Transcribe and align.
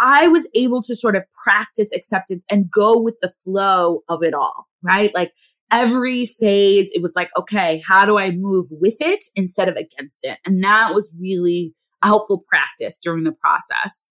I 0.00 0.28
was 0.28 0.48
able 0.54 0.80
to 0.82 0.94
sort 0.94 1.16
of 1.16 1.24
practice 1.42 1.92
acceptance 1.92 2.44
and 2.48 2.70
go 2.70 3.00
with 3.00 3.16
the 3.20 3.32
flow 3.42 4.02
of 4.08 4.22
it 4.22 4.32
all, 4.32 4.68
right? 4.84 5.12
Like 5.12 5.32
every 5.72 6.24
phase, 6.24 6.88
it 6.92 7.02
was 7.02 7.14
like, 7.16 7.30
okay, 7.36 7.82
how 7.88 8.06
do 8.06 8.16
I 8.16 8.30
move 8.30 8.66
with 8.70 8.98
it 9.00 9.24
instead 9.34 9.68
of 9.68 9.74
against 9.74 10.24
it? 10.24 10.38
And 10.46 10.62
that 10.62 10.92
was 10.94 11.12
really 11.20 11.74
a 12.04 12.06
helpful 12.06 12.44
practice 12.48 13.00
during 13.00 13.24
the 13.24 13.32
process. 13.32 14.08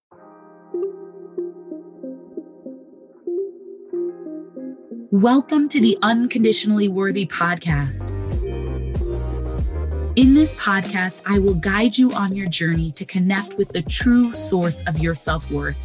Welcome 5.09 5.69
to 5.69 5.79
the 5.79 5.97
Unconditionally 6.01 6.89
Worthy 6.89 7.25
podcast. 7.25 8.16
In 10.17 10.33
this 10.33 10.55
podcast, 10.55 11.21
I 11.27 11.37
will 11.37 11.53
guide 11.53 11.95
you 11.95 12.11
on 12.11 12.35
your 12.35 12.49
journey 12.49 12.91
to 12.93 13.05
connect 13.05 13.55
with 13.59 13.69
the 13.69 13.83
true 13.83 14.33
source 14.33 14.81
of 14.87 14.97
your 14.97 15.13
self 15.13 15.47
worth. 15.51 15.77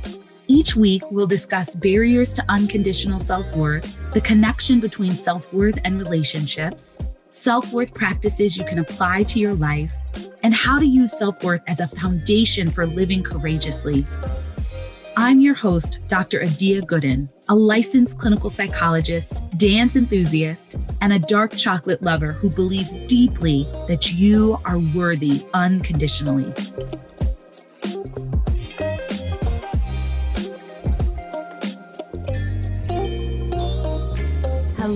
Each 0.48 0.74
week, 0.74 1.02
we'll 1.10 1.26
discuss 1.26 1.74
barriers 1.74 2.32
to 2.32 2.44
unconditional 2.48 3.20
self 3.20 3.54
worth, 3.54 3.98
the 4.14 4.22
connection 4.22 4.80
between 4.80 5.12
self 5.12 5.52
worth 5.52 5.78
and 5.84 5.98
relationships, 5.98 6.96
self 7.28 7.74
worth 7.74 7.92
practices 7.92 8.56
you 8.56 8.64
can 8.64 8.78
apply 8.78 9.24
to 9.24 9.38
your 9.38 9.52
life, 9.52 9.94
and 10.42 10.54
how 10.54 10.78
to 10.78 10.86
use 10.86 11.12
self 11.12 11.44
worth 11.44 11.60
as 11.68 11.80
a 11.80 11.86
foundation 11.86 12.70
for 12.70 12.86
living 12.86 13.22
courageously. 13.22 14.06
I'm 15.14 15.42
your 15.42 15.54
host, 15.54 15.98
Dr. 16.08 16.42
Adia 16.42 16.80
Gooden, 16.80 17.28
a 17.52 17.54
licensed 17.54 18.18
clinical 18.18 18.48
psychologist, 18.48 19.42
dance 19.58 19.94
enthusiast, 19.94 20.76
and 21.02 21.12
a 21.12 21.18
dark 21.18 21.54
chocolate 21.54 22.02
lover 22.02 22.32
who 22.32 22.48
believes 22.48 22.96
deeply 23.04 23.66
that 23.88 24.10
you 24.10 24.56
are 24.64 24.78
worthy 24.94 25.44
unconditionally. 25.52 26.50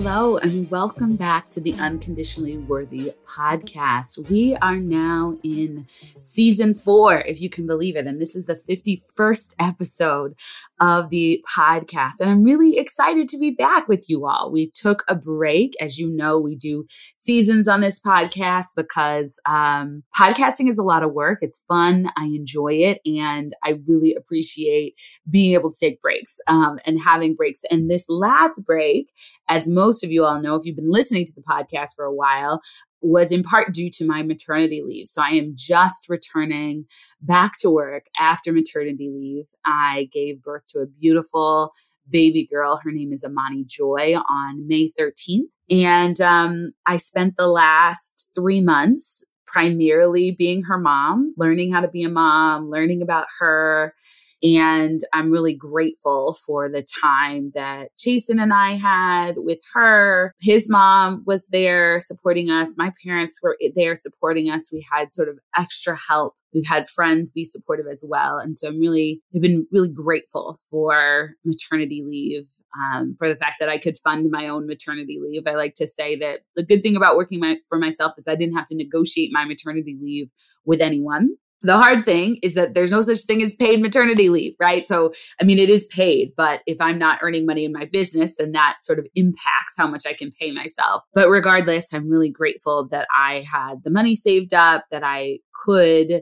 Hello, 0.09 0.37
and 0.37 0.71
welcome 0.71 1.17
back 1.17 1.49
to 1.49 1.59
the 1.59 1.73
Unconditionally 1.73 2.57
Worthy 2.57 3.11
podcast. 3.25 4.29
We 4.29 4.55
are 4.55 4.77
now 4.77 5.35
in 5.43 5.85
season 5.89 6.75
four, 6.75 7.19
if 7.19 7.41
you 7.41 7.49
can 7.49 7.67
believe 7.67 7.97
it. 7.97 8.07
And 8.07 8.21
this 8.21 8.33
is 8.33 8.45
the 8.45 8.55
51st 8.55 9.55
episode 9.59 10.39
of 10.79 11.09
the 11.09 11.43
podcast. 11.53 12.21
And 12.21 12.29
I'm 12.29 12.45
really 12.45 12.77
excited 12.77 13.27
to 13.27 13.37
be 13.37 13.51
back 13.51 13.89
with 13.89 14.05
you 14.07 14.25
all. 14.25 14.49
We 14.49 14.71
took 14.71 15.03
a 15.09 15.15
break. 15.15 15.73
As 15.81 15.99
you 15.99 16.07
know, 16.07 16.39
we 16.39 16.55
do 16.55 16.85
seasons 17.17 17.67
on 17.67 17.81
this 17.81 17.99
podcast 17.99 18.67
because 18.77 19.41
um, 19.45 20.03
podcasting 20.17 20.69
is 20.69 20.77
a 20.77 20.83
lot 20.83 21.03
of 21.03 21.11
work. 21.11 21.39
It's 21.41 21.65
fun. 21.67 22.13
I 22.15 22.27
enjoy 22.27 22.75
it. 22.75 23.01
And 23.05 23.53
I 23.61 23.79
really 23.85 24.15
appreciate 24.15 24.97
being 25.29 25.53
able 25.53 25.69
to 25.69 25.77
take 25.77 26.01
breaks 26.01 26.39
um, 26.47 26.79
and 26.85 26.97
having 26.97 27.35
breaks. 27.35 27.63
And 27.69 27.91
this 27.91 28.07
last 28.07 28.63
break, 28.65 29.11
as 29.49 29.67
most 29.67 29.96
of 30.03 30.11
you 30.11 30.25
all 30.25 30.41
know, 30.41 30.55
if 30.55 30.65
you've 30.65 30.75
been 30.75 30.91
listening 30.91 31.25
to 31.25 31.33
the 31.33 31.41
podcast 31.41 31.95
for 31.95 32.05
a 32.05 32.13
while, 32.13 32.61
was 33.01 33.31
in 33.31 33.43
part 33.43 33.73
due 33.73 33.89
to 33.91 34.05
my 34.05 34.23
maternity 34.23 34.81
leave. 34.85 35.07
So 35.07 35.21
I 35.21 35.31
am 35.31 35.53
just 35.55 36.09
returning 36.09 36.85
back 37.21 37.57
to 37.59 37.69
work 37.69 38.05
after 38.19 38.51
maternity 38.51 39.11
leave. 39.13 39.45
I 39.65 40.09
gave 40.11 40.41
birth 40.41 40.63
to 40.69 40.79
a 40.79 40.87
beautiful 40.87 41.73
baby 42.09 42.47
girl. 42.47 42.79
Her 42.83 42.91
name 42.91 43.11
is 43.11 43.23
Amani 43.23 43.65
Joy 43.65 44.15
on 44.29 44.67
May 44.67 44.89
13th. 44.99 45.49
And 45.69 46.19
um, 46.21 46.71
I 46.85 46.97
spent 46.97 47.37
the 47.37 47.47
last 47.47 48.31
three 48.33 48.61
months 48.61 49.25
primarily 49.57 50.29
being 50.29 50.61
her 50.61 50.77
mom, 50.77 51.33
learning 51.35 51.71
how 51.71 51.81
to 51.81 51.87
be 51.87 52.03
a 52.03 52.09
mom, 52.09 52.69
learning 52.69 53.01
about 53.01 53.25
her. 53.39 53.95
And 54.43 54.99
I'm 55.13 55.31
really 55.31 55.55
grateful 55.55 56.37
for 56.45 56.69
the 56.69 56.85
time 57.01 57.51
that 57.55 57.89
Jason 57.97 58.39
and 58.39 58.53
I 58.53 58.75
had 58.75 59.37
with 59.37 59.59
her. 59.73 60.35
His 60.39 60.69
mom 60.69 61.23
was 61.25 61.47
there 61.47 61.99
supporting 61.99 62.51
us. 62.51 62.75
My 62.77 62.93
parents 63.03 63.39
were 63.41 63.57
there 63.75 63.95
supporting 63.95 64.51
us. 64.51 64.71
We 64.71 64.85
had 64.91 65.11
sort 65.11 65.27
of 65.27 65.39
extra 65.57 65.97
help 66.07 66.35
We've 66.57 66.67
had 66.67 66.89
friends 66.89 67.29
be 67.29 67.45
supportive 67.45 67.85
as 67.91 68.03
well. 68.07 68.39
And 68.39 68.57
so 68.57 68.67
I'm 68.67 68.79
really, 68.79 69.21
I've 69.35 69.43
been 69.43 69.67
really 69.71 69.91
grateful 69.91 70.57
for 70.71 71.35
maternity 71.45 72.03
leave, 72.03 72.47
um, 72.75 73.15
for 73.19 73.29
the 73.29 73.35
fact 73.35 73.57
that 73.59 73.69
I 73.69 73.77
could 73.77 73.97
fund 73.99 74.31
my 74.31 74.47
own 74.47 74.67
maternity 74.67 75.19
leave. 75.21 75.43
I 75.45 75.53
like 75.53 75.75
to 75.75 75.85
say 75.85 76.17
that 76.17 76.39
the 76.55 76.65
good 76.65 76.81
thing 76.81 76.95
about 76.95 77.15
working 77.15 77.39
my, 77.39 77.57
for 77.69 77.77
myself 77.77 78.13
is 78.17 78.27
I 78.27 78.33
didn't 78.33 78.55
have 78.55 78.67
to 78.69 78.75
negotiate 78.75 79.29
my 79.31 79.45
maternity 79.45 79.95
leave 80.01 80.29
with 80.65 80.81
anyone. 80.81 81.35
The 81.61 81.77
hard 81.77 82.05
thing 82.05 82.37
is 82.43 82.53
that 82.53 82.75
there's 82.75 82.91
no 82.91 83.01
such 83.01 83.21
thing 83.21 83.41
as 83.41 83.55
paid 83.55 83.81
maternity 83.81 84.29
leave, 84.29 84.53
right? 84.59 84.87
So, 84.87 85.11
I 85.41 85.43
mean, 85.43 85.57
it 85.57 85.69
is 85.69 85.87
paid, 85.87 86.33
but 86.37 86.61
if 86.67 86.79
I'm 86.79 86.99
not 86.99 87.19
earning 87.23 87.47
money 87.47 87.65
in 87.65 87.73
my 87.73 87.85
business, 87.85 88.37
then 88.37 88.51
that 88.51 88.77
sort 88.79 88.99
of 88.99 89.07
impacts 89.15 89.73
how 89.75 89.87
much 89.87 90.05
I 90.05 90.13
can 90.13 90.31
pay 90.39 90.51
myself. 90.51 91.01
But 91.15 91.29
regardless, 91.29 91.93
I'm 91.93 92.09
really 92.09 92.29
grateful 92.29 92.87
that 92.89 93.07
I 93.15 93.43
had 93.51 93.83
the 93.83 93.89
money 93.89 94.13
saved 94.13 94.53
up, 94.53 94.85
that 94.91 95.03
I 95.03 95.39
could 95.65 96.21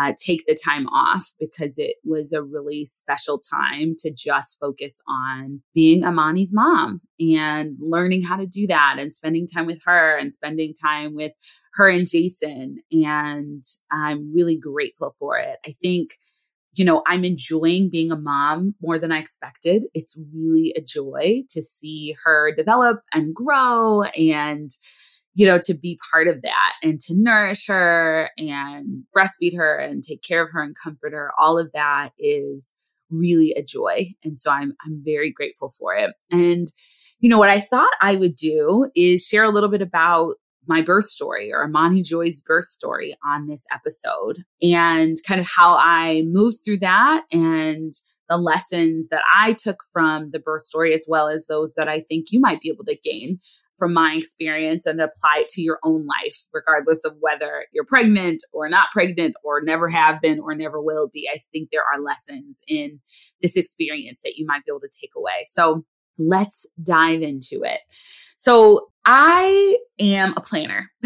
uh, 0.00 0.12
take 0.18 0.46
the 0.46 0.56
time 0.64 0.86
off 0.88 1.32
because 1.38 1.78
it 1.78 1.96
was 2.04 2.32
a 2.32 2.42
really 2.42 2.84
special 2.84 3.38
time 3.38 3.94
to 3.98 4.12
just 4.12 4.58
focus 4.58 5.02
on 5.08 5.60
being 5.74 6.04
Amani's 6.04 6.54
mom 6.54 7.00
and 7.20 7.76
learning 7.80 8.22
how 8.22 8.36
to 8.36 8.46
do 8.46 8.66
that 8.66 8.96
and 8.98 9.12
spending 9.12 9.46
time 9.46 9.66
with 9.66 9.80
her 9.84 10.16
and 10.16 10.32
spending 10.32 10.72
time 10.74 11.14
with 11.14 11.32
her 11.74 11.88
and 11.88 12.08
Jason. 12.08 12.78
And 12.92 13.62
I'm 13.92 14.32
really 14.34 14.56
grateful 14.56 15.12
for 15.18 15.38
it. 15.38 15.58
I 15.66 15.72
think 15.80 16.10
you 16.76 16.84
know, 16.84 17.02
I'm 17.06 17.24
enjoying 17.24 17.88
being 17.88 18.10
a 18.10 18.16
mom 18.16 18.74
more 18.82 18.98
than 18.98 19.12
I 19.12 19.18
expected. 19.18 19.86
It's 19.94 20.20
really 20.34 20.74
a 20.76 20.80
joy 20.80 21.44
to 21.50 21.62
see 21.62 22.16
her 22.24 22.52
develop 22.54 23.00
and 23.12 23.34
grow 23.34 24.02
and 24.18 24.70
you 25.34 25.46
know, 25.46 25.58
to 25.64 25.74
be 25.74 25.98
part 26.12 26.28
of 26.28 26.42
that 26.42 26.72
and 26.82 27.00
to 27.00 27.14
nourish 27.16 27.66
her 27.66 28.30
and 28.38 29.02
breastfeed 29.16 29.56
her 29.56 29.76
and 29.76 30.02
take 30.02 30.22
care 30.22 30.44
of 30.44 30.50
her 30.52 30.62
and 30.62 30.76
comfort 30.82 31.12
her, 31.12 31.32
all 31.38 31.58
of 31.58 31.72
that 31.72 32.10
is 32.18 32.74
really 33.10 33.52
a 33.56 33.62
joy. 33.62 34.14
And 34.24 34.38
so 34.38 34.50
I'm 34.50 34.74
I'm 34.84 35.02
very 35.04 35.32
grateful 35.32 35.70
for 35.70 35.94
it. 35.94 36.14
And 36.30 36.68
you 37.18 37.28
know 37.28 37.38
what 37.38 37.48
I 37.48 37.60
thought 37.60 37.92
I 38.00 38.16
would 38.16 38.36
do 38.36 38.90
is 38.94 39.26
share 39.26 39.44
a 39.44 39.50
little 39.50 39.70
bit 39.70 39.82
about 39.82 40.34
my 40.66 40.80
birth 40.80 41.06
story 41.06 41.52
or 41.52 41.64
Amani 41.64 42.02
Joy's 42.02 42.40
birth 42.40 42.66
story 42.66 43.16
on 43.26 43.46
this 43.46 43.66
episode 43.72 44.44
and 44.62 45.16
kind 45.26 45.40
of 45.40 45.46
how 45.46 45.76
I 45.78 46.22
moved 46.26 46.58
through 46.64 46.78
that 46.78 47.24
and 47.30 47.92
the 48.28 48.38
lessons 48.38 49.08
that 49.08 49.22
I 49.36 49.52
took 49.52 49.78
from 49.92 50.30
the 50.30 50.38
birth 50.38 50.62
story, 50.62 50.94
as 50.94 51.06
well 51.08 51.28
as 51.28 51.46
those 51.46 51.74
that 51.74 51.88
I 51.88 52.00
think 52.00 52.26
you 52.30 52.40
might 52.40 52.60
be 52.60 52.70
able 52.70 52.84
to 52.84 52.98
gain 53.02 53.38
from 53.76 53.92
my 53.92 54.14
experience 54.14 54.86
and 54.86 55.00
apply 55.00 55.40
it 55.40 55.48
to 55.50 55.62
your 55.62 55.78
own 55.82 56.06
life, 56.06 56.46
regardless 56.52 57.04
of 57.04 57.16
whether 57.20 57.66
you're 57.72 57.84
pregnant 57.84 58.42
or 58.52 58.68
not 58.68 58.88
pregnant 58.92 59.34
or 59.44 59.60
never 59.60 59.88
have 59.88 60.20
been 60.20 60.40
or 60.40 60.54
never 60.54 60.80
will 60.80 61.10
be. 61.12 61.28
I 61.32 61.38
think 61.52 61.68
there 61.70 61.82
are 61.82 62.00
lessons 62.00 62.60
in 62.68 63.00
this 63.42 63.56
experience 63.56 64.22
that 64.22 64.36
you 64.36 64.46
might 64.46 64.64
be 64.64 64.72
able 64.72 64.80
to 64.80 65.00
take 65.00 65.12
away. 65.16 65.44
So 65.46 65.84
let's 66.18 66.66
dive 66.82 67.22
into 67.22 67.62
it. 67.62 67.80
So 68.36 68.88
I 69.04 69.78
am 70.00 70.34
a 70.36 70.40
planner. 70.40 70.90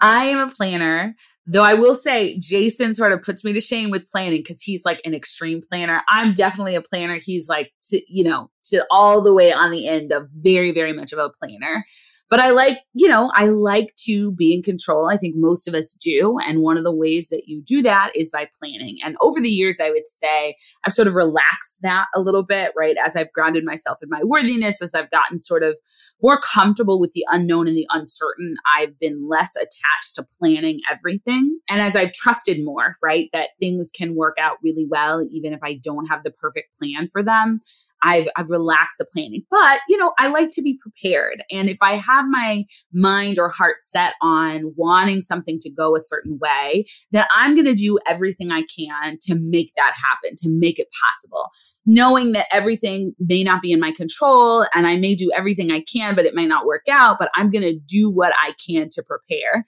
I 0.00 0.26
am 0.26 0.48
a 0.48 0.52
planner. 0.52 1.14
Though 1.50 1.64
I 1.64 1.72
will 1.72 1.94
say, 1.94 2.38
Jason 2.38 2.94
sort 2.94 3.12
of 3.12 3.22
puts 3.22 3.42
me 3.42 3.54
to 3.54 3.60
shame 3.60 3.90
with 3.90 4.10
planning 4.10 4.40
because 4.40 4.60
he's 4.60 4.84
like 4.84 5.00
an 5.06 5.14
extreme 5.14 5.62
planner. 5.62 6.02
I'm 6.06 6.34
definitely 6.34 6.74
a 6.74 6.82
planner. 6.82 7.18
He's 7.20 7.48
like, 7.48 7.72
to, 7.88 8.00
you 8.06 8.22
know, 8.22 8.50
to 8.64 8.84
all 8.90 9.22
the 9.22 9.32
way 9.32 9.50
on 9.50 9.70
the 9.70 9.88
end 9.88 10.12
of 10.12 10.28
very, 10.36 10.72
very 10.72 10.92
much 10.92 11.12
of 11.14 11.18
a 11.18 11.30
planner. 11.40 11.86
But 12.30 12.40
I 12.40 12.50
like, 12.50 12.78
you 12.92 13.08
know, 13.08 13.30
I 13.34 13.46
like 13.46 13.94
to 14.04 14.32
be 14.32 14.54
in 14.54 14.62
control. 14.62 15.08
I 15.08 15.16
think 15.16 15.34
most 15.36 15.66
of 15.66 15.74
us 15.74 15.94
do. 15.94 16.36
And 16.46 16.60
one 16.60 16.76
of 16.76 16.84
the 16.84 16.94
ways 16.94 17.28
that 17.30 17.44
you 17.46 17.62
do 17.64 17.82
that 17.82 18.10
is 18.14 18.30
by 18.30 18.48
planning. 18.58 18.98
And 19.02 19.16
over 19.20 19.40
the 19.40 19.48
years, 19.48 19.78
I 19.80 19.90
would 19.90 20.06
say 20.06 20.56
I've 20.84 20.92
sort 20.92 21.08
of 21.08 21.14
relaxed 21.14 21.80
that 21.82 22.06
a 22.14 22.20
little 22.20 22.42
bit, 22.42 22.72
right? 22.76 22.96
As 23.04 23.16
I've 23.16 23.32
grounded 23.32 23.64
myself 23.64 23.98
in 24.02 24.08
my 24.10 24.22
worthiness, 24.22 24.82
as 24.82 24.94
I've 24.94 25.10
gotten 25.10 25.40
sort 25.40 25.62
of 25.62 25.78
more 26.22 26.38
comfortable 26.40 27.00
with 27.00 27.12
the 27.12 27.24
unknown 27.30 27.66
and 27.66 27.76
the 27.76 27.86
uncertain, 27.90 28.56
I've 28.78 28.98
been 28.98 29.26
less 29.26 29.56
attached 29.56 30.16
to 30.16 30.26
planning 30.38 30.80
everything. 30.90 31.58
And 31.70 31.80
as 31.80 31.96
I've 31.96 32.12
trusted 32.12 32.58
more, 32.62 32.94
right, 33.02 33.30
that 33.32 33.50
things 33.60 33.90
can 33.90 34.14
work 34.14 34.36
out 34.38 34.56
really 34.62 34.86
well, 34.88 35.26
even 35.30 35.52
if 35.52 35.60
I 35.62 35.78
don't 35.82 36.06
have 36.06 36.22
the 36.24 36.30
perfect 36.30 36.78
plan 36.78 37.08
for 37.08 37.22
them. 37.22 37.60
I've, 38.02 38.28
I've 38.36 38.50
relaxed 38.50 38.98
the 38.98 39.06
planning. 39.12 39.44
But, 39.50 39.80
you 39.88 39.96
know, 39.96 40.12
I 40.18 40.28
like 40.28 40.50
to 40.52 40.62
be 40.62 40.78
prepared. 40.80 41.42
And 41.50 41.68
if 41.68 41.78
I 41.82 41.94
have 41.94 42.26
my 42.28 42.64
mind 42.92 43.38
or 43.38 43.48
heart 43.48 43.76
set 43.80 44.14
on 44.22 44.72
wanting 44.76 45.20
something 45.20 45.58
to 45.60 45.70
go 45.70 45.96
a 45.96 46.00
certain 46.00 46.38
way, 46.40 46.84
then 47.12 47.24
I'm 47.34 47.54
going 47.54 47.66
to 47.66 47.74
do 47.74 47.98
everything 48.06 48.50
I 48.50 48.62
can 48.62 49.18
to 49.22 49.38
make 49.40 49.72
that 49.76 49.94
happen, 49.94 50.36
to 50.38 50.50
make 50.50 50.78
it 50.78 50.88
possible. 51.04 51.48
Knowing 51.86 52.32
that 52.32 52.46
everything 52.52 53.14
may 53.18 53.42
not 53.42 53.62
be 53.62 53.72
in 53.72 53.80
my 53.80 53.92
control 53.92 54.66
and 54.74 54.86
I 54.86 54.96
may 54.96 55.14
do 55.14 55.30
everything 55.36 55.70
I 55.70 55.82
can, 55.82 56.14
but 56.14 56.24
it 56.24 56.34
might 56.34 56.48
not 56.48 56.66
work 56.66 56.84
out, 56.90 57.16
but 57.18 57.30
I'm 57.34 57.50
going 57.50 57.62
to 57.62 57.78
do 57.78 58.10
what 58.10 58.32
I 58.40 58.52
can 58.66 58.88
to 58.90 59.02
prepare. 59.02 59.64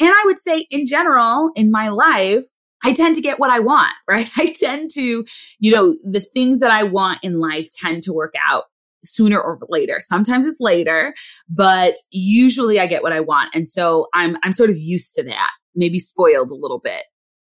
And 0.00 0.10
I 0.10 0.22
would 0.24 0.38
say, 0.38 0.66
in 0.70 0.86
general, 0.86 1.50
in 1.54 1.70
my 1.70 1.88
life, 1.88 2.46
I 2.84 2.92
tend 2.92 3.14
to 3.14 3.20
get 3.20 3.38
what 3.38 3.50
I 3.50 3.60
want, 3.60 3.92
right? 4.08 4.28
I 4.36 4.52
tend 4.58 4.90
to, 4.94 5.24
you 5.58 5.72
know, 5.72 5.94
the 6.10 6.20
things 6.20 6.60
that 6.60 6.70
I 6.70 6.82
want 6.82 7.20
in 7.22 7.38
life 7.38 7.68
tend 7.70 8.02
to 8.04 8.12
work 8.12 8.34
out 8.48 8.64
sooner 9.04 9.40
or 9.40 9.58
later. 9.68 9.96
Sometimes 9.98 10.46
it's 10.46 10.60
later, 10.60 11.14
but 11.48 11.94
usually 12.10 12.78
I 12.78 12.86
get 12.86 13.02
what 13.02 13.12
I 13.12 13.20
want. 13.20 13.54
And 13.54 13.66
so 13.66 14.08
I'm 14.14 14.36
I'm 14.42 14.52
sort 14.52 14.70
of 14.70 14.78
used 14.78 15.14
to 15.16 15.22
that, 15.24 15.50
maybe 15.74 15.98
spoiled 15.98 16.50
a 16.50 16.54
little 16.54 16.78
bit. 16.78 17.02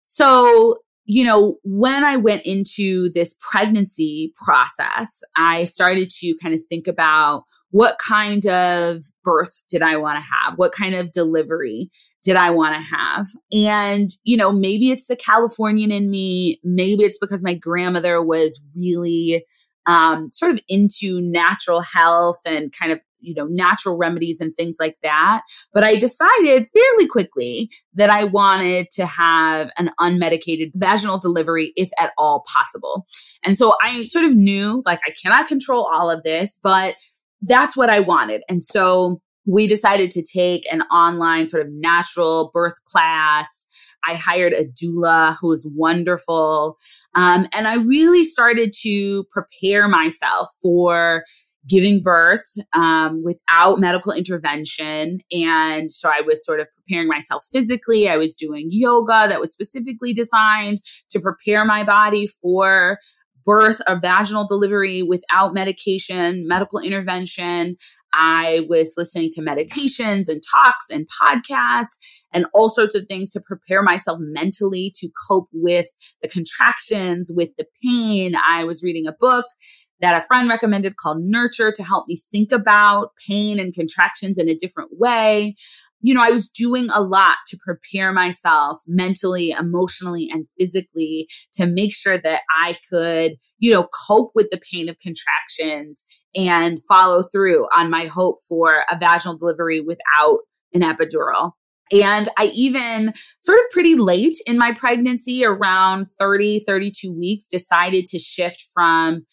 So, 0.04 0.76
you 1.06 1.24
know, 1.24 1.58
when 1.64 2.04
I 2.04 2.16
went 2.16 2.46
into 2.46 3.10
this 3.10 3.36
pregnancy 3.40 4.32
process, 4.42 5.22
I 5.36 5.64
started 5.64 6.10
to 6.20 6.34
kind 6.42 6.54
of 6.54 6.62
think 6.68 6.86
about 6.86 7.44
what 7.70 7.98
kind 7.98 8.46
of 8.46 9.02
birth 9.22 9.62
did 9.68 9.82
I 9.82 9.96
want 9.96 10.18
to 10.18 10.24
have? 10.24 10.56
What 10.56 10.72
kind 10.72 10.94
of 10.94 11.12
delivery 11.12 11.90
did 12.22 12.36
I 12.36 12.50
want 12.50 12.76
to 12.76 12.96
have? 12.96 13.26
And, 13.52 14.10
you 14.22 14.36
know, 14.36 14.52
maybe 14.52 14.90
it's 14.90 15.08
the 15.08 15.16
Californian 15.16 15.90
in 15.90 16.10
me. 16.10 16.60
Maybe 16.62 17.02
it's 17.02 17.18
because 17.18 17.42
my 17.42 17.54
grandmother 17.54 18.22
was 18.22 18.64
really 18.76 19.44
um, 19.86 20.28
sort 20.30 20.52
of 20.52 20.60
into 20.68 21.20
natural 21.20 21.80
health 21.80 22.40
and 22.46 22.72
kind 22.72 22.92
of 22.92 23.00
you 23.24 23.34
know 23.34 23.46
natural 23.48 23.96
remedies 23.96 24.40
and 24.40 24.54
things 24.56 24.76
like 24.78 24.96
that. 25.02 25.42
But 25.72 25.84
i 25.84 25.96
decided 25.96 26.66
fairly 26.68 27.06
quickly 27.08 27.70
that 27.94 28.10
i 28.10 28.24
wanted 28.24 28.90
to 28.92 29.06
have 29.06 29.70
an 29.78 29.90
unmedicated 30.00 30.72
vaginal 30.74 31.18
delivery 31.18 31.72
if 31.76 31.90
at 31.98 32.12
all 32.18 32.44
possible. 32.52 33.06
And 33.44 33.56
so 33.56 33.74
i 33.82 34.06
sort 34.06 34.24
of 34.24 34.34
knew 34.34 34.82
like 34.86 35.00
i 35.06 35.12
cannot 35.22 35.48
control 35.48 35.88
all 35.92 36.10
of 36.10 36.22
this 36.22 36.58
but 36.62 36.96
that's 37.42 37.76
what 37.76 37.90
i 37.90 38.00
wanted. 38.00 38.42
And 38.48 38.62
so 38.62 39.20
we 39.46 39.66
decided 39.66 40.10
to 40.12 40.22
take 40.22 40.70
an 40.72 40.82
online 40.82 41.48
sort 41.48 41.66
of 41.66 41.72
natural 41.72 42.50
birth 42.52 42.82
class. 42.86 43.66
I 44.06 44.14
hired 44.14 44.52
a 44.52 44.64
doula 44.64 45.36
who 45.40 45.48
was 45.48 45.66
wonderful. 45.74 46.76
Um, 47.14 47.46
and 47.52 47.66
I 47.66 47.76
really 47.76 48.24
started 48.24 48.72
to 48.82 49.24
prepare 49.24 49.88
myself 49.88 50.50
for 50.62 51.24
giving 51.68 52.02
birth 52.02 52.44
um, 52.72 53.22
without 53.24 53.78
medical 53.80 54.12
intervention. 54.12 55.20
And 55.32 55.90
so 55.90 56.08
I 56.08 56.20
was 56.20 56.44
sort 56.44 56.60
of 56.60 56.66
preparing 56.76 57.08
myself 57.08 57.46
physically. 57.50 58.08
I 58.08 58.16
was 58.16 58.34
doing 58.34 58.68
yoga 58.70 59.26
that 59.28 59.40
was 59.40 59.52
specifically 59.52 60.12
designed 60.12 60.78
to 61.10 61.20
prepare 61.20 61.64
my 61.64 61.84
body 61.84 62.26
for 62.26 62.98
birth 63.44 63.80
or 63.88 64.00
vaginal 64.00 64.46
delivery 64.46 65.02
without 65.02 65.54
medication, 65.54 66.46
medical 66.48 66.78
intervention. 66.78 67.76
I 68.14 68.64
was 68.68 68.94
listening 68.96 69.30
to 69.32 69.42
meditations 69.42 70.28
and 70.28 70.40
talks 70.50 70.88
and 70.88 71.06
podcasts 71.20 71.96
and 72.32 72.46
all 72.54 72.70
sorts 72.70 72.94
of 72.94 73.06
things 73.08 73.30
to 73.30 73.40
prepare 73.40 73.82
myself 73.82 74.18
mentally 74.20 74.92
to 74.96 75.08
cope 75.28 75.48
with 75.52 75.88
the 76.22 76.28
contractions, 76.28 77.30
with 77.34 77.50
the 77.58 77.66
pain. 77.82 78.34
I 78.36 78.64
was 78.64 78.82
reading 78.82 79.06
a 79.06 79.16
book 79.18 79.46
that 80.00 80.20
a 80.20 80.26
friend 80.26 80.48
recommended 80.48 80.96
called 80.96 81.18
Nurture 81.20 81.72
to 81.72 81.82
help 81.82 82.06
me 82.08 82.16
think 82.16 82.52
about 82.52 83.12
pain 83.28 83.58
and 83.58 83.74
contractions 83.74 84.38
in 84.38 84.48
a 84.48 84.54
different 84.54 84.90
way 84.98 85.54
you 86.04 86.12
know, 86.12 86.20
I 86.22 86.32
was 86.32 86.50
doing 86.50 86.90
a 86.92 87.00
lot 87.00 87.36
to 87.46 87.56
prepare 87.56 88.12
myself 88.12 88.82
mentally, 88.86 89.52
emotionally, 89.52 90.28
and 90.30 90.46
physically 90.60 91.30
to 91.54 91.64
make 91.64 91.94
sure 91.94 92.18
that 92.18 92.42
I 92.50 92.76
could, 92.92 93.36
you 93.58 93.72
know, 93.72 93.88
cope 94.06 94.32
with 94.34 94.50
the 94.50 94.60
pain 94.70 94.90
of 94.90 94.98
contractions 95.00 96.04
and 96.36 96.78
follow 96.86 97.22
through 97.22 97.68
on 97.74 97.88
my 97.90 98.04
hope 98.04 98.40
for 98.46 98.84
a 98.90 98.98
vaginal 98.98 99.38
delivery 99.38 99.80
without 99.80 100.40
an 100.74 100.82
epidural. 100.82 101.52
And 101.90 102.28
I 102.36 102.50
even 102.54 103.14
sort 103.38 103.60
of 103.60 103.70
pretty 103.70 103.94
late 103.94 104.36
in 104.46 104.58
my 104.58 104.72
pregnancy, 104.72 105.42
around 105.42 106.08
30, 106.18 106.60
32 106.66 107.14
weeks, 107.18 107.48
decided 107.48 108.04
to 108.06 108.18
shift 108.18 108.62
from 108.74 109.24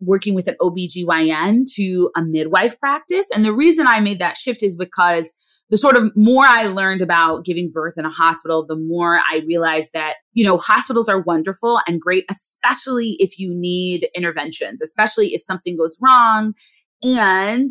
working 0.00 0.34
with 0.34 0.48
an 0.48 0.56
OBGYN 0.60 1.64
to 1.76 2.10
a 2.16 2.22
midwife 2.22 2.78
practice. 2.80 3.26
And 3.34 3.44
the 3.44 3.52
reason 3.52 3.86
I 3.86 4.00
made 4.00 4.18
that 4.18 4.36
shift 4.36 4.62
is 4.62 4.76
because 4.76 5.34
the 5.70 5.78
sort 5.78 5.96
of 5.96 6.10
more 6.16 6.44
I 6.44 6.64
learned 6.64 7.00
about 7.00 7.44
giving 7.44 7.70
birth 7.70 7.94
in 7.96 8.04
a 8.04 8.10
hospital, 8.10 8.66
the 8.66 8.76
more 8.76 9.20
I 9.30 9.42
realized 9.46 9.92
that, 9.94 10.14
you 10.32 10.44
know, 10.44 10.58
hospitals 10.58 11.08
are 11.08 11.20
wonderful 11.20 11.80
and 11.86 12.00
great, 12.00 12.24
especially 12.28 13.16
if 13.20 13.38
you 13.38 13.50
need 13.52 14.08
interventions, 14.14 14.82
especially 14.82 15.28
if 15.28 15.40
something 15.40 15.76
goes 15.76 15.96
wrong. 16.02 16.54
And 17.04 17.70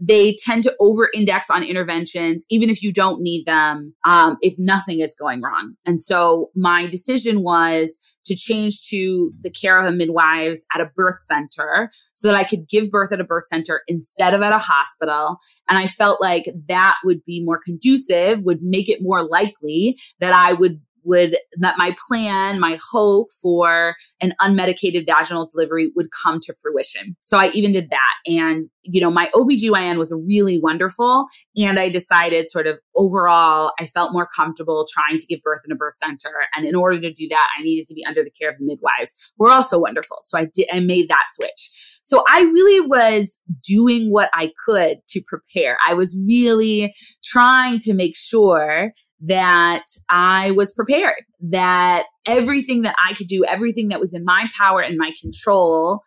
they 0.00 0.34
tend 0.44 0.62
to 0.64 0.74
over 0.80 1.10
index 1.14 1.50
on 1.50 1.62
interventions, 1.62 2.44
even 2.50 2.68
if 2.68 2.82
you 2.82 2.92
don't 2.92 3.20
need 3.20 3.46
them, 3.46 3.94
um, 4.04 4.38
if 4.40 4.54
nothing 4.58 5.00
is 5.00 5.14
going 5.14 5.40
wrong. 5.40 5.74
And 5.84 6.00
so 6.00 6.50
my 6.54 6.86
decision 6.86 7.42
was 7.42 8.13
to 8.24 8.34
change 8.34 8.82
to 8.88 9.32
the 9.40 9.50
care 9.50 9.78
of 9.78 9.94
midwives 9.94 10.64
at 10.74 10.80
a 10.80 10.90
birth 10.96 11.20
center 11.24 11.90
so 12.14 12.28
that 12.28 12.36
I 12.36 12.44
could 12.44 12.68
give 12.68 12.90
birth 12.90 13.12
at 13.12 13.20
a 13.20 13.24
birth 13.24 13.44
center 13.44 13.82
instead 13.86 14.34
of 14.34 14.42
at 14.42 14.52
a 14.52 14.58
hospital. 14.58 15.38
And 15.68 15.78
I 15.78 15.86
felt 15.86 16.20
like 16.20 16.44
that 16.68 16.96
would 17.04 17.24
be 17.24 17.44
more 17.44 17.60
conducive, 17.64 18.42
would 18.42 18.62
make 18.62 18.88
it 18.88 19.02
more 19.02 19.22
likely 19.22 19.98
that 20.20 20.34
I 20.34 20.54
would 20.54 20.80
would 21.04 21.36
that 21.58 21.76
my 21.78 21.94
plan, 22.08 22.60
my 22.60 22.78
hope 22.92 23.28
for 23.40 23.94
an 24.20 24.32
unmedicated 24.40 25.06
vaginal 25.06 25.46
delivery 25.46 25.90
would 25.94 26.08
come 26.22 26.40
to 26.40 26.54
fruition. 26.60 27.16
So 27.22 27.38
I 27.38 27.50
even 27.54 27.72
did 27.72 27.90
that. 27.90 28.14
And, 28.26 28.64
you 28.82 29.00
know, 29.00 29.10
my 29.10 29.30
OBGYN 29.34 29.98
was 29.98 30.12
really 30.26 30.58
wonderful. 30.60 31.26
And 31.56 31.78
I 31.78 31.88
decided 31.88 32.50
sort 32.50 32.66
of 32.66 32.80
overall, 32.96 33.72
I 33.78 33.86
felt 33.86 34.12
more 34.12 34.28
comfortable 34.34 34.86
trying 34.92 35.18
to 35.18 35.26
give 35.26 35.40
birth 35.42 35.62
in 35.64 35.72
a 35.72 35.76
birth 35.76 35.96
center. 35.96 36.32
And 36.56 36.66
in 36.66 36.74
order 36.74 37.00
to 37.00 37.12
do 37.12 37.28
that, 37.28 37.48
I 37.58 37.62
needed 37.62 37.86
to 37.88 37.94
be 37.94 38.04
under 38.06 38.22
the 38.22 38.30
care 38.30 38.50
of 38.50 38.58
the 38.58 38.66
midwives 38.66 39.32
who 39.38 39.46
are 39.46 39.52
also 39.52 39.78
wonderful. 39.78 40.18
So 40.22 40.38
I 40.38 40.48
did, 40.52 40.68
I 40.72 40.80
made 40.80 41.08
that 41.08 41.26
switch. 41.30 42.00
So 42.04 42.22
I 42.28 42.42
really 42.42 42.86
was 42.86 43.40
doing 43.66 44.12
what 44.12 44.28
I 44.34 44.52
could 44.66 44.98
to 45.08 45.22
prepare. 45.26 45.78
I 45.88 45.94
was 45.94 46.20
really 46.26 46.94
trying 47.24 47.78
to 47.80 47.94
make 47.94 48.14
sure 48.14 48.92
that 49.26 49.84
I 50.10 50.50
was 50.52 50.72
prepared, 50.72 51.22
that 51.40 52.04
everything 52.26 52.82
that 52.82 52.94
I 52.98 53.14
could 53.14 53.26
do, 53.26 53.44
everything 53.44 53.88
that 53.88 54.00
was 54.00 54.14
in 54.14 54.24
my 54.24 54.48
power 54.58 54.80
and 54.80 54.98
my 54.98 55.12
control, 55.20 56.02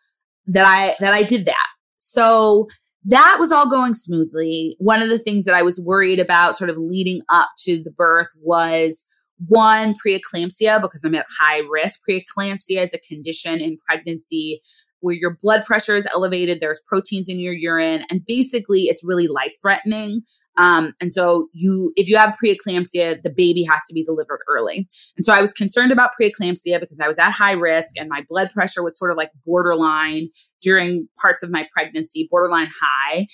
that 0.48 0.66
I, 0.66 0.96
that 1.00 1.14
I 1.14 1.24
did 1.24 1.46
that. 1.46 1.68
So 1.98 2.68
that 3.06 3.38
was 3.40 3.52
all 3.52 3.70
going 3.70 3.94
smoothly. 3.94 4.76
One 4.80 5.02
of 5.02 5.10
the 5.10 5.20
things 5.20 5.46
that 5.46 5.56
I 5.56 5.62
was 5.62 5.80
worried 5.80 6.20
about 6.20 6.58
sort 6.58 6.70
of 6.70 6.78
leading 6.78 7.22
up 7.30 7.50
to 7.60 7.82
the 7.84 7.92
birth 7.92 8.28
was 8.42 9.06
one 9.48 9.96
preeclampsia 10.06 10.82
because 10.82 11.04
I'm 11.04 11.16
at 11.16 11.26
high 11.40 11.62
risk. 11.72 12.02
Preeclampsia 12.08 12.84
is 12.84 12.94
a 12.94 13.00
condition 13.00 13.60
in 13.60 13.78
pregnancy 13.88 14.62
where 15.00 15.16
your 15.16 15.38
blood 15.42 15.64
pressure 15.66 15.96
is 15.96 16.08
elevated, 16.08 16.60
there's 16.60 16.82
proteins 16.88 17.30
in 17.30 17.40
your 17.40 17.54
urine, 17.54 18.04
and 18.10 18.26
basically 18.26 18.84
it's 18.84 19.04
really 19.04 19.28
life 19.28 19.54
threatening. 19.62 20.22
Um, 20.58 20.94
and 21.00 21.14
so 21.14 21.50
you, 21.54 21.94
if 21.96 22.10
you 22.10 22.18
have 22.18 22.36
preeclampsia, 22.44 23.22
the 23.24 23.30
baby 23.30 23.64
has 23.64 23.86
to 23.88 23.94
be 23.94 24.04
delivered 24.04 24.40
early. 24.50 24.88
And 25.16 25.24
so 25.24 25.34
I 25.34 25.42
was 25.42 25.54
concerned 25.54 25.92
about 25.92 26.12
preeclampsia 26.20 26.80
because 26.80 27.00
I 27.00 27.08
was 27.08 27.20
at 27.20 27.32
high 27.32 27.54
risk 27.54 27.98
and 27.98 28.10
my 28.10 28.26
blood 28.28 28.50
pressure 28.54 28.84
was 28.84 28.98
sort 28.98 29.12
of 29.12 29.18
like 29.18 29.32
borderline 29.46 30.30
during 30.62 31.08
parts 31.22 31.44
of 31.44 31.52
my 31.52 31.68
pregnancy, 31.72 32.28
borderline 32.30 32.70
high. 32.82 33.28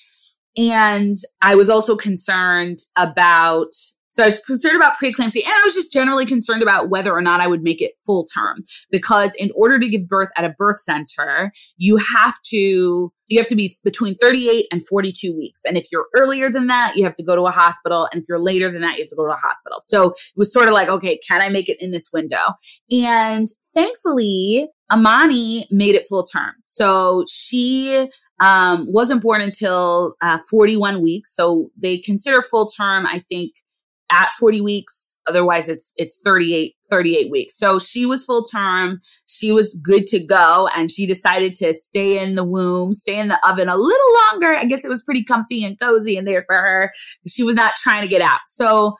And 0.57 1.17
I 1.41 1.55
was 1.55 1.69
also 1.69 1.95
concerned 1.95 2.79
about 2.95 3.71
so 4.13 4.21
I 4.21 4.27
was 4.27 4.39
concerned 4.41 4.75
about 4.75 4.97
preeclampsia 4.97 5.43
and 5.43 5.51
I 5.51 5.61
was 5.65 5.73
just 5.73 5.91
generally 5.91 6.27
concerned 6.27 6.61
about 6.61 6.89
whether 6.89 7.11
or 7.11 7.21
not 7.21 7.41
I 7.41 7.47
would 7.47 7.63
make 7.63 7.81
it 7.81 7.93
full 8.05 8.25
term 8.25 8.61
because 8.91 9.33
in 9.35 9.51
order 9.55 9.79
to 9.79 9.89
give 9.89 10.07
birth 10.07 10.29
at 10.37 10.45
a 10.45 10.49
birth 10.49 10.79
center, 10.79 11.51
you 11.77 11.97
have 11.97 12.35
to 12.49 13.11
you 13.27 13.39
have 13.39 13.47
to 13.47 13.55
be 13.55 13.73
between 13.83 14.13
38 14.15 14.67
and 14.71 14.85
42 14.85 15.35
weeks. 15.35 15.61
And 15.65 15.77
if 15.77 15.87
you're 15.91 16.05
earlier 16.15 16.51
than 16.51 16.67
that, 16.67 16.95
you 16.95 17.03
have 17.05 17.15
to 17.15 17.23
go 17.23 17.35
to 17.35 17.43
a 17.43 17.51
hospital. 17.51 18.07
And 18.11 18.21
if 18.21 18.27
you're 18.29 18.39
later 18.39 18.69
than 18.69 18.81
that, 18.81 18.97
you 18.97 19.03
have 19.03 19.09
to 19.09 19.15
go 19.15 19.25
to 19.25 19.31
a 19.31 19.37
hospital. 19.37 19.79
So 19.81 20.11
it 20.11 20.17
was 20.35 20.53
sort 20.53 20.67
of 20.67 20.73
like, 20.73 20.89
okay, 20.89 21.19
can 21.27 21.41
I 21.41 21.49
make 21.49 21.67
it 21.67 21.81
in 21.81 21.89
this 21.91 22.11
window? 22.13 22.43
And 22.91 23.47
thankfully, 23.73 24.67
Amani 24.91 25.65
made 25.71 25.95
it 25.95 26.05
full 26.05 26.25
term. 26.25 26.51
So 26.65 27.25
she 27.27 28.09
um, 28.39 28.85
wasn't 28.89 29.23
born 29.23 29.41
until 29.41 30.15
uh, 30.21 30.37
41 30.49 31.01
weeks. 31.01 31.35
So 31.35 31.71
they 31.75 31.97
consider 31.97 32.41
full 32.41 32.67
term, 32.67 33.07
I 33.07 33.19
think, 33.19 33.53
at 34.13 34.29
40 34.39 34.61
weeks. 34.61 35.19
Otherwise, 35.27 35.67
it's 35.69 35.93
it's 35.97 36.19
38 36.23 36.75
38 36.89 37.31
weeks. 37.31 37.57
So 37.57 37.79
she 37.79 38.05
was 38.05 38.23
full 38.23 38.43
term. 38.43 39.01
She 39.27 39.51
was 39.51 39.73
good 39.83 40.05
to 40.07 40.23
go, 40.23 40.69
and 40.75 40.91
she 40.91 41.07
decided 41.07 41.55
to 41.55 41.73
stay 41.73 42.21
in 42.21 42.35
the 42.35 42.43
womb, 42.43 42.93
stay 42.93 43.17
in 43.19 43.29
the 43.29 43.39
oven 43.47 43.67
a 43.67 43.77
little 43.77 44.13
longer. 44.31 44.55
I 44.55 44.65
guess 44.65 44.85
it 44.85 44.89
was 44.89 45.03
pretty 45.03 45.23
comfy 45.23 45.63
and 45.63 45.79
cozy 45.79 46.17
in 46.17 46.25
there 46.25 46.43
for 46.45 46.55
her. 46.55 46.91
She 47.27 47.43
was 47.43 47.55
not 47.55 47.73
trying 47.75 48.01
to 48.01 48.07
get 48.07 48.21
out. 48.21 48.41
So 48.47 48.95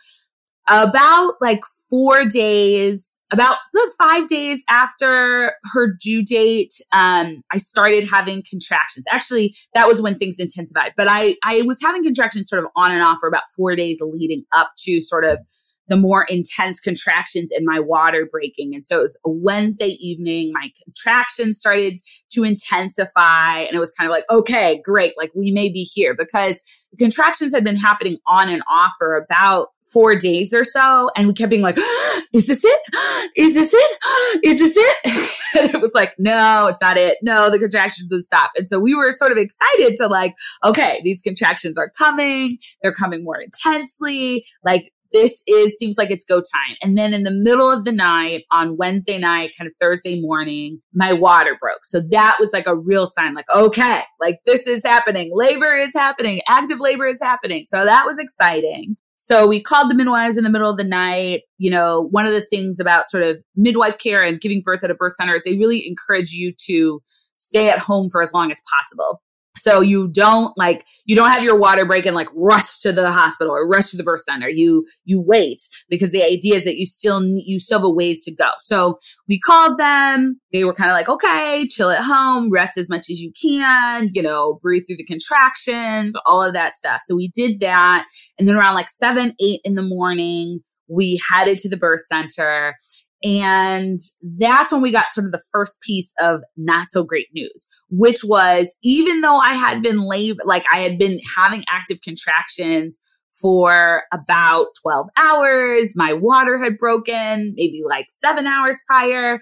about 0.70 1.36
like 1.42 1.62
four 1.90 2.26
days, 2.26 3.22
about 3.32 3.58
five 4.00 4.28
days 4.28 4.64
after 4.70 5.54
her 5.74 5.94
due 6.02 6.24
date, 6.24 6.74
um, 6.92 7.42
I 7.52 7.58
started 7.58 8.08
having 8.10 8.44
contractions. 8.50 9.06
Actually, 9.12 9.56
that 9.76 9.88
was 9.88 10.02
when 10.02 10.18
things 10.18 10.40
intensified. 10.40 10.94
But 10.96 11.08
I, 11.10 11.36
I 11.44 11.64
was 11.64 11.82
having 11.82 12.04
contractions 12.04 12.50
sort 12.50 12.64
of 12.64 12.70
on 12.76 12.92
and 12.92 13.02
off 13.02 13.18
for 13.20 13.28
about 13.28 13.44
four 13.56 13.76
days 13.76 14.02
leading 14.02 14.46
up 14.54 14.72
to 14.86 15.02
sort 15.02 15.26
of 15.26 15.40
the 15.88 15.98
more 15.98 16.26
intense 16.30 16.80
contractions 16.80 17.52
and 17.52 17.66
my 17.66 17.80
water 17.80 18.28
breaking. 18.30 18.74
And 18.74 18.86
so 18.86 19.00
it 19.00 19.04
was 19.04 19.20
a 19.26 19.30
Wednesday 19.30 19.98
evening. 20.00 20.52
My 20.54 20.70
contractions 20.84 21.60
started 21.60 22.00
to 22.32 22.44
intensify 22.44 23.60
and 23.60 23.76
it 23.76 23.80
was 23.80 23.92
kind 23.92 24.10
of 24.10 24.14
like, 24.14 24.24
okay, 24.30 24.82
great. 24.84 25.14
Like 25.18 25.32
we 25.36 25.52
may 25.52 25.70
be 25.70 25.84
here 25.84 26.16
because 26.18 26.62
the 26.92 26.98
contractions 26.98 27.54
had 27.54 27.64
been 27.64 27.76
happening 27.76 28.18
on 28.28 28.50
and 28.50 28.64
off 28.70 28.94
for 28.98 29.16
about 29.16 29.70
four 29.86 30.16
days 30.16 30.54
or 30.54 30.64
so. 30.64 31.10
And 31.16 31.28
we 31.28 31.34
kept 31.34 31.50
being 31.50 31.62
like, 31.62 31.78
is 32.34 32.48
this 32.48 32.64
it? 32.64 32.80
Is 33.36 33.54
this 33.54 33.74
it? 33.74 34.00
Is 34.44 34.60
this 34.60 34.74
it? 34.76 35.34
and 35.62 35.76
it 35.76 35.82
was 35.82 35.94
like, 35.94 36.14
no, 36.18 36.68
it's 36.70 36.82
not 36.82 36.98
it. 36.98 37.18
No, 37.22 37.50
the 37.50 37.60
contractions 37.60 38.10
didn't 38.10 38.24
stop. 38.24 38.52
And 38.56 38.68
so 38.68 38.80
we 38.80 38.96
were 38.96 39.12
sort 39.14 39.32
of 39.32 39.38
excited 39.38 39.96
to 39.98 40.08
like, 40.08 40.36
okay, 40.64 41.02
these 41.04 41.22
contractions 41.22 41.78
are 41.78 41.92
coming. 41.98 42.58
They're 42.82 42.94
coming 42.94 43.24
more 43.24 43.40
intensely. 43.40 44.46
Like 44.64 44.92
this 45.14 45.44
is 45.48 45.78
seems 45.78 45.98
like 45.98 46.12
it's 46.12 46.26
go 46.26 46.38
time. 46.38 46.76
And 46.82 46.98
then 46.98 47.14
in 47.14 47.24
the 47.24 47.32
middle 47.32 47.72
of 47.72 47.86
the 47.86 47.92
night 47.92 48.44
on 48.52 48.78
Wednesday 48.78 49.18
night, 49.18 49.52
kind 49.58 49.68
of 49.68 49.74
Thursday 49.80 50.20
morning, 50.22 50.82
my 50.94 51.14
water 51.14 51.56
broke. 51.60 51.86
So 51.86 52.02
that 52.12 52.38
was 52.40 52.52
like 52.52 52.68
a 52.68 52.76
real 52.76 53.08
sign, 53.08 53.34
like, 53.36 53.46
okay, 53.56 54.02
like 54.20 54.40
this 54.46 54.68
is 54.68 54.84
happening. 54.84 55.30
Labor 55.34 55.76
is 55.76 55.94
happening. 55.94 56.42
Active 56.48 56.80
labor 56.80 57.08
is 57.08 57.22
happening. 57.22 57.66
So 57.68 57.86
that 57.86 58.06
was 58.06 58.18
exciting. 58.18 58.98
So 59.20 59.48
we 59.48 59.62
called 59.62 59.90
the 59.90 59.96
midwives 59.96 60.36
in 60.36 60.44
the 60.44 60.50
middle 60.50 60.70
of 60.70 60.78
the 60.78 60.84
night. 60.84 61.44
You 61.58 61.72
know, 61.72 62.10
one 62.12 62.26
of 62.26 62.34
the 62.34 62.42
things 62.42 62.80
about 62.80 63.10
sort 63.10 63.24
of 63.24 63.38
midwife 63.56 63.98
care 63.98 64.22
and 64.22 64.42
giving 64.42 64.62
birth 64.66 64.84
at 64.84 64.92
a 64.92 64.96
birth 64.96 65.16
center 65.16 65.36
is 65.36 65.46
they 65.46 65.58
really 65.58 65.88
encourage 65.88 66.32
you 66.32 66.54
to 66.66 67.02
stay 67.38 67.70
at 67.70 67.80
home 67.80 68.10
for 68.12 68.22
as 68.22 68.34
long 68.34 68.52
as 68.52 68.62
possible. 68.78 69.22
So 69.56 69.82
you 69.82 70.08
don't 70.08 70.58
like, 70.58 70.86
you 71.06 71.16
don't 71.16 71.32
have 71.32 71.44
your 71.44 71.58
water 71.58 71.86
break 71.86 72.06
and 72.06 72.16
like 72.16 72.28
rush 72.36 72.80
to 72.80 72.92
the 72.92 73.12
hospital 73.12 73.54
or 73.54 73.68
rush 73.68 73.92
to 73.92 73.98
the 73.98 74.04
birth 74.04 74.22
center. 74.22 74.50
You, 74.50 74.86
you 75.06 75.22
wait 75.22 75.62
because 75.90 76.12
the 76.12 76.24
idea 76.24 76.56
is 76.56 76.64
that 76.64 76.78
you 76.78 76.86
still, 76.86 77.22
you 77.24 77.60
still 77.60 77.80
have 77.80 77.86
a 77.86 77.90
ways 77.90 78.24
to 78.26 78.34
go. 78.34 78.50
So 78.62 78.98
we 79.28 79.40
called 79.40 79.78
them. 79.78 80.40
They 80.52 80.64
were 80.64 80.74
kind 80.74 80.90
of 80.90 80.96
like, 80.96 81.10
okay, 81.10 81.68
chill 81.68 81.92
at 81.92 82.04
home, 82.04 82.52
rest 82.52 82.78
as 82.78 82.90
much 82.90 83.10
as 83.10 83.22
you 83.22 83.32
can, 83.40 84.10
you 84.14 84.22
know, 84.22 84.60
breathe 84.62 84.84
through 84.88 84.98
the 84.98 85.06
contractions, 85.06 86.16
all 86.26 86.44
of 86.44 86.54
that 86.54 86.76
stuff. 86.76 87.02
So 87.06 87.16
we 87.16 87.28
did 87.30 87.60
that. 87.60 88.06
And 88.40 88.48
then 88.48 88.56
around 88.56 88.76
like 88.76 88.90
seven, 88.90 89.34
eight 89.40 89.62
in 89.64 89.76
the 89.76 89.84
morning, 89.84 90.62
we 90.90 91.22
headed 91.32 91.58
to 91.60 91.70
the 91.70 91.78
birth 91.78 92.06
center 92.06 92.76
and 93.24 94.00
that's 94.38 94.72
when 94.72 94.82
we 94.82 94.92
got 94.92 95.14
sort 95.14 95.26
of 95.26 95.32
the 95.32 95.44
first 95.52 95.82
piece 95.82 96.14
of 96.20 96.42
not 96.58 96.88
so 96.90 97.04
great 97.04 97.28
news, 97.34 97.68
which 97.90 98.20
was 98.24 98.76
even 98.84 99.22
though 99.22 99.38
I 99.38 99.54
had 99.54 99.82
been 99.82 100.06
lab- 100.06 100.46
like 100.46 100.66
I 100.74 100.80
had 100.80 100.98
been 100.98 101.20
having 101.38 101.64
active 101.70 102.00
contractions 102.04 103.00
for 103.42 104.04
about 104.12 104.68
12 104.82 105.08
hours, 105.18 105.94
my 105.96 106.14
water 106.14 106.62
had 106.62 106.78
broken 106.78 107.54
maybe 107.56 107.82
like 107.88 108.08
seven 108.10 108.46
hours 108.46 108.80
prior, 108.88 109.40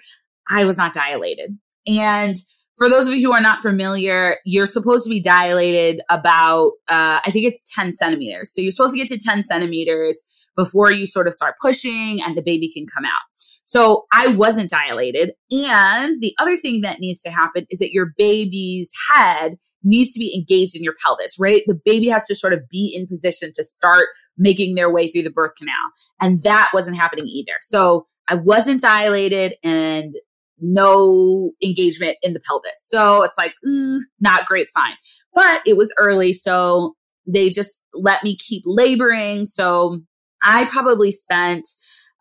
I 0.50 0.66
was 0.66 0.78
not 0.78 0.94
dilated. 0.94 1.58
And 1.88 2.36
for 2.78 2.90
those 2.90 3.08
of 3.08 3.14
you 3.14 3.28
who 3.28 3.34
are 3.34 3.42
not 3.42 3.62
familiar, 3.62 4.38
you're 4.46 4.66
supposed 4.66 5.04
to 5.06 5.10
be 5.10 5.22
dilated 5.22 6.02
about, 6.10 6.72
uh, 6.88 7.20
I 7.26 7.32
think 7.32 7.46
it's 7.46 7.64
10 7.76 7.92
centimeters. 7.92 8.54
So 8.54 8.62
you're 8.62 8.72
supposed 8.72 8.94
to 8.94 8.98
get 8.98 9.08
to 9.10 9.18
10 9.18 9.44
centimeters 9.44 10.24
before 10.56 10.92
you 10.92 11.06
sort 11.06 11.28
of 11.28 11.34
start 11.34 11.56
pushing 11.62 12.22
and 12.24 12.38
the 12.38 12.42
baby 12.42 12.72
can 12.72 12.86
come 12.88 13.06
out. 13.06 13.51
So 13.64 14.06
I 14.14 14.28
wasn't 14.28 14.70
dilated. 14.70 15.34
And 15.52 16.22
the 16.22 16.34
other 16.40 16.58
thing 16.58 16.82
that 16.82 17.00
needs 17.00 17.22
to 17.24 17.30
happen 17.30 17.66
is 17.70 17.80
that 17.80 17.92
your 17.92 18.14
baby's 18.18 18.92
head 19.14 19.58
needs 19.84 20.14
to 20.14 20.20
be 20.20 20.36
engaged 20.36 20.76
in 20.76 20.84
your 20.84 20.96
pelvis, 21.04 21.38
right? 21.40 21.62
The 21.68 21.80
baby 21.86 22.08
has 22.10 22.26
to 22.28 22.36
sort 22.36 22.54
of 22.54 22.68
be 22.70 22.94
in 22.96 23.08
position 23.08 23.52
to 23.56 23.64
start 23.64 24.08
making 24.38 24.76
their 24.76 24.92
way 24.92 25.12
through 25.12 25.24
the 25.24 25.32
birth 25.32 25.56
canal. 25.58 25.74
And 26.20 26.44
that 26.44 26.70
wasn't 26.74 26.98
happening 26.98 27.26
either. 27.28 27.54
So 27.62 28.08
I 28.28 28.36
wasn't 28.36 28.82
dilated 28.82 29.56
and 29.64 30.16
no 30.60 31.52
engagement 31.64 32.18
in 32.22 32.34
the 32.34 32.40
pelvis. 32.40 32.86
So 32.88 33.24
it's 33.24 33.38
like, 33.38 33.54
ooh, 33.68 34.00
not 34.20 34.46
great 34.46 34.70
sign. 34.70 34.94
But 35.34 35.62
it 35.66 35.76
was 35.76 35.94
early. 35.98 36.34
So 36.34 36.96
they 37.28 37.50
just 37.50 37.80
let 37.94 38.24
me 38.24 38.36
keep 38.38 38.64
laboring. 38.66 39.46
So 39.46 40.02
I 40.44 40.66
probably 40.66 41.12
spent 41.12 41.68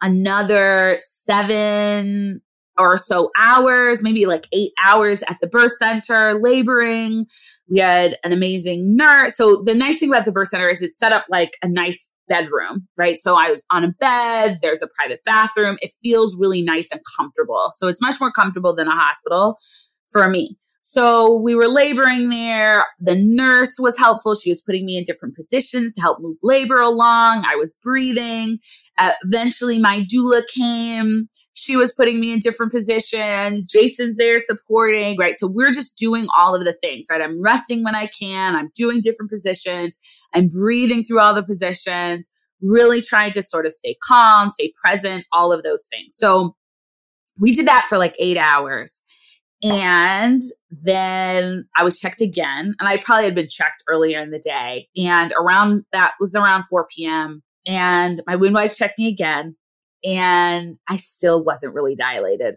another 0.02 0.98
seven 1.00 2.40
or 2.78 2.96
so 2.96 3.30
hours, 3.38 4.02
maybe 4.02 4.24
like 4.26 4.46
eight 4.52 4.72
hours 4.82 5.22
at 5.28 5.36
the 5.40 5.46
birth 5.46 5.72
center 5.76 6.40
laboring. 6.40 7.26
We 7.68 7.78
had 7.78 8.16
an 8.24 8.32
amazing 8.32 8.96
nurse. 8.96 9.36
So 9.36 9.62
the 9.62 9.74
nice 9.74 9.98
thing 9.98 10.10
about 10.10 10.24
the 10.24 10.32
birth 10.32 10.48
center 10.48 10.68
is 10.68 10.80
it's 10.80 10.98
set 10.98 11.12
up 11.12 11.26
like 11.28 11.56
a 11.62 11.68
nice 11.68 12.10
bedroom, 12.28 12.88
right? 12.96 13.18
So 13.18 13.36
I 13.36 13.50
was 13.50 13.62
on 13.70 13.84
a 13.84 13.92
bed, 14.00 14.60
there's 14.62 14.82
a 14.82 14.88
private 14.96 15.20
bathroom. 15.26 15.76
It 15.82 15.90
feels 16.02 16.34
really 16.36 16.62
nice 16.62 16.90
and 16.90 17.00
comfortable. 17.18 17.70
So 17.72 17.88
it's 17.88 18.00
much 18.00 18.20
more 18.20 18.32
comfortable 18.32 18.74
than 18.74 18.88
a 18.88 18.96
hospital 18.96 19.58
for 20.10 20.28
me. 20.28 20.56
So 20.92 21.36
we 21.36 21.54
were 21.54 21.68
laboring 21.68 22.30
there. 22.30 22.84
The 22.98 23.14
nurse 23.16 23.76
was 23.78 23.96
helpful. 23.96 24.34
She 24.34 24.50
was 24.50 24.60
putting 24.60 24.84
me 24.84 24.98
in 24.98 25.04
different 25.04 25.36
positions 25.36 25.94
to 25.94 26.00
help 26.00 26.18
move 26.20 26.36
labor 26.42 26.80
along. 26.80 27.44
I 27.46 27.54
was 27.54 27.78
breathing. 27.80 28.58
Uh, 28.98 29.12
eventually, 29.22 29.78
my 29.78 30.00
doula 30.12 30.42
came. 30.52 31.28
She 31.52 31.76
was 31.76 31.94
putting 31.94 32.20
me 32.20 32.32
in 32.32 32.40
different 32.40 32.72
positions. 32.72 33.64
Jason's 33.66 34.16
there 34.16 34.40
supporting, 34.40 35.16
right? 35.16 35.36
So 35.36 35.46
we're 35.46 35.70
just 35.70 35.96
doing 35.96 36.26
all 36.36 36.56
of 36.56 36.64
the 36.64 36.76
things, 36.82 37.06
right? 37.08 37.22
I'm 37.22 37.40
resting 37.40 37.84
when 37.84 37.94
I 37.94 38.08
can. 38.08 38.56
I'm 38.56 38.70
doing 38.74 39.00
different 39.00 39.30
positions. 39.30 39.96
I'm 40.34 40.48
breathing 40.48 41.04
through 41.04 41.20
all 41.20 41.34
the 41.34 41.44
positions, 41.44 42.28
really 42.60 43.00
trying 43.00 43.30
to 43.34 43.44
sort 43.44 43.64
of 43.64 43.72
stay 43.72 43.96
calm, 44.02 44.48
stay 44.48 44.72
present, 44.84 45.24
all 45.32 45.52
of 45.52 45.62
those 45.62 45.86
things. 45.88 46.16
So 46.16 46.56
we 47.38 47.54
did 47.54 47.68
that 47.68 47.86
for 47.88 47.96
like 47.96 48.16
eight 48.18 48.38
hours. 48.38 49.04
And 49.62 50.40
then 50.70 51.66
I 51.76 51.84
was 51.84 52.00
checked 52.00 52.20
again, 52.22 52.74
and 52.78 52.88
I 52.88 52.96
probably 52.96 53.26
had 53.26 53.34
been 53.34 53.48
checked 53.50 53.82
earlier 53.88 54.20
in 54.20 54.30
the 54.30 54.38
day. 54.38 54.88
And 54.96 55.34
around 55.38 55.84
that 55.92 56.14
was 56.18 56.34
around 56.34 56.64
4 56.68 56.86
p.m. 56.90 57.42
And 57.66 58.20
my 58.26 58.36
midwife 58.36 58.74
checked 58.74 58.98
me 58.98 59.08
again, 59.08 59.56
and 60.04 60.76
I 60.88 60.96
still 60.96 61.44
wasn't 61.44 61.74
really 61.74 61.94
dilated. 61.94 62.56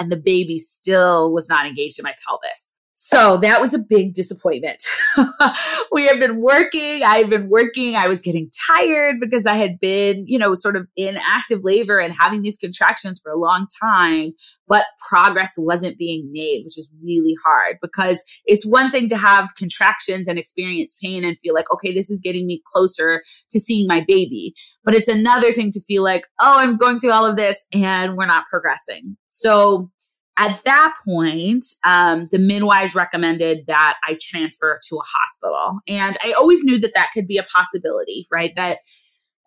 And 0.00 0.10
the 0.10 0.20
baby 0.22 0.58
still 0.58 1.32
was 1.32 1.48
not 1.48 1.66
engaged 1.66 2.00
in 2.00 2.02
my 2.02 2.14
pelvis. 2.26 2.74
So 3.00 3.36
that 3.36 3.60
was 3.60 3.74
a 3.74 3.78
big 3.78 4.12
disappointment. 4.12 4.82
we 5.92 6.08
have 6.08 6.18
been 6.18 6.40
working. 6.40 7.04
I 7.04 7.18
had 7.18 7.30
been 7.30 7.48
working. 7.48 7.94
I 7.94 8.08
was 8.08 8.20
getting 8.20 8.50
tired 8.68 9.20
because 9.20 9.46
I 9.46 9.54
had 9.54 9.78
been, 9.78 10.24
you 10.26 10.36
know, 10.36 10.52
sort 10.54 10.74
of 10.74 10.88
in 10.96 11.16
active 11.16 11.60
labor 11.62 12.00
and 12.00 12.12
having 12.12 12.42
these 12.42 12.56
contractions 12.56 13.20
for 13.20 13.30
a 13.30 13.38
long 13.38 13.68
time, 13.80 14.32
but 14.66 14.84
progress 15.08 15.54
wasn't 15.56 15.96
being 15.96 16.28
made, 16.32 16.64
which 16.64 16.76
is 16.76 16.90
really 17.00 17.36
hard 17.44 17.76
because 17.80 18.20
it's 18.46 18.66
one 18.66 18.90
thing 18.90 19.08
to 19.10 19.16
have 19.16 19.54
contractions 19.56 20.26
and 20.26 20.36
experience 20.36 20.96
pain 21.00 21.24
and 21.24 21.38
feel 21.40 21.54
like, 21.54 21.70
okay, 21.72 21.94
this 21.94 22.10
is 22.10 22.18
getting 22.18 22.48
me 22.48 22.60
closer 22.66 23.22
to 23.50 23.60
seeing 23.60 23.86
my 23.86 24.04
baby. 24.08 24.54
But 24.84 24.96
it's 24.96 25.06
another 25.06 25.52
thing 25.52 25.70
to 25.70 25.80
feel 25.82 26.02
like, 26.02 26.26
oh, 26.40 26.56
I'm 26.58 26.76
going 26.76 26.98
through 26.98 27.12
all 27.12 27.24
of 27.24 27.36
this 27.36 27.64
and 27.72 28.16
we're 28.16 28.26
not 28.26 28.46
progressing. 28.50 29.16
So 29.28 29.92
at 30.38 30.62
that 30.64 30.94
point, 31.04 31.64
um, 31.84 32.28
the 32.30 32.38
midwives 32.38 32.94
recommended 32.94 33.66
that 33.66 33.96
I 34.06 34.16
transfer 34.20 34.78
to 34.88 34.96
a 34.96 35.02
hospital. 35.04 35.80
And 35.88 36.16
I 36.22 36.32
always 36.32 36.62
knew 36.62 36.78
that 36.78 36.94
that 36.94 37.10
could 37.12 37.26
be 37.26 37.38
a 37.38 37.42
possibility, 37.42 38.28
right? 38.30 38.54
That 38.54 38.78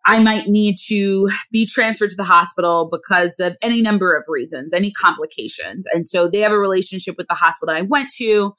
I 0.05 0.19
might 0.19 0.47
need 0.47 0.77
to 0.87 1.29
be 1.51 1.65
transferred 1.65 2.09
to 2.09 2.15
the 2.15 2.23
hospital 2.23 2.89
because 2.91 3.39
of 3.39 3.55
any 3.61 3.81
number 3.81 4.15
of 4.15 4.25
reasons, 4.27 4.73
any 4.73 4.91
complications. 4.91 5.85
And 5.93 6.07
so 6.07 6.29
they 6.29 6.39
have 6.39 6.51
a 6.51 6.57
relationship 6.57 7.15
with 7.17 7.27
the 7.27 7.35
hospital 7.35 7.73
I 7.73 7.83
went 7.83 8.09
to. 8.17 8.53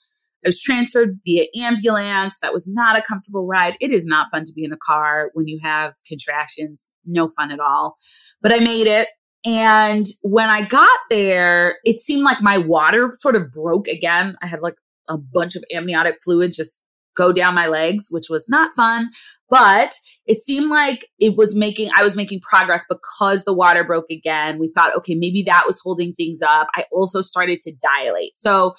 I 0.44 0.48
was 0.48 0.60
transferred 0.60 1.20
via 1.24 1.46
ambulance. 1.54 2.38
That 2.40 2.52
was 2.52 2.68
not 2.68 2.98
a 2.98 3.02
comfortable 3.02 3.46
ride. 3.46 3.76
It 3.80 3.92
is 3.92 4.06
not 4.06 4.28
fun 4.30 4.44
to 4.44 4.52
be 4.52 4.64
in 4.64 4.72
a 4.72 4.76
car 4.76 5.30
when 5.34 5.46
you 5.46 5.58
have 5.62 5.94
contractions. 6.08 6.90
No 7.04 7.28
fun 7.28 7.52
at 7.52 7.60
all. 7.60 7.96
But 8.40 8.52
I 8.52 8.60
made 8.60 8.86
it. 8.86 9.08
And 9.44 10.06
when 10.22 10.50
I 10.50 10.66
got 10.66 10.98
there, 11.10 11.78
it 11.84 12.00
seemed 12.00 12.22
like 12.22 12.40
my 12.40 12.58
water 12.58 13.14
sort 13.18 13.36
of 13.36 13.50
broke 13.52 13.88
again. 13.88 14.36
I 14.42 14.46
had 14.46 14.60
like 14.60 14.76
a 15.08 15.18
bunch 15.18 15.56
of 15.56 15.64
amniotic 15.72 16.16
fluid 16.22 16.52
just 16.52 16.82
go 17.16 17.32
down 17.32 17.54
my 17.54 17.66
legs, 17.66 18.08
which 18.10 18.30
was 18.30 18.48
not 18.48 18.72
fun. 18.74 19.10
But 19.50 19.94
it 20.26 20.38
seemed 20.38 20.70
like 20.70 21.08
it 21.18 21.36
was 21.36 21.54
making, 21.54 21.90
I 21.96 22.02
was 22.02 22.16
making 22.16 22.40
progress 22.40 22.84
because 22.88 23.44
the 23.44 23.52
water 23.52 23.84
broke 23.84 24.10
again. 24.10 24.58
We 24.58 24.70
thought, 24.72 24.96
okay, 24.96 25.14
maybe 25.14 25.42
that 25.42 25.64
was 25.66 25.80
holding 25.80 26.14
things 26.14 26.40
up. 26.40 26.68
I 26.74 26.84
also 26.90 27.20
started 27.20 27.60
to 27.62 27.72
dilate. 27.74 28.38
So 28.38 28.74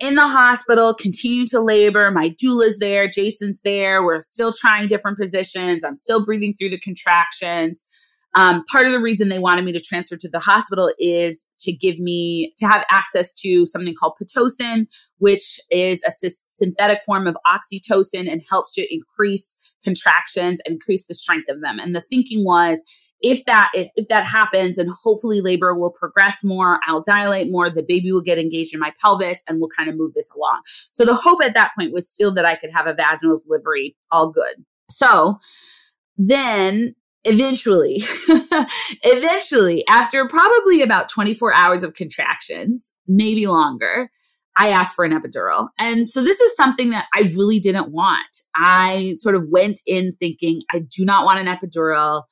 in 0.00 0.14
the 0.14 0.28
hospital, 0.28 0.94
continue 0.94 1.46
to 1.46 1.60
labor. 1.60 2.10
My 2.10 2.28
doula's 2.28 2.78
there, 2.78 3.08
Jason's 3.08 3.60
there. 3.62 4.04
We're 4.04 4.20
still 4.20 4.52
trying 4.52 4.86
different 4.86 5.18
positions. 5.18 5.84
I'm 5.84 5.96
still 5.96 6.24
breathing 6.24 6.54
through 6.58 6.70
the 6.70 6.80
contractions. 6.80 7.84
Um, 8.34 8.64
part 8.70 8.86
of 8.86 8.92
the 8.92 9.00
reason 9.00 9.28
they 9.28 9.38
wanted 9.38 9.64
me 9.64 9.72
to 9.72 9.80
transfer 9.80 10.16
to 10.16 10.28
the 10.28 10.40
hospital 10.40 10.92
is 10.98 11.48
to 11.60 11.72
give 11.72 11.98
me 11.98 12.52
to 12.58 12.66
have 12.66 12.84
access 12.90 13.32
to 13.34 13.64
something 13.66 13.94
called 13.98 14.14
pitocin, 14.20 14.86
which 15.18 15.60
is 15.70 16.02
a 16.02 16.10
synthetic 16.10 17.02
form 17.04 17.26
of 17.26 17.36
oxytocin 17.46 18.30
and 18.30 18.42
helps 18.50 18.74
to 18.74 18.94
increase 18.94 19.74
contractions 19.82 20.60
and 20.66 20.74
increase 20.74 21.06
the 21.06 21.14
strength 21.14 21.48
of 21.48 21.60
them. 21.60 21.78
And 21.78 21.94
the 21.94 22.00
thinking 22.00 22.44
was 22.44 22.84
if 23.20 23.44
that 23.46 23.70
if 23.74 24.08
that 24.08 24.24
happens 24.24 24.76
and 24.76 24.90
hopefully 25.02 25.40
labor 25.40 25.74
will 25.74 25.90
progress 25.90 26.44
more 26.44 26.78
i'll 26.86 27.00
dilate 27.00 27.50
more 27.50 27.70
the 27.70 27.82
baby 27.82 28.12
will 28.12 28.22
get 28.22 28.38
engaged 28.38 28.74
in 28.74 28.80
my 28.80 28.92
pelvis 29.00 29.42
and 29.48 29.60
we'll 29.60 29.70
kind 29.74 29.88
of 29.88 29.96
move 29.96 30.12
this 30.14 30.30
along 30.36 30.60
so 30.64 31.04
the 31.04 31.14
hope 31.14 31.42
at 31.42 31.54
that 31.54 31.70
point 31.78 31.92
was 31.92 32.08
still 32.08 32.34
that 32.34 32.44
i 32.44 32.54
could 32.54 32.70
have 32.70 32.86
a 32.86 32.92
vaginal 32.92 33.38
delivery 33.38 33.96
all 34.10 34.30
good 34.30 34.64
so 34.90 35.38
then 36.18 36.94
eventually 37.24 38.02
eventually 39.02 39.84
after 39.88 40.28
probably 40.28 40.82
about 40.82 41.08
24 41.08 41.54
hours 41.54 41.82
of 41.82 41.94
contractions 41.94 42.94
maybe 43.06 43.46
longer 43.46 44.10
I 44.56 44.68
asked 44.68 44.94
for 44.94 45.04
an 45.04 45.12
epidural. 45.12 45.68
And 45.78 46.08
so 46.08 46.22
this 46.22 46.40
is 46.40 46.54
something 46.56 46.90
that 46.90 47.06
I 47.14 47.32
really 47.34 47.58
didn't 47.58 47.90
want. 47.90 48.36
I 48.54 49.14
sort 49.16 49.34
of 49.34 49.48
went 49.48 49.80
in 49.86 50.12
thinking, 50.20 50.62
I 50.72 50.80
do 50.80 51.04
not 51.04 51.24
want 51.24 51.40
an 51.40 51.46
epidural. 51.46 52.22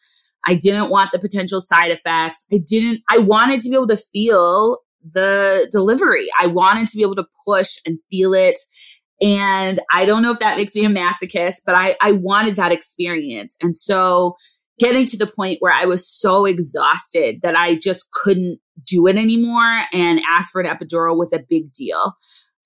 I 0.46 0.54
didn't 0.54 0.90
want 0.90 1.10
the 1.10 1.18
potential 1.18 1.60
side 1.60 1.90
effects. 1.90 2.46
I 2.52 2.58
didn't, 2.58 3.00
I 3.10 3.18
wanted 3.18 3.60
to 3.60 3.68
be 3.68 3.74
able 3.74 3.88
to 3.88 3.96
feel 3.96 4.78
the 5.12 5.68
delivery. 5.72 6.28
I 6.40 6.46
wanted 6.46 6.86
to 6.88 6.96
be 6.96 7.02
able 7.02 7.16
to 7.16 7.26
push 7.44 7.78
and 7.86 7.98
feel 8.10 8.34
it. 8.34 8.58
And 9.20 9.80
I 9.92 10.04
don't 10.04 10.22
know 10.22 10.32
if 10.32 10.40
that 10.40 10.56
makes 10.56 10.74
me 10.74 10.84
a 10.84 10.88
masochist, 10.88 11.62
but 11.66 11.76
I, 11.76 11.96
I 12.00 12.12
wanted 12.12 12.56
that 12.56 12.72
experience. 12.72 13.56
And 13.60 13.74
so 13.74 14.36
getting 14.82 15.06
to 15.06 15.16
the 15.16 15.28
point 15.28 15.58
where 15.60 15.72
I 15.72 15.84
was 15.84 16.04
so 16.04 16.44
exhausted 16.44 17.40
that 17.42 17.56
I 17.56 17.76
just 17.76 18.10
couldn't 18.10 18.58
do 18.84 19.06
it 19.06 19.16
anymore 19.16 19.78
and 19.92 20.20
ask 20.28 20.50
for 20.50 20.60
an 20.60 20.66
epidural 20.66 21.16
was 21.16 21.32
a 21.32 21.44
big 21.48 21.72
deal. 21.72 22.14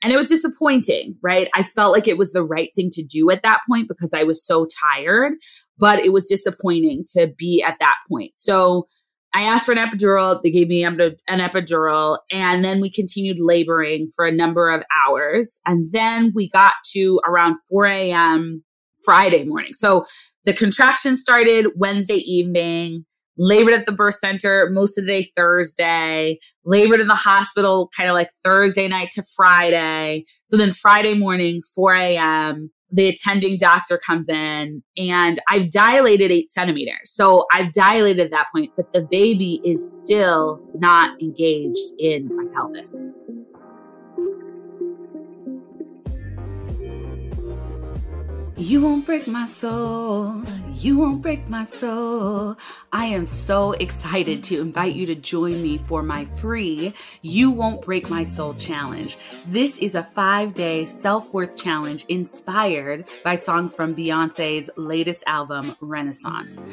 And 0.00 0.14
it 0.14 0.16
was 0.16 0.30
disappointing, 0.30 1.16
right? 1.22 1.48
I 1.54 1.62
felt 1.62 1.92
like 1.92 2.08
it 2.08 2.16
was 2.16 2.32
the 2.32 2.44
right 2.44 2.70
thing 2.74 2.88
to 2.92 3.04
do 3.04 3.30
at 3.30 3.42
that 3.42 3.60
point 3.68 3.88
because 3.88 4.14
I 4.14 4.22
was 4.22 4.42
so 4.42 4.66
tired, 4.94 5.34
but 5.76 5.98
it 5.98 6.12
was 6.12 6.26
disappointing 6.26 7.04
to 7.16 7.34
be 7.36 7.62
at 7.62 7.78
that 7.80 7.96
point. 8.10 8.32
So 8.36 8.86
I 9.34 9.42
asked 9.42 9.66
for 9.66 9.72
an 9.72 9.78
epidural. 9.78 10.40
They 10.42 10.50
gave 10.50 10.68
me 10.68 10.84
an 10.84 10.96
epidural. 11.28 12.18
And 12.30 12.64
then 12.64 12.80
we 12.80 12.90
continued 12.90 13.38
laboring 13.38 14.08
for 14.16 14.24
a 14.24 14.32
number 14.32 14.70
of 14.70 14.82
hours. 15.04 15.60
And 15.66 15.92
then 15.92 16.32
we 16.34 16.48
got 16.48 16.72
to 16.92 17.20
around 17.26 17.56
4 17.68 17.86
a.m. 17.86 18.64
Friday 19.04 19.44
morning. 19.44 19.74
So 19.74 20.06
the 20.46 20.54
contraction 20.54 21.18
started 21.18 21.66
Wednesday 21.74 22.22
evening, 22.24 23.04
labored 23.36 23.74
at 23.74 23.84
the 23.84 23.92
birth 23.92 24.14
center 24.14 24.70
most 24.70 24.96
of 24.96 25.04
the 25.04 25.12
day 25.12 25.28
Thursday, 25.36 26.38
labored 26.64 27.00
in 27.00 27.08
the 27.08 27.14
hospital 27.16 27.90
kind 27.96 28.08
of 28.08 28.14
like 28.14 28.30
Thursday 28.44 28.88
night 28.88 29.10
to 29.12 29.24
Friday. 29.34 30.24
So 30.44 30.56
then 30.56 30.72
Friday 30.72 31.14
morning, 31.14 31.62
4 31.74 31.94
a.m., 31.94 32.70
the 32.92 33.08
attending 33.08 33.56
doctor 33.58 33.98
comes 33.98 34.28
in 34.28 34.82
and 34.96 35.40
I've 35.50 35.70
dilated 35.70 36.30
eight 36.30 36.48
centimeters. 36.48 37.10
So 37.10 37.44
I've 37.52 37.72
dilated 37.72 38.26
at 38.26 38.30
that 38.30 38.46
point, 38.54 38.70
but 38.76 38.92
the 38.92 39.02
baby 39.02 39.60
is 39.64 40.00
still 40.00 40.60
not 40.74 41.20
engaged 41.20 41.78
in 41.98 42.28
my 42.34 42.44
pelvis. 42.54 43.10
You 48.58 48.80
won't 48.80 49.04
break 49.04 49.28
my 49.28 49.46
soul. 49.46 50.42
You 50.72 50.96
won't 50.96 51.20
break 51.20 51.46
my 51.46 51.66
soul. 51.66 52.56
I 52.90 53.04
am 53.04 53.26
so 53.26 53.72
excited 53.72 54.42
to 54.44 54.62
invite 54.62 54.94
you 54.94 55.04
to 55.06 55.14
join 55.14 55.62
me 55.62 55.76
for 55.76 56.02
my 56.02 56.24
free 56.24 56.94
You 57.20 57.50
Won't 57.50 57.82
Break 57.82 58.08
My 58.08 58.24
Soul 58.24 58.54
challenge. 58.54 59.18
This 59.46 59.76
is 59.76 59.94
a 59.94 60.02
five 60.02 60.54
day 60.54 60.86
self 60.86 61.34
worth 61.34 61.54
challenge 61.54 62.06
inspired 62.08 63.06
by 63.22 63.36
songs 63.36 63.74
from 63.74 63.94
Beyonce's 63.94 64.70
latest 64.76 65.22
album, 65.26 65.76
Renaissance. 65.82 66.64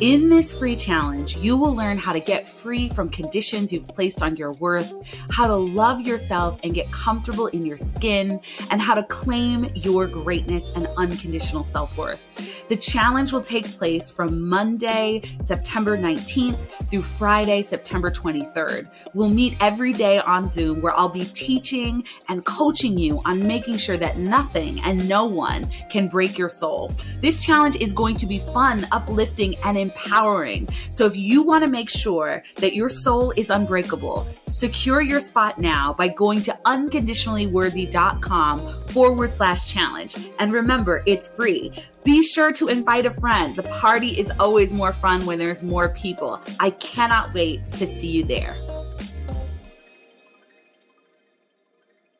In 0.00 0.28
this 0.28 0.56
free 0.56 0.76
challenge, 0.76 1.36
you 1.38 1.56
will 1.56 1.74
learn 1.74 1.98
how 1.98 2.12
to 2.12 2.20
get 2.20 2.46
free 2.46 2.88
from 2.88 3.08
conditions 3.08 3.72
you've 3.72 3.88
placed 3.88 4.22
on 4.22 4.36
your 4.36 4.52
worth, 4.52 4.92
how 5.32 5.48
to 5.48 5.56
love 5.56 6.02
yourself 6.02 6.60
and 6.62 6.72
get 6.72 6.88
comfortable 6.92 7.48
in 7.48 7.66
your 7.66 7.76
skin, 7.76 8.40
and 8.70 8.80
how 8.80 8.94
to 8.94 9.02
claim 9.04 9.68
your 9.74 10.06
greatness 10.06 10.70
and 10.76 10.86
unconditional 10.96 11.31
unconditional 11.32 11.64
self 11.64 11.96
worth. 11.96 12.20
The 12.68 12.76
challenge 12.76 13.32
will 13.32 13.40
take 13.40 13.66
place 13.66 14.10
from 14.10 14.46
Monday, 14.48 15.22
September 15.42 15.96
19th 15.96 16.58
through 16.90 17.02
Friday, 17.02 17.62
September 17.62 18.10
23rd. 18.10 18.90
We'll 19.14 19.30
meet 19.30 19.56
every 19.60 19.94
day 19.94 20.18
on 20.18 20.48
Zoom 20.48 20.82
where 20.82 20.92
I'll 20.92 21.08
be 21.08 21.24
teaching 21.24 22.04
and 22.28 22.44
coaching 22.44 22.98
you 22.98 23.22
on 23.24 23.46
making 23.46 23.78
sure 23.78 23.96
that 23.96 24.18
nothing 24.18 24.82
and 24.82 25.08
no 25.08 25.24
one 25.24 25.66
can 25.90 26.08
break 26.08 26.36
your 26.36 26.50
soul. 26.50 26.92
This 27.20 27.44
challenge 27.44 27.76
is 27.76 27.92
going 27.92 28.16
to 28.16 28.26
be 28.26 28.38
fun, 28.38 28.86
uplifting, 28.92 29.56
and 29.64 29.76
empowering. 29.78 30.68
So 30.90 31.06
if 31.06 31.16
you 31.16 31.42
want 31.42 31.64
to 31.64 31.70
make 31.70 31.88
sure 31.88 32.42
that 32.56 32.74
your 32.74 32.88
soul 32.88 33.32
is 33.36 33.50
unbreakable, 33.50 34.26
secure 34.46 35.00
your 35.00 35.20
spot 35.20 35.58
now 35.58 35.94
by 35.94 36.08
going 36.08 36.42
to 36.42 36.58
unconditionallyworthy.com 36.66 38.86
forward 38.88 39.32
slash 39.32 39.72
challenge. 39.72 40.16
And 40.38 40.52
remember, 40.52 41.02
it's 41.06 41.21
it's 41.22 41.34
free. 41.34 41.72
Be 42.04 42.22
sure 42.22 42.52
to 42.54 42.68
invite 42.68 43.06
a 43.06 43.10
friend. 43.10 43.54
The 43.54 43.62
party 43.64 44.08
is 44.18 44.30
always 44.40 44.72
more 44.72 44.92
fun 44.92 45.24
when 45.24 45.38
there's 45.38 45.62
more 45.62 45.90
people. 45.90 46.40
I 46.58 46.70
cannot 46.70 47.32
wait 47.32 47.60
to 47.72 47.86
see 47.86 48.08
you 48.08 48.24
there. 48.24 48.56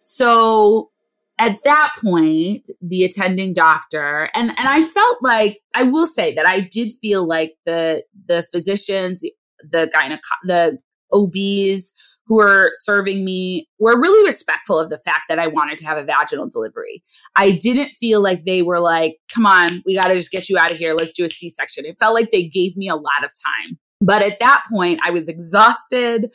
So 0.02 0.90
at 1.38 1.56
that 1.64 1.94
point, 2.00 2.70
the 2.80 3.04
attending 3.04 3.54
doctor 3.54 4.30
and 4.34 4.50
and 4.50 4.68
I 4.68 4.84
felt 4.84 5.18
like 5.22 5.60
I 5.74 5.82
will 5.82 6.06
say 6.06 6.34
that 6.34 6.46
I 6.46 6.60
did 6.60 6.92
feel 7.00 7.26
like 7.26 7.54
the 7.66 8.04
the 8.28 8.44
physicians, 8.52 9.20
the 9.20 9.32
the 9.68 9.90
gyneco- 9.94 10.44
the 10.44 10.78
OBs 11.12 12.11
who 12.26 12.36
were 12.36 12.70
serving 12.82 13.24
me 13.24 13.68
were 13.78 14.00
really 14.00 14.24
respectful 14.24 14.78
of 14.78 14.90
the 14.90 14.98
fact 14.98 15.24
that 15.28 15.38
I 15.38 15.48
wanted 15.48 15.78
to 15.78 15.86
have 15.86 15.98
a 15.98 16.04
vaginal 16.04 16.48
delivery. 16.48 17.02
I 17.36 17.52
didn't 17.52 17.90
feel 17.90 18.22
like 18.22 18.44
they 18.44 18.62
were 18.62 18.80
like, 18.80 19.18
come 19.34 19.46
on, 19.46 19.82
we 19.84 19.96
got 19.96 20.08
to 20.08 20.14
just 20.14 20.30
get 20.30 20.48
you 20.48 20.58
out 20.58 20.70
of 20.70 20.78
here. 20.78 20.94
Let's 20.94 21.12
do 21.12 21.24
a 21.24 21.28
C 21.28 21.50
section. 21.50 21.84
It 21.84 21.98
felt 21.98 22.14
like 22.14 22.30
they 22.30 22.44
gave 22.44 22.76
me 22.76 22.88
a 22.88 22.96
lot 22.96 23.24
of 23.24 23.30
time. 23.32 23.78
But 24.00 24.22
at 24.22 24.38
that 24.40 24.62
point, 24.72 25.00
I 25.04 25.10
was 25.10 25.28
exhausted. 25.28 26.32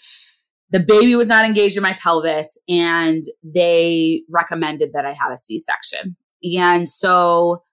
The 0.71 0.80
baby 0.80 1.15
was 1.15 1.30
not 1.30 1.45
engaged 1.45 1.78
in 1.78 1.84
my 1.84 1.93
pelvis, 1.93 2.58
and 2.67 3.26
they 3.43 4.23
recommended 4.30 4.91
that 4.93 5.06
I 5.06 5.13
have 5.13 5.32
a 5.32 5.38
C 5.38 5.58
section. 5.60 6.15
And 6.58 6.89
so 6.89 7.63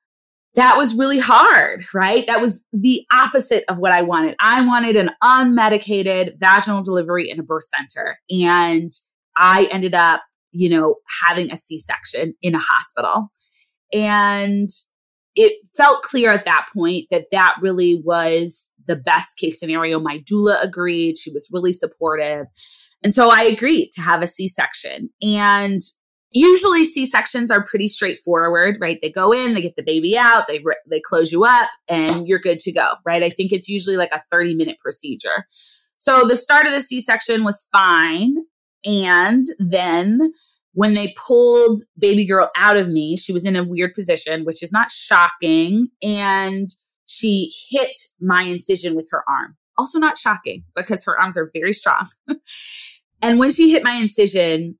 that 0.54 0.76
was 0.76 0.94
really 0.94 1.18
hard, 1.18 1.84
right? 1.92 2.26
That 2.26 2.40
was 2.40 2.64
the 2.72 3.04
opposite 3.12 3.64
of 3.68 3.78
what 3.78 3.92
I 3.92 4.02
wanted. 4.02 4.36
I 4.40 4.64
wanted 4.64 4.96
an 4.96 5.10
unmedicated 5.22 6.38
vaginal 6.38 6.82
delivery 6.82 7.28
in 7.28 7.40
a 7.40 7.42
birth 7.42 7.64
center. 7.64 8.18
And 8.30 8.92
I 9.36 9.68
ended 9.72 9.94
up, 9.94 10.22
you 10.52 10.68
know, 10.68 10.96
having 11.26 11.50
a 11.50 11.56
C 11.56 11.78
section 11.78 12.34
in 12.40 12.54
a 12.54 12.60
hospital. 12.60 13.30
And 13.92 14.68
it 15.34 15.60
felt 15.76 16.04
clear 16.04 16.30
at 16.30 16.44
that 16.44 16.68
point 16.72 17.06
that 17.10 17.26
that 17.32 17.56
really 17.60 18.00
was 18.04 18.70
the 18.86 18.96
best 18.96 19.36
case 19.38 19.58
scenario. 19.58 19.98
My 19.98 20.18
doula 20.20 20.62
agreed. 20.62 21.18
She 21.18 21.32
was 21.32 21.48
really 21.52 21.72
supportive. 21.72 22.46
And 23.02 23.12
so 23.12 23.28
I 23.28 23.42
agreed 23.42 23.90
to 23.94 24.02
have 24.02 24.22
a 24.22 24.28
C 24.28 24.46
section. 24.46 25.10
And 25.20 25.80
usually 26.34 26.84
c-sections 26.84 27.50
are 27.50 27.64
pretty 27.64 27.88
straightforward 27.88 28.76
right? 28.80 28.98
They 29.00 29.10
go 29.10 29.32
in 29.32 29.54
they 29.54 29.62
get 29.62 29.76
the 29.76 29.82
baby 29.82 30.18
out 30.18 30.46
they 30.48 30.62
they 30.90 31.00
close 31.00 31.32
you 31.32 31.44
up 31.44 31.70
and 31.88 32.26
you're 32.26 32.40
good 32.40 32.60
to 32.60 32.72
go 32.72 32.94
right? 33.06 33.22
I 33.22 33.30
think 33.30 33.52
it's 33.52 33.68
usually 33.68 33.96
like 33.96 34.12
a 34.12 34.20
30 34.30 34.54
minute 34.54 34.78
procedure. 34.80 35.46
So 35.96 36.26
the 36.26 36.36
start 36.36 36.66
of 36.66 36.72
the 36.72 36.80
c-section 36.80 37.44
was 37.44 37.68
fine 37.72 38.36
and 38.84 39.46
then 39.58 40.32
when 40.72 40.94
they 40.94 41.14
pulled 41.16 41.82
baby 41.98 42.26
girl 42.26 42.50
out 42.56 42.76
of 42.76 42.88
me 42.88 43.16
she 43.16 43.32
was 43.32 43.46
in 43.46 43.56
a 43.56 43.64
weird 43.64 43.94
position 43.94 44.44
which 44.44 44.62
is 44.62 44.72
not 44.72 44.90
shocking 44.90 45.86
and 46.02 46.70
she 47.06 47.52
hit 47.70 47.96
my 48.20 48.42
incision 48.42 48.96
with 48.96 49.08
her 49.10 49.22
arm. 49.28 49.56
Also 49.78 49.98
not 49.98 50.18
shocking 50.18 50.64
because 50.74 51.04
her 51.04 51.18
arms 51.18 51.38
are 51.38 51.50
very 51.54 51.72
strong. 51.72 52.06
And 53.22 53.38
when 53.38 53.50
she 53.50 53.70
hit 53.70 53.82
my 53.82 53.94
incision 53.94 54.76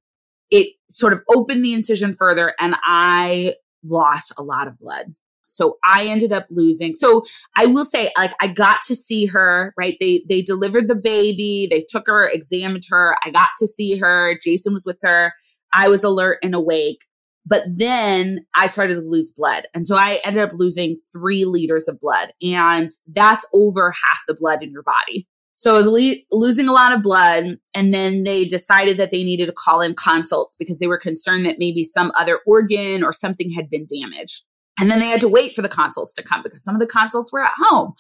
it 0.51 0.75
sort 0.95 1.13
of 1.13 1.21
opened 1.35 1.65
the 1.65 1.73
incision 1.73 2.15
further 2.15 2.55
and 2.59 2.77
I 2.83 3.55
lost 3.83 4.33
a 4.39 4.43
lot 4.43 4.69
of 4.69 4.79
blood. 4.79 5.07
So 5.47 5.77
I 5.85 6.07
ended 6.07 6.33
up 6.33 6.47
losing. 6.51 6.95
So 6.95 7.25
I 7.57 7.67
will 7.67 7.85
say, 7.85 8.11
like, 8.17 8.33
I 8.41 8.49
got 8.49 8.81
to 8.83 8.95
see 8.95 9.27
her, 9.27 9.75
right? 9.77 9.97
They, 10.01 10.25
they 10.29 10.41
delivered 10.41 10.89
the 10.89 10.95
baby. 10.95 11.69
They 11.71 11.85
took 11.87 12.07
her, 12.07 12.29
examined 12.29 12.85
her. 12.89 13.17
I 13.23 13.31
got 13.31 13.51
to 13.59 13.67
see 13.67 13.99
her. 13.99 14.39
Jason 14.43 14.73
was 14.73 14.87
with 14.87 14.99
her. 15.03 15.35
I 15.73 15.89
was 15.89 16.03
alert 16.03 16.39
and 16.43 16.55
awake. 16.55 17.03
But 17.47 17.65
then 17.67 18.47
I 18.55 18.67
started 18.67 18.95
to 18.95 19.01
lose 19.03 19.31
blood. 19.31 19.67
And 19.75 19.87
so 19.87 19.97
I 19.97 20.21
ended 20.25 20.43
up 20.43 20.53
losing 20.55 20.97
three 21.13 21.45
liters 21.45 21.89
of 21.89 22.01
blood. 22.01 22.33
And 22.41 22.91
that's 23.07 23.47
over 23.53 23.91
half 23.91 24.21
the 24.27 24.35
blood 24.35 24.63
in 24.63 24.71
your 24.71 24.83
body. 24.83 25.29
So 25.65 25.75
I 25.75 25.79
was 25.79 25.87
le- 25.87 26.39
losing 26.39 26.69
a 26.69 26.73
lot 26.73 26.93
of 26.93 27.03
blood. 27.03 27.57
And 27.73 27.95
then 27.95 28.25
they 28.25 28.45
decided 28.45 28.99
that 28.99 29.11
they 29.11 29.25
needed 29.25 29.47
to 29.47 29.53
call 29.53 29.81
in 29.81 29.95
consults 29.95 30.55
because 30.55 30.79
they 30.79 30.87
were 30.87 30.99
concerned 30.99 31.47
that 31.47 31.59
maybe 31.59 31.83
some 31.83 32.13
other 32.21 32.41
organ 32.47 33.03
or 33.03 33.13
something 33.13 33.51
had 33.51 33.71
been 33.71 33.87
damaged. 33.87 34.43
And 34.79 34.91
then 34.91 34.99
they 35.01 35.07
had 35.07 35.23
to 35.23 35.29
wait 35.29 35.55
for 35.55 35.63
the 35.63 35.71
consults 35.71 36.13
to 36.15 36.23
come 36.23 36.43
because 36.43 36.63
some 36.63 36.75
of 36.75 36.83
the 36.83 36.87
consults 36.87 37.33
were 37.33 37.43
at 37.43 37.55
home. 37.57 37.95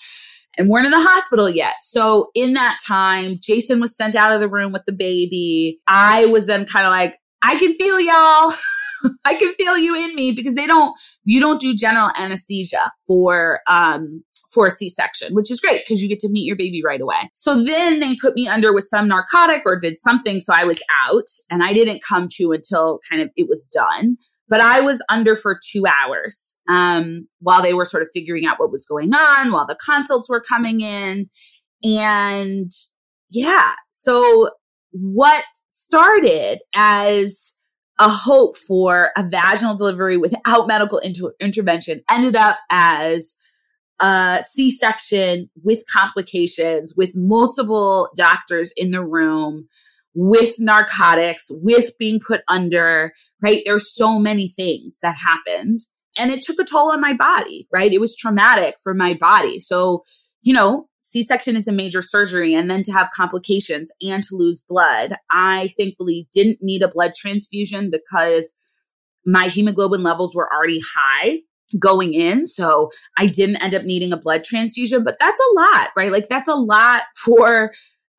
and 0.58 0.68
weren't 0.68 0.84
in 0.84 0.92
the 0.92 1.00
hospital 1.00 1.48
yet. 1.48 1.76
So 1.80 2.30
in 2.34 2.52
that 2.52 2.76
time, 2.86 3.38
Jason 3.40 3.80
was 3.80 3.96
sent 3.96 4.14
out 4.14 4.30
of 4.30 4.40
the 4.40 4.48
room 4.48 4.70
with 4.70 4.84
the 4.84 4.92
baby. 4.92 5.80
I 5.86 6.26
was 6.26 6.46
then 6.46 6.66
kind 6.66 6.84
of 6.84 6.90
like, 6.90 7.18
I 7.42 7.58
can 7.58 7.74
feel 7.76 7.98
y'all. 7.98 8.52
I 9.24 9.36
can 9.36 9.54
feel 9.54 9.78
you 9.78 9.96
in 9.96 10.14
me 10.14 10.32
because 10.32 10.54
they 10.54 10.66
don't, 10.66 10.94
you 11.24 11.40
don't 11.40 11.62
do 11.62 11.74
general 11.74 12.10
anesthesia 12.18 12.92
for, 13.06 13.60
um, 13.68 14.22
for 14.54 14.66
a 14.66 14.70
C-section, 14.70 15.34
which 15.34 15.50
is 15.50 15.60
great 15.60 15.82
because 15.84 16.02
you 16.02 16.08
get 16.08 16.20
to 16.20 16.28
meet 16.28 16.46
your 16.46 16.56
baby 16.56 16.82
right 16.84 17.00
away. 17.00 17.30
So 17.34 17.62
then 17.62 18.00
they 18.00 18.16
put 18.20 18.34
me 18.34 18.46
under 18.46 18.72
with 18.72 18.84
some 18.84 19.08
narcotic 19.08 19.62
or 19.66 19.78
did 19.78 20.00
something. 20.00 20.40
So 20.40 20.52
I 20.54 20.64
was 20.64 20.80
out 21.06 21.26
and 21.50 21.62
I 21.62 21.72
didn't 21.72 22.02
come 22.02 22.28
to 22.36 22.52
until 22.52 23.00
kind 23.10 23.20
of 23.20 23.30
it 23.36 23.48
was 23.48 23.66
done. 23.66 24.16
But 24.48 24.60
I 24.60 24.80
was 24.80 25.02
under 25.08 25.36
for 25.36 25.58
two 25.72 25.84
hours 25.86 26.58
um, 26.68 27.26
while 27.40 27.62
they 27.62 27.72
were 27.72 27.86
sort 27.86 28.02
of 28.02 28.10
figuring 28.12 28.44
out 28.46 28.60
what 28.60 28.70
was 28.70 28.84
going 28.84 29.12
on, 29.14 29.52
while 29.52 29.66
the 29.66 29.76
consults 29.84 30.28
were 30.28 30.42
coming 30.42 30.80
in. 30.80 31.28
And 31.82 32.70
yeah, 33.30 33.72
so 33.90 34.50
what 34.90 35.44
started 35.68 36.58
as 36.74 37.54
a 37.98 38.08
hope 38.08 38.56
for 38.56 39.12
a 39.16 39.28
vaginal 39.28 39.76
delivery 39.76 40.16
without 40.16 40.66
medical 40.66 40.98
inter- 40.98 41.34
intervention 41.40 42.02
ended 42.10 42.36
up 42.36 42.56
as 42.70 43.36
a 44.00 44.42
C 44.48 44.70
section 44.70 45.50
with 45.62 45.84
complications, 45.92 46.94
with 46.96 47.14
multiple 47.14 48.10
doctors 48.16 48.72
in 48.76 48.90
the 48.90 49.04
room, 49.04 49.68
with 50.14 50.60
narcotics, 50.60 51.46
with 51.50 51.96
being 51.98 52.20
put 52.20 52.42
under, 52.48 53.12
right? 53.42 53.62
There's 53.64 53.94
so 53.94 54.18
many 54.18 54.48
things 54.48 54.98
that 55.02 55.16
happened. 55.16 55.80
And 56.16 56.30
it 56.30 56.42
took 56.42 56.60
a 56.60 56.64
toll 56.64 56.92
on 56.92 57.00
my 57.00 57.12
body, 57.12 57.66
right? 57.72 57.92
It 57.92 58.00
was 58.00 58.16
traumatic 58.16 58.76
for 58.82 58.94
my 58.94 59.14
body. 59.14 59.58
So, 59.58 60.04
you 60.42 60.52
know, 60.52 60.88
C 61.00 61.22
section 61.22 61.56
is 61.56 61.68
a 61.68 61.72
major 61.72 62.00
surgery, 62.00 62.54
and 62.54 62.70
then 62.70 62.82
to 62.84 62.92
have 62.92 63.10
complications 63.14 63.90
and 64.00 64.22
to 64.22 64.36
lose 64.36 64.64
blood. 64.66 65.16
I 65.30 65.68
thankfully 65.78 66.28
didn't 66.32 66.58
need 66.62 66.82
a 66.82 66.88
blood 66.88 67.12
transfusion 67.14 67.90
because 67.90 68.54
my 69.26 69.48
hemoglobin 69.48 70.02
levels 70.02 70.34
were 70.34 70.50
already 70.52 70.80
high 70.96 71.40
going 71.78 72.14
in. 72.14 72.46
So 72.46 72.90
I 73.18 73.26
didn't 73.26 73.62
end 73.62 73.74
up 73.74 73.84
needing 73.84 74.12
a 74.12 74.16
blood 74.16 74.44
transfusion, 74.44 75.04
but 75.04 75.16
that's 75.18 75.40
a 75.40 75.60
lot, 75.60 75.90
right? 75.96 76.10
Like 76.10 76.28
that's 76.28 76.48
a 76.48 76.54
lot 76.54 77.02
for 77.16 77.72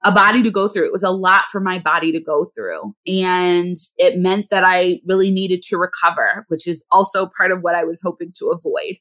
a 0.04 0.12
body 0.12 0.44
to 0.44 0.52
go 0.52 0.68
through. 0.68 0.86
It 0.86 0.92
was 0.92 1.04
a 1.04 1.10
lot 1.10 1.46
for 1.52 1.60
my 1.60 1.80
body 1.80 2.12
to 2.12 2.22
go 2.22 2.46
through. 2.56 2.94
And 3.08 3.76
it 3.98 4.20
meant 4.20 4.48
that 4.52 4.64
I 4.66 5.00
really 5.08 5.32
needed 5.32 5.64
to 5.64 5.78
recover, 5.78 6.46
which 6.48 6.68
is 6.68 6.86
also 6.92 7.28
part 7.36 7.52
of 7.52 7.62
what 7.62 7.76
I 7.76 7.84
was 7.84 8.02
hoping 8.04 8.32
to 8.38 8.48
avoid. 8.48 8.98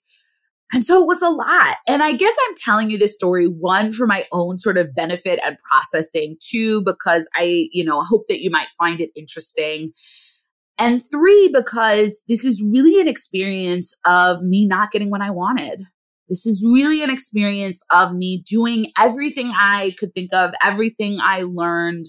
And 0.72 0.84
so 0.84 1.02
it 1.02 1.06
was 1.06 1.22
a 1.22 1.28
lot. 1.28 1.76
And 1.86 2.02
I 2.02 2.12
guess 2.12 2.34
I'm 2.48 2.54
telling 2.56 2.90
you 2.90 2.98
this 2.98 3.14
story, 3.14 3.46
one, 3.46 3.92
for 3.92 4.06
my 4.06 4.24
own 4.32 4.58
sort 4.58 4.78
of 4.78 4.94
benefit 4.94 5.38
and 5.44 5.58
processing, 5.70 6.36
two, 6.40 6.82
because 6.82 7.28
I, 7.34 7.68
you 7.70 7.84
know, 7.84 8.02
hope 8.02 8.24
that 8.28 8.40
you 8.40 8.50
might 8.50 8.68
find 8.76 9.00
it 9.00 9.10
interesting. 9.14 9.92
And 10.78 11.00
three, 11.08 11.50
because 11.52 12.24
this 12.28 12.44
is 12.44 12.62
really 12.62 13.00
an 13.00 13.08
experience 13.08 13.96
of 14.06 14.42
me 14.42 14.66
not 14.66 14.90
getting 14.90 15.10
what 15.10 15.20
I 15.20 15.30
wanted. 15.30 15.84
This 16.28 16.46
is 16.46 16.64
really 16.64 17.02
an 17.02 17.10
experience 17.10 17.84
of 17.92 18.14
me 18.14 18.42
doing 18.48 18.90
everything 18.98 19.52
I 19.54 19.94
could 19.98 20.14
think 20.14 20.32
of, 20.32 20.52
everything 20.62 21.18
I 21.20 21.42
learned 21.42 22.06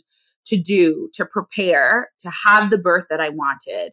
to 0.48 0.58
do 0.58 1.10
to 1.14 1.26
prepare 1.26 2.10
to 2.20 2.32
have 2.46 2.70
the 2.70 2.78
birth 2.78 3.06
that 3.10 3.20
I 3.20 3.30
wanted 3.30 3.92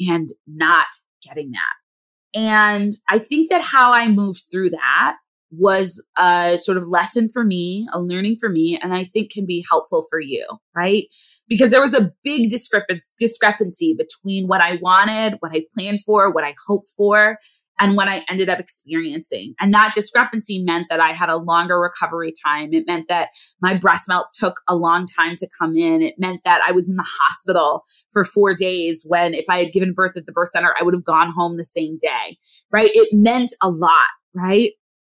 and 0.00 0.30
not 0.46 0.86
getting 1.22 1.52
that. 1.52 2.38
And 2.38 2.92
I 3.08 3.18
think 3.18 3.50
that 3.50 3.62
how 3.62 3.92
I 3.92 4.08
moved 4.08 4.44
through 4.50 4.70
that 4.70 5.16
was 5.50 6.02
a 6.16 6.58
sort 6.58 6.76
of 6.76 6.86
lesson 6.86 7.28
for 7.32 7.44
me, 7.44 7.86
a 7.92 8.00
learning 8.00 8.36
for 8.40 8.48
me, 8.48 8.78
and 8.80 8.94
I 8.94 9.04
think 9.04 9.32
can 9.32 9.46
be 9.46 9.64
helpful 9.68 10.06
for 10.08 10.20
you, 10.20 10.46
right? 10.76 11.06
Because 11.50 11.70
there 11.70 11.82
was 11.82 11.92
a 11.92 12.10
big 12.24 12.48
discrepancy 12.48 13.94
between 13.94 14.46
what 14.46 14.62
I 14.62 14.78
wanted, 14.80 15.36
what 15.40 15.52
I 15.52 15.64
planned 15.76 16.00
for, 16.06 16.32
what 16.32 16.44
I 16.44 16.54
hoped 16.66 16.88
for, 16.96 17.38
and 17.80 17.96
what 17.96 18.08
I 18.08 18.22
ended 18.28 18.48
up 18.48 18.60
experiencing. 18.60 19.54
And 19.58 19.72
that 19.72 19.92
discrepancy 19.94 20.62
meant 20.62 20.88
that 20.90 21.00
I 21.00 21.12
had 21.12 21.30
a 21.30 21.38
longer 21.38 21.80
recovery 21.80 22.32
time. 22.44 22.72
It 22.72 22.86
meant 22.86 23.08
that 23.08 23.30
my 23.60 23.76
breast 23.76 24.06
milk 24.06 24.28
took 24.34 24.60
a 24.68 24.76
long 24.76 25.06
time 25.06 25.34
to 25.36 25.48
come 25.58 25.76
in. 25.76 26.02
It 26.02 26.14
meant 26.18 26.42
that 26.44 26.62
I 26.66 26.72
was 26.72 26.88
in 26.88 26.96
the 26.96 27.08
hospital 27.20 27.82
for 28.12 28.22
four 28.22 28.54
days 28.54 29.04
when 29.08 29.32
if 29.32 29.46
I 29.48 29.58
had 29.58 29.72
given 29.72 29.94
birth 29.94 30.16
at 30.16 30.26
the 30.26 30.32
birth 30.32 30.50
center, 30.50 30.74
I 30.78 30.84
would 30.84 30.94
have 30.94 31.04
gone 31.04 31.32
home 31.32 31.56
the 31.56 31.64
same 31.64 31.96
day, 31.98 32.36
right? 32.70 32.90
It 32.92 33.08
meant 33.12 33.52
a 33.62 33.70
lot, 33.70 34.08
right? 34.36 34.72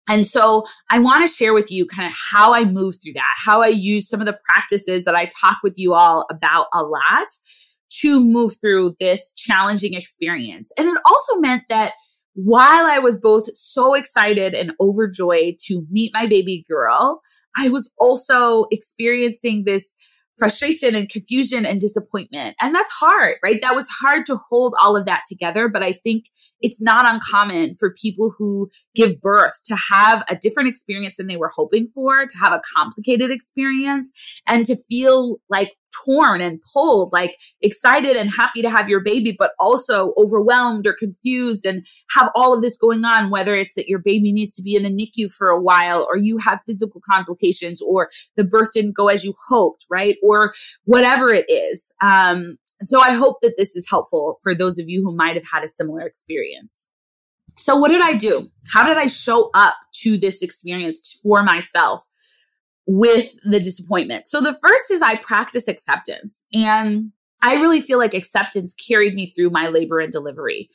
And 0.08 0.26
so 0.26 0.64
I 0.90 0.98
want 0.98 1.22
to 1.22 1.32
share 1.32 1.54
with 1.54 1.70
you 1.70 1.86
kind 1.86 2.06
of 2.06 2.14
how 2.14 2.52
I 2.52 2.64
move 2.64 2.96
through 3.02 3.14
that, 3.14 3.34
how 3.36 3.62
I 3.62 3.68
use 3.68 4.08
some 4.08 4.20
of 4.20 4.26
the 4.26 4.38
practices 4.44 5.04
that 5.04 5.14
I 5.14 5.30
talk 5.40 5.58
with 5.62 5.74
you 5.76 5.94
all 5.94 6.26
about 6.30 6.66
a 6.74 6.82
lot 6.82 7.28
to 8.00 8.20
move 8.20 8.54
through 8.60 8.96
this 9.00 9.32
challenging 9.34 9.94
experience. 9.94 10.72
And 10.76 10.88
it 10.88 10.98
also 11.06 11.40
meant 11.40 11.62
that 11.68 11.92
while 12.34 12.86
I 12.86 12.98
was 12.98 13.20
both 13.20 13.56
so 13.56 13.94
excited 13.94 14.54
and 14.54 14.72
overjoyed 14.80 15.54
to 15.66 15.86
meet 15.90 16.12
my 16.12 16.26
baby 16.26 16.64
girl, 16.68 17.22
I 17.56 17.68
was 17.68 17.92
also 17.98 18.66
experiencing 18.72 19.64
this 19.64 19.94
frustration 20.36 20.94
and 20.94 21.08
confusion 21.08 21.64
and 21.64 21.80
disappointment. 21.80 22.56
And 22.60 22.74
that's 22.74 22.90
hard, 22.90 23.36
right? 23.42 23.60
That 23.62 23.76
was 23.76 23.88
hard 23.88 24.26
to 24.26 24.38
hold 24.50 24.74
all 24.80 24.96
of 24.96 25.06
that 25.06 25.22
together. 25.28 25.68
But 25.68 25.82
I 25.82 25.92
think 25.92 26.26
it's 26.60 26.82
not 26.82 27.12
uncommon 27.12 27.76
for 27.78 27.94
people 27.94 28.34
who 28.36 28.70
give 28.94 29.20
birth 29.20 29.52
to 29.66 29.76
have 29.92 30.24
a 30.30 30.36
different 30.36 30.68
experience 30.68 31.16
than 31.16 31.26
they 31.26 31.36
were 31.36 31.52
hoping 31.54 31.88
for, 31.94 32.26
to 32.26 32.38
have 32.38 32.52
a 32.52 32.62
complicated 32.76 33.30
experience 33.30 34.40
and 34.46 34.64
to 34.66 34.76
feel 34.76 35.38
like 35.48 35.72
torn 36.04 36.40
and 36.40 36.60
pulled, 36.72 37.12
like 37.12 37.38
excited 37.60 38.16
and 38.16 38.30
happy 38.30 38.62
to 38.62 38.70
have 38.70 38.88
your 38.88 39.00
baby, 39.00 39.34
but 39.38 39.52
also 39.58 40.12
overwhelmed 40.16 40.86
or 40.86 40.92
confused 40.92 41.64
and 41.64 41.86
have 42.10 42.30
all 42.34 42.54
of 42.54 42.62
this 42.62 42.76
going 42.76 43.04
on, 43.04 43.30
whether 43.30 43.54
it's 43.54 43.74
that 43.74 43.88
your 43.88 43.98
baby 43.98 44.32
needs 44.32 44.52
to 44.52 44.62
be 44.62 44.76
in 44.76 44.82
the 44.82 44.90
NICU 44.90 45.32
for 45.32 45.48
a 45.48 45.60
while 45.60 46.06
or 46.08 46.16
you 46.16 46.38
have 46.38 46.60
physical 46.64 47.00
complications 47.10 47.80
or 47.82 48.10
the 48.36 48.44
birth 48.44 48.72
didn't 48.72 48.96
go 48.96 49.08
as 49.08 49.24
you 49.24 49.34
hoped, 49.48 49.86
right? 49.90 50.16
Or 50.22 50.54
whatever 50.84 51.32
it 51.32 51.46
is. 51.48 51.92
Um, 52.02 52.56
so 52.82 53.00
I 53.00 53.12
hope 53.12 53.38
that 53.42 53.54
this 53.56 53.76
is 53.76 53.88
helpful 53.88 54.38
for 54.42 54.54
those 54.54 54.78
of 54.78 54.88
you 54.88 55.02
who 55.02 55.14
might 55.14 55.36
have 55.36 55.46
had 55.50 55.64
a 55.64 55.68
similar 55.68 56.02
experience. 56.02 56.90
So 57.56 57.76
what 57.76 57.90
did 57.90 58.02
I 58.02 58.14
do? 58.14 58.48
How 58.68 58.86
did 58.86 58.96
I 58.96 59.06
show 59.06 59.50
up 59.54 59.74
to 60.02 60.18
this 60.18 60.42
experience 60.42 61.20
for 61.22 61.42
myself? 61.42 62.04
With 62.86 63.34
the 63.42 63.60
disappointment. 63.60 64.28
So 64.28 64.40
the 64.40 64.54
first 64.54 64.90
is 64.90 65.02
I 65.02 65.16
practice 65.16 65.68
acceptance. 65.68 66.44
And 66.52 67.12
I 67.42 67.54
really 67.54 67.80
feel 67.80 67.98
like 67.98 68.14
acceptance 68.14 68.74
carried 68.74 69.14
me 69.14 69.26
through 69.26 69.50
my 69.50 69.68
labor 69.68 70.00
and 70.00 70.12
delivery 70.12 70.68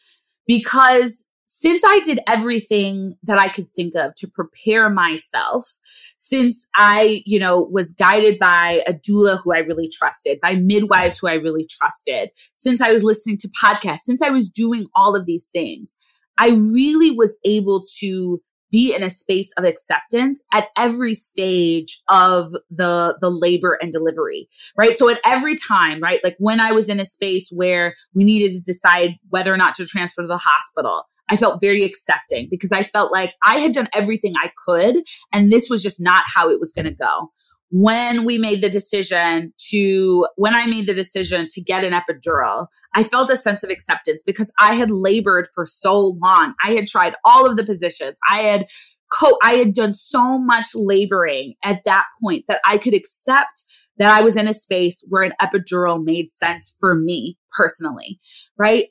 because 0.47 1.25
since 1.51 1.81
I 1.83 1.99
did 2.01 2.19
everything 2.27 3.15
that 3.23 3.39
I 3.39 3.47
could 3.49 3.71
think 3.71 3.95
of 3.95 4.13
to 4.15 4.27
prepare 4.27 4.87
myself, 4.87 5.79
since 6.15 6.69
I, 6.75 7.23
you 7.25 7.39
know, 7.39 7.59
was 7.71 7.91
guided 7.91 8.37
by 8.37 8.83
a 8.85 8.93
doula 8.93 9.39
who 9.43 9.51
I 9.53 9.59
really 9.59 9.89
trusted, 9.89 10.39
by 10.41 10.55
midwives 10.55 11.17
who 11.17 11.27
I 11.27 11.33
really 11.33 11.67
trusted, 11.67 12.29
since 12.55 12.81
I 12.81 12.91
was 12.91 13.03
listening 13.03 13.37
to 13.37 13.49
podcasts, 13.63 14.01
since 14.01 14.21
I 14.21 14.29
was 14.29 14.47
doing 14.47 14.87
all 14.93 15.15
of 15.15 15.25
these 15.25 15.49
things, 15.51 15.97
I 16.37 16.51
really 16.51 17.11
was 17.11 17.39
able 17.43 17.83
to 17.97 18.39
be 18.71 18.93
in 18.95 19.03
a 19.03 19.09
space 19.09 19.51
of 19.57 19.63
acceptance 19.63 20.41
at 20.53 20.67
every 20.77 21.13
stage 21.13 22.01
of 22.09 22.51
the 22.69 23.17
the 23.21 23.29
labor 23.29 23.77
and 23.81 23.91
delivery 23.91 24.47
right? 24.77 24.97
So 24.97 25.09
at 25.09 25.19
every 25.25 25.55
time 25.55 26.01
right? 26.01 26.19
Like 26.23 26.35
when 26.39 26.59
i 26.59 26.71
was 26.71 26.89
in 26.89 26.99
a 26.99 27.05
space 27.05 27.49
where 27.51 27.95
we 28.13 28.23
needed 28.23 28.51
to 28.51 28.61
decide 28.61 29.15
whether 29.29 29.53
or 29.53 29.57
not 29.57 29.73
to 29.75 29.85
transfer 29.85 30.21
to 30.21 30.27
the 30.27 30.37
hospital 30.37 31.03
I 31.31 31.37
felt 31.37 31.61
very 31.61 31.83
accepting 31.83 32.47
because 32.49 32.71
I 32.71 32.83
felt 32.83 33.11
like 33.11 33.35
I 33.45 33.59
had 33.59 33.71
done 33.71 33.87
everything 33.93 34.33
I 34.35 34.51
could 34.65 35.03
and 35.31 35.51
this 35.51 35.69
was 35.69 35.83
just 35.83 35.97
not 35.99 36.23
how 36.33 36.49
it 36.49 36.59
was 36.59 36.73
going 36.73 36.85
to 36.85 36.91
go 36.91 37.31
when 37.71 38.25
we 38.25 38.37
made 38.37 38.61
the 38.61 38.69
decision 38.69 39.53
to, 39.69 40.27
when 40.35 40.55
I 40.55 40.65
made 40.65 40.87
the 40.87 40.93
decision 40.93 41.47
to 41.51 41.61
get 41.61 41.83
an 41.83 41.93
epidural, 41.93 42.67
I 42.95 43.03
felt 43.03 43.29
a 43.29 43.35
sense 43.35 43.63
of 43.63 43.69
acceptance 43.69 44.23
because 44.25 44.51
I 44.59 44.75
had 44.75 44.91
labored 44.91 45.47
for 45.53 45.65
so 45.65 46.17
long. 46.21 46.55
I 46.63 46.71
had 46.71 46.87
tried 46.87 47.15
all 47.23 47.45
of 47.45 47.57
the 47.57 47.65
positions. 47.65 48.17
I 48.29 48.39
had 48.39 48.65
co- 49.11 49.37
I 49.43 49.53
had 49.53 49.73
done 49.73 49.93
so 49.93 50.39
much 50.39 50.67
laboring 50.73 51.55
at 51.63 51.81
that 51.85 52.05
point 52.23 52.45
that 52.47 52.59
I 52.65 52.77
could 52.77 52.93
accept 52.93 53.63
that 53.97 54.17
I 54.17 54.21
was 54.21 54.37
in 54.37 54.47
a 54.47 54.53
space 54.53 55.05
where 55.09 55.23
an 55.23 55.33
epidural 55.41 56.03
made 56.03 56.31
sense 56.31 56.75
for 56.79 56.95
me 56.95 57.37
personally, 57.51 58.19
right? 58.57 58.85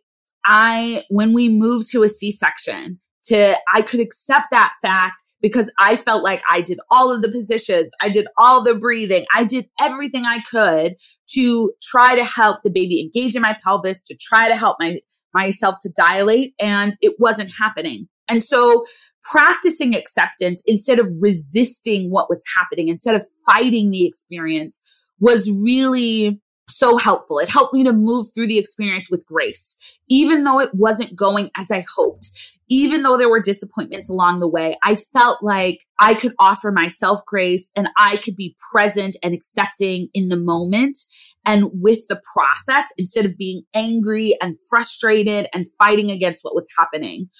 I, 0.45 1.05
when 1.09 1.33
we 1.33 1.49
moved 1.49 1.91
to 1.93 2.03
a 2.03 2.09
C-section, 2.09 3.01
to, 3.25 3.55
I 3.73 3.83
could 3.83 4.01
accept 4.01 4.47
that 4.51 4.75
fact 4.81 5.23
because 5.40 5.70
I 5.79 5.96
felt 5.96 6.24
like 6.24 6.42
I 6.51 6.61
did 6.61 6.79
all 6.90 7.14
of 7.14 7.22
the 7.22 7.29
positions. 7.29 7.92
I 8.01 8.09
did 8.09 8.27
all 8.37 8.62
the 8.64 8.74
breathing. 8.74 9.24
I 9.35 9.44
did 9.44 9.68
everything 9.81 10.24
I 10.27 10.42
could 10.51 10.96
to 11.35 11.72
try 11.83 12.16
to 12.16 12.24
help 12.24 12.62
the 12.62 12.70
baby 12.70 13.01
engage 13.01 13.35
in 13.35 13.42
my 13.42 13.57
pelvis, 13.62 14.03
to 14.05 14.16
try 14.20 14.48
to 14.48 14.57
help 14.57 14.77
my, 14.81 14.98
myself 15.35 15.77
to 15.83 15.90
dilate. 15.96 16.55
And 16.61 16.96
it 17.01 17.14
wasn't 17.18 17.53
happening. 17.59 18.09
And 18.29 18.42
so 18.42 18.85
practicing 19.22 19.94
acceptance 19.94 20.62
instead 20.66 20.98
of 20.98 21.12
resisting 21.20 22.11
what 22.11 22.29
was 22.29 22.44
happening, 22.57 22.88
instead 22.88 23.14
of 23.14 23.27
fighting 23.48 23.90
the 23.90 24.07
experience 24.07 24.81
was 25.20 25.51
really 25.51 26.40
so 26.68 26.98
helpful. 26.98 27.38
It 27.38 27.48
helped 27.48 27.74
me 27.74 27.85
to 27.85 27.92
move 27.92 28.27
through 28.35 28.46
the 28.46 28.59
experience 28.59 29.11
with 29.11 29.27
grace, 29.27 29.98
even 30.09 30.44
though 30.44 30.61
it 30.61 30.74
wasn't 30.74 31.16
going 31.16 31.51
as 31.57 31.70
I 31.70 31.85
hoped. 31.96 32.58
Even 32.70 33.02
though 33.02 33.16
there 33.16 33.31
were 33.31 33.40
disappointments 33.40 34.11
along 34.11 34.40
the 34.40 34.48
way, 34.48 34.76
I 34.83 34.96
felt 34.96 35.42
like 35.42 35.87
I 35.98 36.14
could 36.14 36.35
offer 36.38 36.70
myself 36.70 37.20
grace 37.26 37.70
and 37.74 37.88
I 37.96 38.18
could 38.18 38.37
be 38.37 38.57
present 38.72 39.16
and 39.22 39.35
accepting 39.35 40.09
in 40.12 40.28
the 40.28 40.37
moment 40.37 40.98
and 41.46 41.70
with 41.72 42.00
the 42.09 42.20
process 42.35 42.85
instead 42.98 43.24
of 43.24 43.38
being 43.38 43.62
angry 43.74 44.37
and 44.42 44.57
frustrated 44.68 45.48
and 45.54 45.66
fighting 45.78 46.11
against 46.11 46.44
what 46.44 46.54
was 46.54 46.68
happening. 46.76 47.31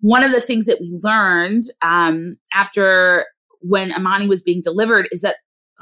One 0.00 0.22
of 0.22 0.30
the 0.30 0.40
things 0.40 0.66
that 0.66 0.80
we 0.80 0.96
learned 1.02 1.64
um, 1.82 2.36
after 2.54 3.26
when 3.60 3.92
Amani 3.92 4.28
was 4.28 4.42
being 4.42 4.60
delivered 4.62 5.08
is 5.10 5.22
that 5.22 5.36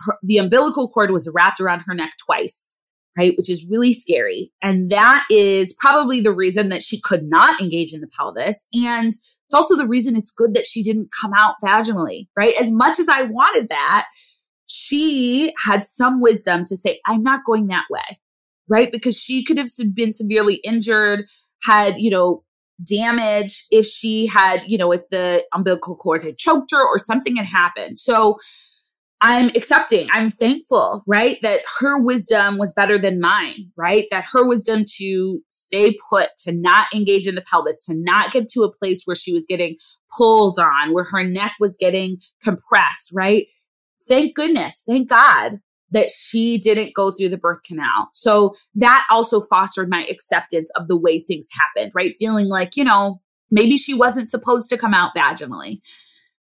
her, 0.06 0.16
the 0.22 0.38
umbilical 0.38 0.88
cord 0.88 1.10
was 1.10 1.30
wrapped 1.34 1.60
around 1.60 1.80
her 1.80 1.94
neck 1.94 2.12
twice 2.24 2.78
right? 3.16 3.34
Which 3.36 3.48
is 3.48 3.66
really 3.68 3.92
scary. 3.92 4.52
And 4.62 4.90
that 4.90 5.24
is 5.30 5.74
probably 5.78 6.20
the 6.20 6.32
reason 6.32 6.68
that 6.70 6.82
she 6.82 7.00
could 7.00 7.24
not 7.24 7.60
engage 7.60 7.92
in 7.92 8.00
the 8.00 8.08
pelvis. 8.08 8.66
And 8.74 9.08
it's 9.08 9.54
also 9.54 9.76
the 9.76 9.86
reason 9.86 10.16
it's 10.16 10.32
good 10.32 10.54
that 10.54 10.66
she 10.66 10.82
didn't 10.82 11.10
come 11.20 11.32
out 11.36 11.54
vaginally, 11.62 12.28
right? 12.36 12.54
As 12.60 12.70
much 12.70 12.98
as 12.98 13.08
I 13.08 13.22
wanted 13.22 13.68
that, 13.68 14.06
she 14.66 15.52
had 15.64 15.84
some 15.84 16.20
wisdom 16.20 16.64
to 16.64 16.76
say, 16.76 17.00
I'm 17.06 17.22
not 17.22 17.44
going 17.46 17.68
that 17.68 17.84
way, 17.90 18.18
right? 18.68 18.90
Because 18.90 19.16
she 19.16 19.44
could 19.44 19.58
have 19.58 19.68
been 19.94 20.14
severely 20.14 20.56
injured, 20.64 21.26
had, 21.62 21.98
you 21.98 22.10
know, 22.10 22.42
damage 22.84 23.64
if 23.70 23.86
she 23.86 24.26
had, 24.26 24.62
you 24.66 24.76
know, 24.76 24.90
if 24.90 25.08
the 25.10 25.44
umbilical 25.54 25.96
cord 25.96 26.24
had 26.24 26.38
choked 26.38 26.72
her 26.72 26.84
or 26.84 26.98
something 26.98 27.36
had 27.36 27.46
happened. 27.46 27.98
So, 27.98 28.38
I'm 29.20 29.48
accepting, 29.50 30.08
I'm 30.12 30.30
thankful, 30.30 31.02
right? 31.06 31.38
That 31.40 31.60
her 31.80 31.98
wisdom 31.98 32.58
was 32.58 32.74
better 32.74 32.98
than 32.98 33.20
mine, 33.20 33.70
right? 33.76 34.04
That 34.10 34.26
her 34.32 34.46
wisdom 34.46 34.84
to 34.96 35.40
stay 35.48 35.96
put, 36.10 36.30
to 36.44 36.52
not 36.52 36.88
engage 36.94 37.26
in 37.26 37.34
the 37.34 37.40
pelvis, 37.40 37.86
to 37.86 37.94
not 37.94 38.32
get 38.32 38.48
to 38.48 38.64
a 38.64 38.72
place 38.72 39.02
where 39.04 39.16
she 39.16 39.32
was 39.32 39.46
getting 39.46 39.76
pulled 40.16 40.58
on, 40.58 40.92
where 40.92 41.04
her 41.04 41.24
neck 41.24 41.52
was 41.58 41.76
getting 41.78 42.18
compressed, 42.42 43.12
right? 43.14 43.46
Thank 44.06 44.34
goodness, 44.34 44.82
thank 44.86 45.08
God 45.08 45.60
that 45.90 46.10
she 46.10 46.58
didn't 46.58 46.94
go 46.94 47.10
through 47.10 47.28
the 47.28 47.38
birth 47.38 47.62
canal. 47.62 48.10
So 48.12 48.54
that 48.74 49.06
also 49.10 49.40
fostered 49.40 49.88
my 49.88 50.04
acceptance 50.10 50.70
of 50.76 50.88
the 50.88 50.98
way 50.98 51.20
things 51.20 51.48
happened, 51.52 51.92
right? 51.94 52.14
Feeling 52.18 52.48
like, 52.48 52.76
you 52.76 52.84
know, 52.84 53.20
maybe 53.50 53.76
she 53.76 53.94
wasn't 53.94 54.28
supposed 54.28 54.68
to 54.70 54.76
come 54.76 54.92
out 54.92 55.14
vaginally 55.16 55.80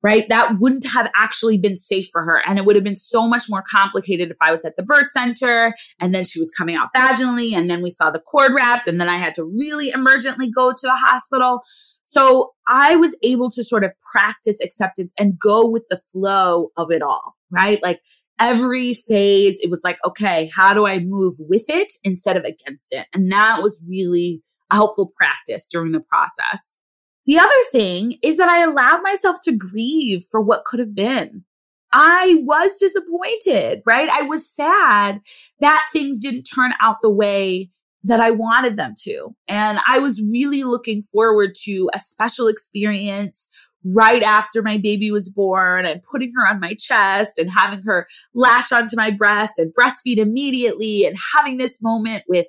right? 0.03 0.27
That 0.29 0.57
wouldn't 0.59 0.85
have 0.87 1.11
actually 1.15 1.57
been 1.57 1.75
safe 1.75 2.09
for 2.11 2.23
her. 2.23 2.41
And 2.45 2.57
it 2.57 2.65
would 2.65 2.75
have 2.75 2.83
been 2.83 2.97
so 2.97 3.27
much 3.27 3.43
more 3.49 3.63
complicated 3.69 4.31
if 4.31 4.37
I 4.41 4.51
was 4.51 4.65
at 4.65 4.75
the 4.75 4.83
birth 4.83 5.07
center 5.07 5.73
and 5.99 6.13
then 6.13 6.23
she 6.23 6.39
was 6.39 6.51
coming 6.51 6.75
out 6.75 6.89
vaginally 6.95 7.53
and 7.53 7.69
then 7.69 7.83
we 7.83 7.89
saw 7.89 8.09
the 8.09 8.19
cord 8.19 8.51
wrapped 8.55 8.87
and 8.87 8.99
then 8.99 9.09
I 9.09 9.17
had 9.17 9.33
to 9.35 9.43
really 9.45 9.91
emergently 9.91 10.49
go 10.53 10.71
to 10.71 10.81
the 10.81 10.95
hospital. 10.95 11.61
So 12.03 12.53
I 12.67 12.95
was 12.95 13.15
able 13.23 13.49
to 13.51 13.63
sort 13.63 13.83
of 13.83 13.91
practice 14.11 14.59
acceptance 14.59 15.13
and 15.17 15.39
go 15.39 15.69
with 15.69 15.83
the 15.89 15.97
flow 16.11 16.69
of 16.77 16.91
it 16.91 17.01
all, 17.01 17.35
right? 17.51 17.81
Like 17.81 18.01
every 18.39 18.95
phase, 18.95 19.59
it 19.61 19.69
was 19.69 19.81
like, 19.83 19.97
okay, 20.05 20.49
how 20.55 20.73
do 20.73 20.87
I 20.87 20.99
move 20.99 21.35
with 21.39 21.65
it 21.69 21.93
instead 22.03 22.37
of 22.37 22.43
against 22.43 22.91
it? 22.91 23.05
And 23.13 23.31
that 23.31 23.59
was 23.61 23.79
really 23.87 24.41
a 24.71 24.75
helpful 24.75 25.13
practice 25.15 25.67
during 25.67 25.91
the 25.91 26.01
process. 26.01 26.77
The 27.25 27.37
other 27.37 27.49
thing 27.71 28.17
is 28.23 28.37
that 28.37 28.49
I 28.49 28.63
allowed 28.63 29.03
myself 29.03 29.37
to 29.43 29.55
grieve 29.55 30.23
for 30.23 30.41
what 30.41 30.65
could 30.65 30.79
have 30.79 30.95
been. 30.95 31.45
I 31.93 32.37
was 32.43 32.77
disappointed, 32.77 33.81
right? 33.85 34.09
I 34.09 34.23
was 34.23 34.49
sad 34.49 35.21
that 35.59 35.85
things 35.91 36.19
didn't 36.19 36.43
turn 36.43 36.73
out 36.81 36.97
the 37.01 37.11
way 37.11 37.69
that 38.03 38.19
I 38.19 38.31
wanted 38.31 38.77
them 38.77 38.93
to. 39.03 39.35
And 39.47 39.79
I 39.87 39.99
was 39.99 40.21
really 40.21 40.63
looking 40.63 41.03
forward 41.03 41.51
to 41.63 41.89
a 41.93 41.99
special 41.99 42.47
experience 42.47 43.49
right 43.83 44.23
after 44.23 44.61
my 44.61 44.77
baby 44.77 45.11
was 45.11 45.29
born 45.29 45.85
and 45.85 46.03
putting 46.03 46.31
her 46.35 46.47
on 46.47 46.59
my 46.59 46.75
chest 46.75 47.37
and 47.37 47.49
having 47.51 47.81
her 47.83 48.07
latch 48.33 48.71
onto 48.71 48.95
my 48.95 49.11
breast 49.11 49.57
and 49.57 49.73
breastfeed 49.73 50.17
immediately 50.17 51.05
and 51.05 51.17
having 51.35 51.57
this 51.57 51.81
moment 51.81 52.23
with 52.27 52.47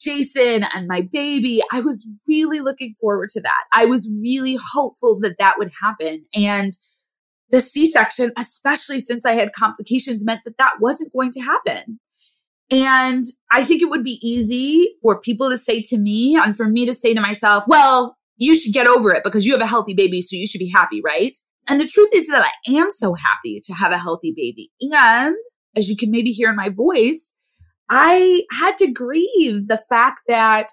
Jason 0.00 0.64
and 0.74 0.86
my 0.86 1.00
baby. 1.00 1.60
I 1.72 1.80
was 1.80 2.06
really 2.26 2.60
looking 2.60 2.94
forward 3.00 3.28
to 3.30 3.40
that. 3.40 3.64
I 3.72 3.86
was 3.86 4.10
really 4.20 4.58
hopeful 4.72 5.18
that 5.20 5.36
that 5.38 5.54
would 5.58 5.70
happen. 5.80 6.24
And 6.34 6.72
the 7.50 7.60
C 7.60 7.86
section, 7.86 8.32
especially 8.36 9.00
since 9.00 9.24
I 9.24 9.32
had 9.32 9.52
complications, 9.52 10.24
meant 10.24 10.40
that 10.44 10.58
that 10.58 10.74
wasn't 10.80 11.12
going 11.12 11.30
to 11.32 11.40
happen. 11.40 12.00
And 12.70 13.24
I 13.52 13.62
think 13.62 13.82
it 13.82 13.90
would 13.90 14.04
be 14.04 14.18
easy 14.22 14.96
for 15.02 15.20
people 15.20 15.50
to 15.50 15.56
say 15.56 15.82
to 15.82 15.98
me 15.98 16.36
and 16.36 16.56
for 16.56 16.66
me 16.66 16.86
to 16.86 16.94
say 16.94 17.14
to 17.14 17.20
myself, 17.20 17.64
well, 17.66 18.16
you 18.36 18.54
should 18.54 18.72
get 18.72 18.86
over 18.86 19.14
it 19.14 19.22
because 19.22 19.46
you 19.46 19.52
have 19.52 19.60
a 19.60 19.66
healthy 19.66 19.94
baby. 19.94 20.22
So 20.22 20.36
you 20.36 20.46
should 20.46 20.58
be 20.58 20.70
happy, 20.70 21.00
right? 21.04 21.36
And 21.68 21.80
the 21.80 21.86
truth 21.86 22.10
is 22.14 22.26
that 22.28 22.42
I 22.44 22.70
am 22.72 22.90
so 22.90 23.14
happy 23.14 23.60
to 23.64 23.72
have 23.74 23.92
a 23.92 23.98
healthy 23.98 24.32
baby. 24.36 24.70
And 24.80 25.36
as 25.76 25.88
you 25.88 25.96
can 25.96 26.10
maybe 26.10 26.30
hear 26.30 26.50
in 26.50 26.56
my 26.56 26.70
voice, 26.70 27.34
I 27.90 28.44
had 28.52 28.76
to 28.78 28.90
grieve 28.90 29.68
the 29.68 29.80
fact 29.88 30.20
that 30.28 30.68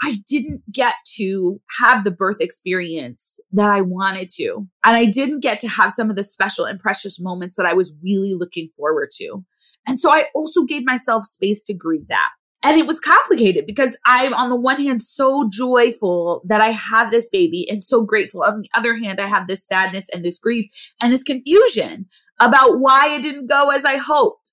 I 0.00 0.18
didn't 0.28 0.62
get 0.72 0.94
to 1.16 1.60
have 1.80 2.04
the 2.04 2.10
birth 2.10 2.40
experience 2.40 3.40
that 3.52 3.68
I 3.68 3.80
wanted 3.80 4.28
to. 4.36 4.68
And 4.84 4.96
I 4.96 5.06
didn't 5.06 5.40
get 5.40 5.58
to 5.60 5.68
have 5.68 5.90
some 5.90 6.08
of 6.08 6.16
the 6.16 6.22
special 6.22 6.64
and 6.64 6.78
precious 6.78 7.20
moments 7.20 7.56
that 7.56 7.66
I 7.66 7.74
was 7.74 7.94
really 8.02 8.34
looking 8.34 8.70
forward 8.76 9.10
to. 9.16 9.44
And 9.86 9.98
so 9.98 10.10
I 10.10 10.24
also 10.34 10.64
gave 10.64 10.84
myself 10.84 11.24
space 11.24 11.64
to 11.64 11.74
grieve 11.74 12.06
that. 12.08 12.28
And 12.62 12.76
it 12.76 12.86
was 12.86 12.98
complicated 12.98 13.66
because 13.66 13.96
I'm 14.04 14.34
on 14.34 14.50
the 14.50 14.56
one 14.56 14.80
hand 14.80 15.02
so 15.02 15.48
joyful 15.50 16.42
that 16.44 16.60
I 16.60 16.68
have 16.68 17.10
this 17.10 17.28
baby 17.28 17.66
and 17.70 17.82
so 17.82 18.02
grateful. 18.02 18.42
On 18.42 18.60
the 18.60 18.68
other 18.74 18.96
hand, 18.96 19.20
I 19.20 19.28
have 19.28 19.46
this 19.46 19.64
sadness 19.64 20.08
and 20.12 20.24
this 20.24 20.40
grief 20.40 20.70
and 21.00 21.12
this 21.12 21.22
confusion 21.22 22.06
about 22.40 22.78
why 22.78 23.14
it 23.14 23.22
didn't 23.22 23.46
go 23.46 23.70
as 23.70 23.84
I 23.84 23.96
hoped. 23.96 24.52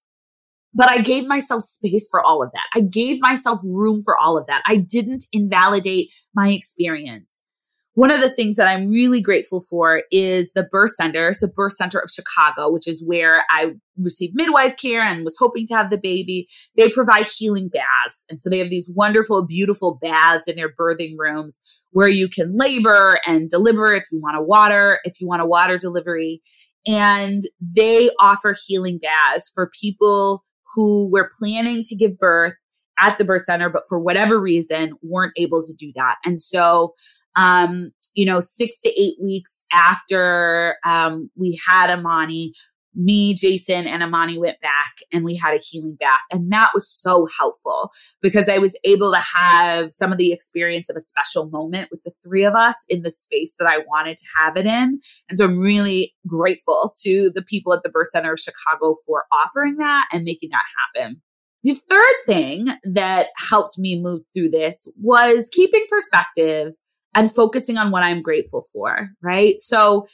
But 0.75 0.89
I 0.89 0.99
gave 0.99 1.25
myself 1.25 1.63
space 1.63 2.07
for 2.11 2.21
all 2.21 2.43
of 2.43 2.51
that. 2.53 2.67
I 2.75 2.81
gave 2.81 3.21
myself 3.21 3.61
room 3.63 4.01
for 4.03 4.17
all 4.17 4.37
of 4.37 4.45
that. 4.47 4.61
I 4.67 4.75
didn't 4.75 5.23
invalidate 5.31 6.13
my 6.35 6.49
experience. 6.49 7.47
One 7.95 8.11
of 8.11 8.19
the 8.19 8.29
things 8.29 8.57
that 8.57 8.67
I'm 8.67 8.89
really 8.89 9.21
grateful 9.21 9.61
for 9.61 10.03
is 10.11 10.51
the 10.51 10.67
birth 10.69 10.95
center. 10.95 11.29
It's 11.29 11.39
the 11.39 11.47
birth 11.47 11.73
center 11.73 11.97
of 11.97 12.11
Chicago, 12.11 12.69
which 12.69 12.89
is 12.89 13.01
where 13.01 13.45
I 13.49 13.71
received 13.97 14.35
midwife 14.35 14.75
care 14.75 15.01
and 15.01 15.23
was 15.23 15.37
hoping 15.39 15.65
to 15.67 15.75
have 15.75 15.89
the 15.89 15.97
baby. 15.97 16.49
They 16.75 16.89
provide 16.89 17.27
healing 17.27 17.69
baths. 17.69 18.25
And 18.29 18.41
so 18.41 18.49
they 18.49 18.59
have 18.59 18.69
these 18.69 18.91
wonderful, 18.93 19.47
beautiful 19.47 19.97
baths 20.01 20.45
in 20.45 20.57
their 20.57 20.73
birthing 20.73 21.15
rooms 21.17 21.61
where 21.91 22.09
you 22.09 22.27
can 22.27 22.57
labor 22.57 23.17
and 23.25 23.49
deliver 23.49 23.93
if 23.93 24.03
you 24.11 24.19
want 24.19 24.37
a 24.37 24.43
water, 24.43 24.99
if 25.05 25.21
you 25.21 25.27
want 25.27 25.41
a 25.41 25.45
water 25.45 25.77
delivery. 25.77 26.41
And 26.85 27.43
they 27.61 28.09
offer 28.19 28.57
healing 28.67 28.99
baths 29.01 29.49
for 29.55 29.71
people 29.81 30.43
who 30.75 31.09
were 31.11 31.31
planning 31.39 31.83
to 31.85 31.95
give 31.95 32.19
birth 32.19 32.53
at 32.99 33.17
the 33.17 33.25
birth 33.25 33.43
center, 33.43 33.69
but 33.69 33.83
for 33.89 33.99
whatever 33.99 34.39
reason 34.39 34.93
weren't 35.01 35.33
able 35.37 35.63
to 35.63 35.73
do 35.73 35.91
that. 35.95 36.15
And 36.25 36.39
so, 36.39 36.93
um, 37.35 37.91
you 38.13 38.25
know, 38.25 38.39
six 38.39 38.79
to 38.81 38.89
eight 39.01 39.15
weeks 39.21 39.65
after 39.73 40.77
um, 40.85 41.29
we 41.35 41.59
had 41.67 41.89
Amani, 41.89 42.53
me, 42.95 43.33
Jason, 43.33 43.87
and 43.87 44.01
Amani 44.01 44.37
went 44.37 44.59
back 44.61 44.95
and 45.11 45.23
we 45.23 45.35
had 45.35 45.53
a 45.53 45.59
healing 45.59 45.95
bath. 45.99 46.21
And 46.31 46.51
that 46.51 46.71
was 46.73 46.89
so 46.89 47.27
helpful 47.37 47.91
because 48.21 48.49
I 48.49 48.57
was 48.57 48.77
able 48.83 49.11
to 49.11 49.21
have 49.35 49.91
some 49.91 50.11
of 50.11 50.17
the 50.17 50.31
experience 50.31 50.89
of 50.89 50.95
a 50.95 51.01
special 51.01 51.49
moment 51.49 51.89
with 51.91 52.03
the 52.03 52.13
three 52.23 52.45
of 52.45 52.55
us 52.55 52.85
in 52.89 53.01
the 53.01 53.11
space 53.11 53.55
that 53.59 53.67
I 53.67 53.79
wanted 53.87 54.17
to 54.17 54.23
have 54.37 54.57
it 54.57 54.65
in. 54.65 54.99
And 55.29 55.37
so 55.37 55.45
I'm 55.45 55.59
really 55.59 56.15
grateful 56.27 56.93
to 57.03 57.31
the 57.33 57.43
people 57.43 57.73
at 57.73 57.83
the 57.83 57.89
Birth 57.89 58.09
Center 58.09 58.33
of 58.33 58.39
Chicago 58.39 58.95
for 59.05 59.25
offering 59.31 59.77
that 59.77 60.05
and 60.11 60.23
making 60.23 60.49
that 60.51 60.63
happen. 60.95 61.21
The 61.63 61.75
third 61.89 62.13
thing 62.27 62.67
that 62.83 63.27
helped 63.37 63.79
me 63.79 63.99
move 63.99 64.21
through 64.35 64.51
this 64.51 64.87
was 65.01 65.49
keeping 65.51 65.85
perspective 65.89 66.75
and 67.15 67.33
focusing 67.33 67.77
on 67.77 67.89
what 67.89 68.03
I'm 68.03 68.21
grateful 68.21 68.63
for, 68.71 69.09
right? 69.23 69.55
So 69.61 70.05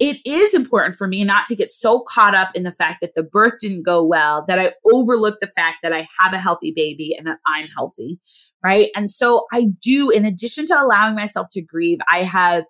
it 0.00 0.18
is 0.26 0.54
important 0.54 0.96
for 0.96 1.06
me 1.06 1.22
not 1.22 1.46
to 1.46 1.54
get 1.54 1.70
so 1.70 2.00
caught 2.00 2.36
up 2.36 2.50
in 2.54 2.64
the 2.64 2.72
fact 2.72 3.00
that 3.00 3.14
the 3.14 3.22
birth 3.22 3.58
didn't 3.60 3.84
go 3.84 4.02
well 4.02 4.44
that 4.48 4.58
I 4.58 4.72
overlook 4.92 5.38
the 5.40 5.46
fact 5.46 5.78
that 5.82 5.92
I 5.92 6.06
have 6.18 6.32
a 6.32 6.38
healthy 6.38 6.72
baby 6.74 7.14
and 7.16 7.26
that 7.26 7.38
I'm 7.46 7.68
healthy. 7.68 8.18
Right. 8.62 8.88
And 8.96 9.10
so 9.10 9.46
I 9.52 9.66
do, 9.80 10.10
in 10.10 10.24
addition 10.24 10.66
to 10.66 10.82
allowing 10.82 11.14
myself 11.14 11.48
to 11.52 11.62
grieve, 11.62 11.98
I 12.10 12.24
have 12.24 12.64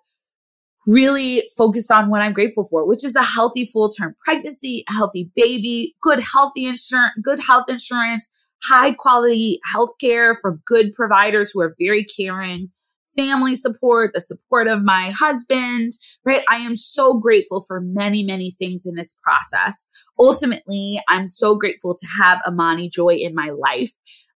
really 0.85 1.43
focused 1.57 1.91
on 1.91 2.11
what 2.11 2.21
I'm 2.21 2.33
grateful 2.33 2.67
for, 2.69 2.87
which 2.87 3.03
is 3.03 3.15
a 3.15 3.23
healthy 3.23 3.65
full 3.65 3.89
term 3.89 4.15
pregnancy, 4.23 4.83
a 4.89 4.93
healthy 4.93 5.31
baby, 5.35 5.95
good 6.01 6.19
healthy 6.19 6.65
insurance, 6.65 7.13
good 7.23 7.39
health 7.39 7.65
insurance, 7.69 8.29
high 8.63 8.93
quality 8.93 9.59
healthcare 9.75 10.35
from 10.39 10.61
good 10.65 10.93
providers 10.93 11.51
who 11.51 11.61
are 11.61 11.75
very 11.79 12.03
caring 12.03 12.69
family 13.15 13.55
support, 13.55 14.11
the 14.13 14.21
support 14.21 14.67
of 14.67 14.83
my 14.83 15.11
husband, 15.17 15.93
right? 16.25 16.43
I 16.49 16.57
am 16.57 16.75
so 16.75 17.17
grateful 17.17 17.61
for 17.61 17.81
many, 17.81 18.23
many 18.23 18.51
things 18.51 18.85
in 18.85 18.95
this 18.95 19.17
process. 19.23 19.87
Ultimately, 20.19 21.01
I'm 21.09 21.27
so 21.27 21.55
grateful 21.55 21.95
to 21.95 22.07
have 22.21 22.41
Amani 22.45 22.89
Joy 22.89 23.15
in 23.15 23.33
my 23.33 23.49
life. 23.49 23.91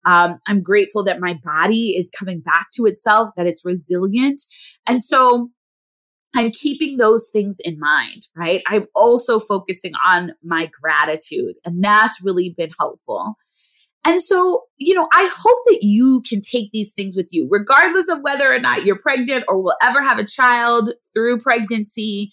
Um, 0.06 0.40
I'm 0.48 0.62
grateful 0.62 1.04
that 1.04 1.20
my 1.20 1.40
body 1.44 1.96
is 1.98 2.10
coming 2.18 2.40
back 2.40 2.68
to 2.76 2.84
itself, 2.86 3.32
that 3.36 3.48
it's 3.48 3.66
resilient. 3.66 4.42
And 4.88 5.04
so 5.04 5.50
I'm 6.36 6.52
keeping 6.52 6.98
those 6.98 7.30
things 7.32 7.60
in 7.60 7.80
mind, 7.80 8.28
right? 8.36 8.62
I'm 8.68 8.86
also 8.96 9.40
focusing 9.40 9.94
on 10.08 10.34
my 10.44 10.70
gratitude, 10.82 11.56
and 11.66 11.84
that's 11.84 12.22
really 12.22 12.54
been 12.56 12.72
helpful. 12.80 13.36
And 14.06 14.22
so, 14.22 14.64
you 14.78 14.94
know, 14.94 15.08
I 15.14 15.30
hope 15.34 15.60
that 15.66 15.80
you 15.82 16.22
can 16.28 16.40
take 16.40 16.72
these 16.72 16.94
things 16.94 17.16
with 17.16 17.28
you, 17.32 17.48
regardless 17.52 18.08
of 18.08 18.20
whether 18.22 18.52
or 18.52 18.60
not 18.60 18.86
you're 18.86 19.00
pregnant 19.00 19.44
or 19.48 19.62
will 19.62 19.76
ever 19.84 20.02
have 20.02 20.18
a 20.18 20.26
child 20.26 20.92
through 21.14 21.40
pregnancy. 21.40 22.32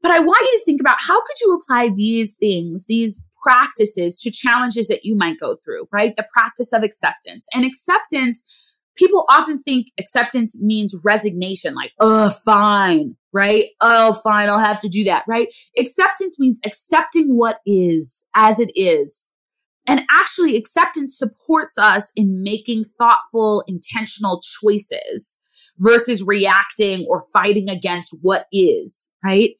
But 0.00 0.12
I 0.12 0.20
want 0.20 0.40
you 0.40 0.58
to 0.58 0.64
think 0.64 0.80
about 0.80 0.96
how 1.00 1.20
could 1.20 1.40
you 1.42 1.54
apply 1.54 1.90
these 1.94 2.36
things, 2.36 2.86
these 2.86 3.24
practices 3.42 4.20
to 4.20 4.30
challenges 4.30 4.88
that 4.88 5.04
you 5.04 5.16
might 5.16 5.38
go 5.38 5.56
through, 5.64 5.86
right? 5.92 6.14
The 6.16 6.26
practice 6.32 6.72
of 6.72 6.82
acceptance. 6.82 7.46
And 7.52 7.64
acceptance 7.64 8.72
people 8.96 9.24
often 9.30 9.58
think 9.58 9.88
acceptance 9.98 10.60
means 10.60 10.94
resignation, 11.04 11.74
like, 11.74 11.92
oh, 11.98 12.30
fine, 12.30 13.16
right? 13.32 13.66
Oh, 13.80 14.14
fine, 14.14 14.48
I'll 14.48 14.58
have 14.58 14.80
to 14.80 14.88
do 14.88 15.04
that, 15.04 15.24
right? 15.26 15.52
Acceptance 15.78 16.38
means 16.38 16.60
accepting 16.64 17.36
what 17.36 17.60
is 17.66 18.26
as 18.34 18.58
it 18.58 18.70
is. 18.74 19.30
And 19.86 20.02
actually, 20.12 20.56
acceptance 20.56 21.18
supports 21.18 21.76
us 21.76 22.12
in 22.14 22.42
making 22.42 22.84
thoughtful, 22.98 23.64
intentional 23.66 24.40
choices 24.60 25.40
versus 25.78 26.22
reacting 26.22 27.06
or 27.08 27.24
fighting 27.32 27.68
against 27.68 28.14
what 28.20 28.46
is, 28.52 29.10
right? 29.24 29.50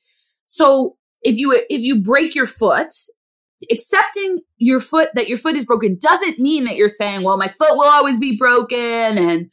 So 0.44 0.96
if 1.22 1.36
you, 1.36 1.52
if 1.52 1.80
you 1.80 2.02
break 2.02 2.34
your 2.34 2.46
foot 2.46 2.92
accepting 3.70 4.40
your 4.56 4.80
foot 4.80 5.10
that 5.14 5.28
your 5.28 5.38
foot 5.38 5.56
is 5.56 5.64
broken 5.64 5.96
doesn't 6.00 6.38
mean 6.38 6.64
that 6.64 6.76
you're 6.76 6.88
saying, 6.88 7.22
well, 7.22 7.36
my 7.36 7.48
foot 7.48 7.72
will 7.76 7.88
always 7.88 8.18
be 8.18 8.36
broken 8.36 8.78
and 8.78 9.50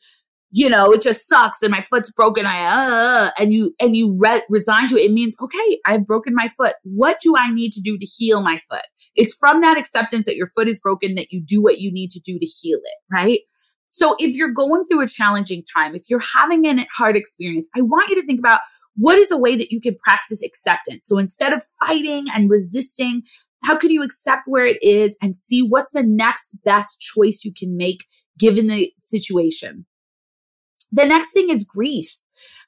you 0.51 0.69
know, 0.69 0.91
it 0.91 1.01
just 1.01 1.27
sucks 1.27 1.61
and 1.61 1.71
my 1.71 1.81
foot's 1.81 2.11
broken. 2.11 2.45
I, 2.45 2.63
uh, 2.65 3.29
and 3.39 3.53
you, 3.53 3.73
and 3.79 3.95
you 3.95 4.15
re- 4.17 4.41
resign 4.49 4.87
to 4.87 4.97
it. 4.97 5.09
It 5.09 5.11
means, 5.11 5.35
okay, 5.41 5.79
I've 5.85 6.07
broken 6.07 6.33
my 6.35 6.47
foot. 6.47 6.73
What 6.83 7.19
do 7.21 7.35
I 7.37 7.51
need 7.53 7.71
to 7.73 7.81
do 7.81 7.97
to 7.97 8.05
heal 8.05 8.41
my 8.41 8.61
foot? 8.69 8.85
It's 9.15 9.35
from 9.35 9.61
that 9.61 9.77
acceptance 9.77 10.25
that 10.25 10.35
your 10.35 10.47
foot 10.47 10.67
is 10.67 10.79
broken 10.79 11.15
that 11.15 11.31
you 11.31 11.41
do 11.41 11.61
what 11.61 11.79
you 11.79 11.91
need 11.91 12.11
to 12.11 12.19
do 12.19 12.39
to 12.39 12.45
heal 12.45 12.79
it, 12.81 13.13
right? 13.13 13.41
So 13.89 14.15
if 14.19 14.33
you're 14.33 14.53
going 14.53 14.85
through 14.85 15.01
a 15.01 15.07
challenging 15.07 15.63
time, 15.75 15.95
if 15.95 16.03
you're 16.09 16.21
having 16.35 16.65
a 16.65 16.87
hard 16.95 17.17
experience, 17.17 17.67
I 17.75 17.81
want 17.81 18.09
you 18.09 18.15
to 18.15 18.25
think 18.25 18.39
about 18.39 18.61
what 18.95 19.17
is 19.17 19.31
a 19.31 19.37
way 19.37 19.55
that 19.55 19.71
you 19.71 19.81
can 19.81 19.95
practice 20.03 20.43
acceptance. 20.43 21.07
So 21.07 21.17
instead 21.17 21.53
of 21.53 21.63
fighting 21.85 22.25
and 22.33 22.49
resisting, 22.49 23.23
how 23.63 23.77
can 23.77 23.89
you 23.89 24.03
accept 24.03 24.43
where 24.45 24.65
it 24.65 24.77
is 24.81 25.17
and 25.21 25.35
see 25.35 25.61
what's 25.61 25.91
the 25.91 26.03
next 26.03 26.57
best 26.63 26.99
choice 26.99 27.41
you 27.43 27.51
can 27.51 27.75
make 27.75 28.05
given 28.37 28.67
the 28.67 28.91
situation? 29.03 29.85
The 30.91 31.05
next 31.05 31.31
thing 31.31 31.49
is 31.49 31.63
grief. 31.63 32.17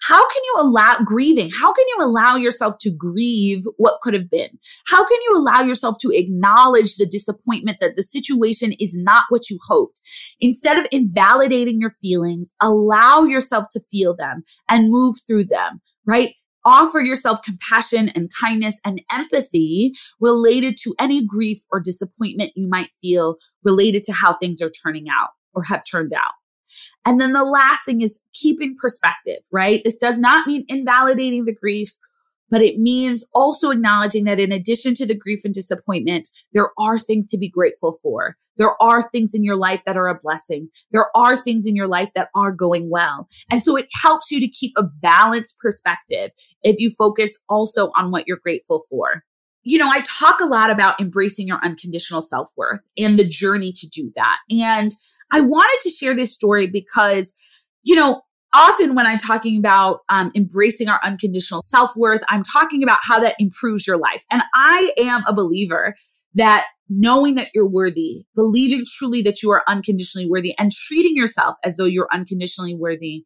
How 0.01 0.19
can 0.19 0.41
you 0.43 0.55
allow 0.59 0.97
grieving? 1.05 1.49
How 1.49 1.73
can 1.73 1.85
you 1.87 1.97
allow 2.01 2.35
yourself 2.35 2.75
to 2.81 2.91
grieve 2.91 3.63
what 3.77 4.01
could 4.01 4.13
have 4.13 4.29
been? 4.29 4.59
How 4.85 5.07
can 5.07 5.17
you 5.27 5.35
allow 5.35 5.61
yourself 5.61 5.97
to 6.01 6.11
acknowledge 6.13 6.95
the 6.95 7.05
disappointment 7.05 7.77
that 7.79 7.95
the 7.95 8.03
situation 8.03 8.73
is 8.79 8.95
not 8.95 9.25
what 9.29 9.49
you 9.49 9.59
hoped? 9.67 10.01
Instead 10.39 10.77
of 10.77 10.87
invalidating 10.91 11.79
your 11.79 11.91
feelings, 11.91 12.53
allow 12.61 13.23
yourself 13.23 13.65
to 13.71 13.81
feel 13.91 14.15
them 14.15 14.43
and 14.69 14.91
move 14.91 15.15
through 15.25 15.45
them, 15.45 15.81
right? 16.05 16.35
offer 16.65 16.99
yourself 16.99 17.41
compassion 17.41 18.09
and 18.09 18.29
kindness 18.39 18.79
and 18.85 19.01
empathy 19.11 19.93
related 20.19 20.77
to 20.77 20.93
any 20.99 21.25
grief 21.25 21.59
or 21.71 21.79
disappointment 21.79 22.51
you 22.55 22.69
might 22.69 22.89
feel 23.01 23.37
related 23.63 24.03
to 24.03 24.13
how 24.13 24.33
things 24.33 24.61
are 24.61 24.69
turning 24.69 25.07
out 25.09 25.29
or 25.53 25.63
have 25.63 25.83
turned 25.89 26.13
out. 26.13 26.33
And 27.05 27.19
then 27.19 27.33
the 27.33 27.43
last 27.43 27.85
thing 27.85 28.01
is 28.01 28.19
keeping 28.33 28.75
perspective, 28.79 29.39
right? 29.51 29.81
This 29.83 29.97
does 29.97 30.17
not 30.17 30.47
mean 30.47 30.65
invalidating 30.67 31.45
the 31.45 31.55
grief 31.55 31.97
but 32.51 32.61
it 32.61 32.77
means 32.77 33.25
also 33.33 33.71
acknowledging 33.71 34.25
that 34.25 34.39
in 34.39 34.51
addition 34.51 34.93
to 34.95 35.05
the 35.07 35.17
grief 35.17 35.45
and 35.45 35.53
disappointment, 35.53 36.27
there 36.53 36.71
are 36.77 36.99
things 36.99 37.27
to 37.27 37.37
be 37.37 37.49
grateful 37.49 37.97
for. 38.03 38.35
There 38.57 38.75
are 38.81 39.09
things 39.09 39.33
in 39.33 39.43
your 39.43 39.55
life 39.55 39.81
that 39.85 39.97
are 39.97 40.09
a 40.09 40.19
blessing. 40.19 40.67
There 40.91 41.07
are 41.15 41.37
things 41.37 41.65
in 41.65 41.75
your 41.75 41.87
life 41.87 42.11
that 42.13 42.27
are 42.35 42.51
going 42.51 42.89
well. 42.91 43.27
And 43.49 43.63
so 43.63 43.77
it 43.77 43.87
helps 44.03 44.29
you 44.29 44.41
to 44.41 44.49
keep 44.49 44.73
a 44.75 44.83
balanced 44.83 45.57
perspective 45.59 46.31
if 46.61 46.75
you 46.77 46.91
focus 46.91 47.39
also 47.47 47.89
on 47.95 48.11
what 48.11 48.27
you're 48.27 48.37
grateful 48.37 48.83
for. 48.89 49.23
You 49.63 49.77
know, 49.77 49.89
I 49.89 50.01
talk 50.01 50.41
a 50.41 50.45
lot 50.45 50.71
about 50.71 50.99
embracing 50.99 51.47
your 51.47 51.59
unconditional 51.63 52.21
self 52.21 52.49
worth 52.57 52.81
and 52.97 53.17
the 53.17 53.27
journey 53.27 53.71
to 53.71 53.87
do 53.87 54.11
that. 54.15 54.37
And 54.49 54.91
I 55.31 55.41
wanted 55.41 55.79
to 55.83 55.89
share 55.89 56.13
this 56.13 56.33
story 56.33 56.67
because, 56.67 57.33
you 57.83 57.95
know, 57.95 58.21
often 58.53 58.95
when 58.95 59.07
I'm 59.07 59.17
talking 59.17 59.57
about 59.57 59.99
um, 60.09 60.31
embracing 60.35 60.89
our 60.89 60.99
unconditional 61.03 61.61
self 61.61 61.95
worth, 61.95 62.21
I'm 62.29 62.43
talking 62.43 62.83
about 62.83 62.99
how 63.01 63.19
that 63.19 63.35
improves 63.39 63.87
your 63.87 63.97
life. 63.97 64.23
And 64.31 64.41
I 64.53 64.91
am 64.97 65.23
a 65.27 65.33
believer 65.33 65.95
that 66.33 66.65
knowing 66.89 67.35
that 67.35 67.49
you're 67.53 67.67
worthy, 67.67 68.25
believing 68.35 68.83
truly 68.85 69.21
that 69.21 69.41
you 69.41 69.51
are 69.51 69.63
unconditionally 69.67 70.29
worthy, 70.29 70.57
and 70.57 70.71
treating 70.71 71.15
yourself 71.15 71.55
as 71.63 71.77
though 71.77 71.85
you're 71.85 72.09
unconditionally 72.11 72.75
worthy 72.75 73.25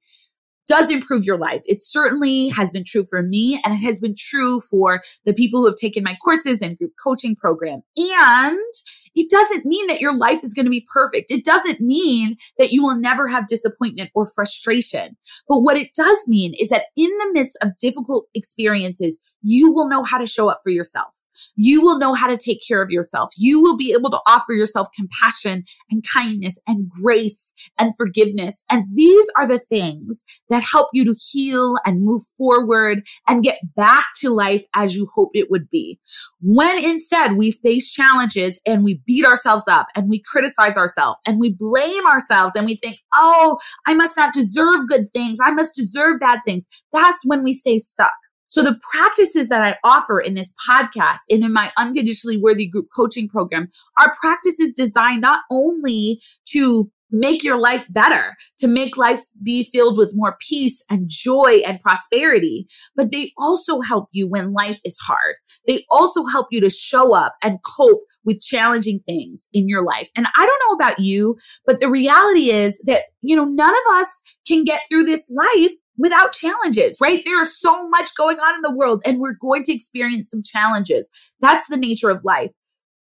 does 0.68 0.89
improve 0.89 1.24
your 1.24 1.38
life. 1.38 1.62
It 1.65 1.82
certainly 1.82 2.50
has 2.50 2.72
been 2.72 2.84
true 2.84 3.06
for 3.08 3.22
me 3.22 3.62
and 3.63 3.74
it 3.74 3.86
has 3.86 4.00
been 4.00 4.15
true 4.18 4.60
for 4.60 5.02
the 5.24 5.34
people 5.34 5.62
who 5.62 5.68
have 5.68 5.76
taken 5.76 6.04
my 6.04 6.18
courses 6.24 6.62
and 6.62 6.78
group 6.78 6.91
coaching 7.04 7.36
program. 7.36 7.82
And 7.98 8.74
it 9.15 9.30
doesn't 9.30 9.65
mean 9.65 9.88
that 9.88 10.01
your 10.01 10.15
life 10.15 10.43
is 10.43 10.54
going 10.54 10.65
to 10.65 10.69
be 10.71 10.86
perfect. 10.91 11.32
It 11.32 11.45
doesn't 11.45 11.82
mean 11.82 12.38
that 12.58 12.71
you 12.71 12.84
will 12.84 12.95
never 12.95 13.28
have 13.28 13.47
disappointment 13.47 14.12
or 14.13 14.28
frustration. 14.28 15.17
But 15.47 15.62
what 15.62 15.78
it 15.78 15.89
does 15.95 16.28
mean 16.28 16.54
is 16.60 16.69
that 16.69 16.86
in 16.95 17.10
the 17.10 17.32
midst 17.34 17.58
of 17.62 17.78
difficult 17.80 18.28
experiences, 18.36 19.19
you 19.41 19.73
will 19.73 19.89
know 19.89 20.04
how 20.04 20.17
to 20.17 20.28
show 20.28 20.49
up 20.49 20.60
for 20.63 20.69
yourself. 20.69 21.25
You 21.56 21.82
will 21.82 22.00
know 22.00 22.13
how 22.13 22.28
to 22.28 22.38
take 22.38 22.60
care 22.65 22.82
of 22.82 22.89
yourself. 22.89 23.32
You 23.38 23.62
will 23.62 23.78
be 23.78 23.93
able 23.98 24.12
to 24.12 24.19
offer 24.28 24.54
yourself 24.54 24.88
compassion 24.95 25.63
and 25.89 26.04
kindness 26.13 26.60
and 26.67 26.89
grace 26.89 27.54
and 27.78 27.95
forgiveness. 27.95 28.63
And 28.71 28.86
these 28.93 29.28
are 29.38 29.48
the 29.48 29.60
things 29.60 30.24
that 30.50 30.63
help 30.63 30.89
you 30.93 31.06
to 31.06 31.15
heal 31.32 31.76
and 31.86 32.04
move 32.04 32.24
forward 32.38 33.06
and 33.28 33.43
get 33.43 33.60
back 33.76 34.06
to 34.17 34.30
life 34.30 34.65
as 34.76 34.95
you 34.95 35.08
hope 35.13 35.30
it 35.34 35.50
would 35.50 35.69
be. 35.69 36.00
When 36.41 36.78
instead 36.84 37.34
we 37.34 37.52
face 37.52 37.91
challenges 37.91 38.60
and 38.65 38.84
we 38.84 39.02
beat 39.06 39.26
ourselves 39.26 39.67
up 39.67 39.88
and 39.95 40.10
we 40.10 40.21
criticize 40.21 40.78
ourselves 40.78 41.19
and 41.26 41.39
we 41.39 41.54
blame 41.54 42.06
ourselves 42.06 42.56
and 42.56 42.65
we 42.65 42.76
think, 42.76 43.00
oh, 43.13 43.58
I 43.88 43.93
must 43.93 44.17
not 44.17 44.34
deserve 44.34 44.88
good 44.88 45.10
things. 45.13 45.39
I 45.43 45.52
must 45.52 45.76
deserve 45.76 46.19
bad 46.19 46.39
things. 46.45 46.65
That's 46.93 47.26
when 47.26 47.43
we 47.43 47.54
stay 47.54 47.80
stuck. 47.80 48.13
So 48.56 48.63
the 48.63 48.80
practices 48.89 49.50
that 49.50 49.62
I 49.62 49.78
offer 49.84 50.18
in 50.18 50.34
this 50.34 50.54
podcast 50.70 51.20
and 51.30 51.44
in 51.44 51.52
my 51.52 51.74
unconditionally 51.78 52.38
worthy 52.38 52.65
group 52.68 52.88
coaching 52.96 53.28
program 53.28 53.68
are 54.00 54.15
practices 54.18 54.72
designed 54.72 55.20
not 55.20 55.41
only 55.52 56.22
to 56.52 56.89
make 57.12 57.44
your 57.44 57.60
life 57.60 57.86
better, 57.89 58.34
to 58.60 58.70
make 58.70 58.96
life 58.96 59.20
be 59.44 59.65
filled 59.65 59.98
with 59.98 60.13
more 60.15 60.38
peace 60.39 60.86
and 60.89 61.10
joy 61.10 61.63
and 61.68 61.82
prosperity. 61.82 62.65
But 62.96 63.12
they 63.12 63.34
also 63.38 63.82
help 63.82 64.08
you 64.13 64.26
when 64.26 64.54
life 64.54 64.80
is 64.86 64.98
hard. 65.00 65.36
They 65.68 65.84
also 65.91 66.24
help 66.24 66.48
you 66.50 66.62
to 66.62 66.70
show 66.70 67.13
up 67.13 67.36
and 67.44 67.60
cope 67.78 68.06
with 68.24 68.39
challenging 68.39 69.02
things 69.06 69.50
in 69.52 69.68
your 69.68 69.84
life. 69.84 70.08
And 70.15 70.28
I 70.28 70.46
don't 70.46 70.62
know 70.70 70.76
about 70.76 71.00
you, 71.00 71.36
but 71.65 71.82
the 71.82 71.89
reality 71.89 72.52
is 72.52 72.82
that, 72.86 73.02
you 73.22 73.36
know, 73.36 73.44
none 73.44 73.74
of 73.74 73.96
us 73.96 74.22
can 74.48 74.63
get 74.63 74.84
through 74.89 75.04
this 75.04 75.30
life 75.30 75.74
without 75.98 76.34
challenges, 76.34 76.98
right? 77.02 77.24
There 77.26 77.42
is 77.42 77.58
so 77.58 77.88
much 77.90 78.16
going 78.18 78.38
on 78.40 78.56
in 78.56 78.62
the 78.62 78.76
world 78.76 79.02
and 79.06 79.20
we're 79.20 79.38
going 79.40 79.64
to 79.64 79.74
experience 79.74 80.32
some 80.32 80.44
challenges. 80.44 81.10
That's 81.40 81.68
the 81.68 81.78
nature 81.78 82.10
of 82.10 82.24
life. 82.24 82.52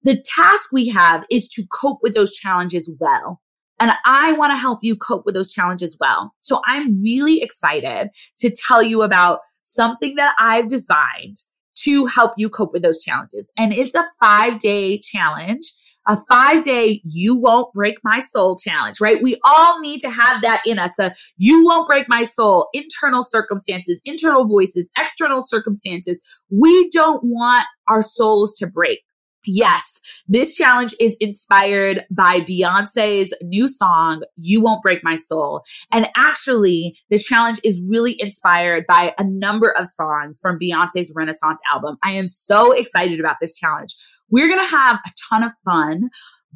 The 0.04 0.24
task 0.36 0.70
we 0.72 0.90
have 0.90 1.26
is 1.30 1.50
to 1.50 1.64
cope 1.72 2.00
with 2.02 2.14
those 2.14 2.34
challenges 2.34 2.90
well. 3.00 3.42
And 3.80 3.92
I 4.06 4.34
want 4.34 4.52
to 4.54 4.58
help 4.58 4.80
you 4.82 4.96
cope 4.96 5.24
with 5.26 5.36
those 5.36 5.52
challenges 5.52 5.98
well. 6.00 6.34
So 6.42 6.62
I'm 6.66 7.02
really 7.02 7.42
excited 7.42 8.10
to 8.40 8.50
tell 8.50 8.82
you 8.82 9.04
about 9.04 9.40
something 9.62 10.16
that 10.16 10.34
I've 10.40 10.68
designed 10.68 11.38
to 11.84 12.06
help 12.06 12.34
you 12.38 12.50
cope 12.50 12.74
with 12.74 12.84
those 12.84 13.04
challenges. 13.04 13.52
And 13.58 13.74
it's 13.74 13.96
a 13.96 14.06
five 14.20 14.60
day 14.60 15.00
challenge 15.00 15.72
a 16.08 16.18
five 16.30 16.64
day 16.64 17.02
you 17.04 17.38
won't 17.38 17.74
break 17.74 17.98
my 18.04 18.20
soul 18.20 18.56
challenge, 18.56 19.00
right? 19.02 19.22
We 19.22 19.38
all 19.46 19.80
need 19.82 20.00
to 20.02 20.10
have 20.10 20.42
that 20.42 20.62
in 20.66 20.80
us. 20.80 20.98
A 21.00 21.12
you 21.38 21.66
won't 21.66 21.88
break 21.88 22.08
my 22.08 22.24
soul, 22.24 22.70
internal 22.74 23.24
circumstances, 23.24 24.00
internal 24.06 24.46
voices, 24.46 24.90
external 24.98 25.42
circumstances. 25.42 26.20
We 26.50 26.90
don't 26.90 27.24
want 27.24 27.66
our 27.88 28.02
souls 28.02 28.56
to 28.60 28.68
break. 28.68 29.02
Yes, 29.50 30.02
this 30.28 30.58
challenge 30.58 30.94
is 31.00 31.16
inspired 31.22 32.06
by 32.12 32.42
Beyonce's 32.42 33.34
new 33.42 33.70
song, 33.70 34.24
You 34.36 34.62
Won't 34.62 34.84
Break 34.84 35.06
My 35.06 35.16
Soul. 35.16 35.64
And 35.94 36.10
actually, 36.18 36.98
the 37.10 37.18
challenge 37.18 37.62
is 37.64 37.82
really 37.88 38.20
inspired 38.20 38.86
by 38.88 39.14
a 39.18 39.24
number 39.24 39.74
of 39.78 39.88
songs 39.88 40.42
from 40.42 40.60
Beyonce's 40.60 41.14
Renaissance 41.16 41.62
album. 41.72 41.98
I 42.04 42.12
am 42.12 42.28
so 42.28 42.74
excited 42.74 43.22
about 43.22 43.38
this 43.40 43.58
challenge. 43.58 43.96
We're 44.30 44.50
going 44.50 44.60
to 44.60 44.76
have 44.76 44.98
a 45.06 45.12
ton 45.30 45.44
of 45.44 45.54
fun 45.64 46.10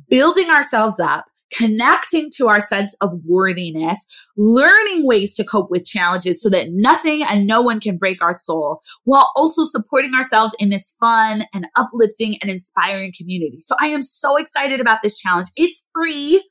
building 0.09 0.49
ourselves 0.49 0.99
up 0.99 1.25
connecting 1.53 2.29
to 2.37 2.47
our 2.47 2.59
sense 2.59 2.95
of 3.01 3.11
worthiness, 3.25 4.05
learning 4.37 5.05
ways 5.05 5.35
to 5.35 5.43
cope 5.43 5.69
with 5.69 5.85
challenges 5.85 6.41
so 6.41 6.49
that 6.49 6.67
nothing 6.71 7.23
and 7.23 7.45
no 7.47 7.61
one 7.61 7.79
can 7.79 7.97
break 7.97 8.21
our 8.21 8.33
soul, 8.33 8.79
while 9.03 9.31
also 9.35 9.65
supporting 9.65 10.13
ourselves 10.15 10.55
in 10.59 10.69
this 10.69 10.95
fun 10.99 11.43
and 11.53 11.67
uplifting 11.75 12.37
and 12.41 12.49
inspiring 12.49 13.13
community. 13.17 13.59
So 13.59 13.75
I 13.81 13.87
am 13.87 14.03
so 14.03 14.37
excited 14.37 14.79
about 14.79 14.99
this 15.03 15.17
challenge. 15.17 15.49
It's 15.55 15.85
free. 15.93 16.47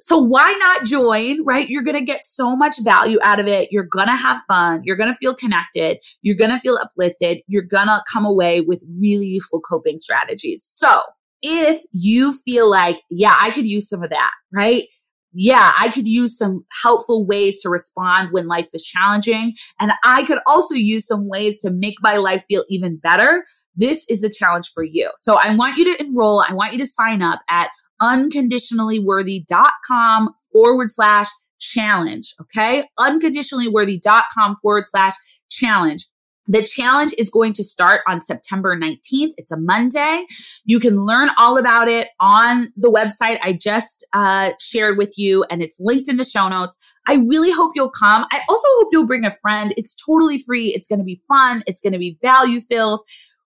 So 0.00 0.16
why 0.16 0.56
not 0.60 0.84
join, 0.84 1.44
right? 1.44 1.68
You're 1.68 1.82
going 1.82 1.96
to 1.96 2.04
get 2.04 2.24
so 2.24 2.54
much 2.54 2.76
value 2.84 3.18
out 3.24 3.40
of 3.40 3.48
it. 3.48 3.72
You're 3.72 3.82
going 3.82 4.06
to 4.06 4.14
have 4.14 4.40
fun. 4.46 4.82
You're 4.84 4.96
going 4.96 5.12
to 5.12 5.16
feel 5.16 5.34
connected. 5.34 5.98
You're 6.22 6.36
going 6.36 6.52
to 6.52 6.60
feel 6.60 6.78
uplifted. 6.80 7.38
You're 7.48 7.62
going 7.62 7.88
to 7.88 8.00
come 8.12 8.24
away 8.24 8.60
with 8.60 8.80
really 9.00 9.26
useful 9.26 9.60
coping 9.60 9.98
strategies. 9.98 10.62
So 10.62 11.00
if 11.42 11.82
you 11.92 12.34
feel 12.44 12.70
like, 12.70 13.02
yeah, 13.10 13.34
I 13.40 13.50
could 13.50 13.66
use 13.66 13.88
some 13.88 14.02
of 14.02 14.10
that, 14.10 14.30
right? 14.52 14.84
Yeah, 15.32 15.72
I 15.78 15.90
could 15.90 16.08
use 16.08 16.38
some 16.38 16.64
helpful 16.82 17.24
ways 17.26 17.60
to 17.62 17.68
respond 17.68 18.32
when 18.32 18.48
life 18.48 18.70
is 18.72 18.82
challenging. 18.82 19.54
And 19.78 19.92
I 20.04 20.24
could 20.24 20.38
also 20.46 20.74
use 20.74 21.06
some 21.06 21.28
ways 21.28 21.60
to 21.60 21.70
make 21.70 21.96
my 22.02 22.16
life 22.16 22.44
feel 22.48 22.64
even 22.70 22.96
better. 22.96 23.44
This 23.76 24.10
is 24.10 24.22
the 24.22 24.30
challenge 24.30 24.70
for 24.74 24.82
you. 24.82 25.10
So 25.18 25.38
I 25.40 25.54
want 25.54 25.76
you 25.76 25.84
to 25.84 26.02
enroll. 26.02 26.42
I 26.48 26.54
want 26.54 26.72
you 26.72 26.78
to 26.78 26.86
sign 26.86 27.22
up 27.22 27.38
at 27.48 27.68
unconditionallyworthy.com 28.00 30.30
forward 30.52 30.90
slash 30.90 31.26
challenge. 31.60 32.34
Okay. 32.40 32.88
Unconditionallyworthy.com 32.98 34.56
forward 34.62 34.84
slash 34.86 35.12
challenge. 35.50 36.06
The 36.48 36.62
challenge 36.62 37.12
is 37.18 37.28
going 37.28 37.52
to 37.54 37.62
start 37.62 38.00
on 38.08 38.22
September 38.22 38.74
19th. 38.74 39.34
It's 39.36 39.52
a 39.52 39.58
Monday. 39.58 40.24
You 40.64 40.80
can 40.80 41.04
learn 41.04 41.28
all 41.38 41.58
about 41.58 41.88
it 41.88 42.08
on 42.20 42.68
the 42.74 42.90
website 42.90 43.38
I 43.42 43.52
just 43.52 44.06
uh, 44.14 44.52
shared 44.58 44.96
with 44.96 45.18
you, 45.18 45.44
and 45.50 45.62
it's 45.62 45.76
linked 45.78 46.08
in 46.08 46.16
the 46.16 46.24
show 46.24 46.48
notes. 46.48 46.74
I 47.06 47.16
really 47.16 47.50
hope 47.50 47.72
you'll 47.74 47.90
come. 47.90 48.24
I 48.32 48.40
also 48.48 48.66
hope 48.76 48.88
you'll 48.92 49.06
bring 49.06 49.26
a 49.26 49.30
friend. 49.30 49.74
It's 49.76 49.94
totally 50.04 50.38
free. 50.38 50.68
It's 50.68 50.88
going 50.88 51.00
to 51.00 51.04
be 51.04 51.20
fun. 51.28 51.62
It's 51.66 51.82
going 51.82 51.92
to 51.92 51.98
be 51.98 52.18
value 52.22 52.60
filled. 52.60 53.02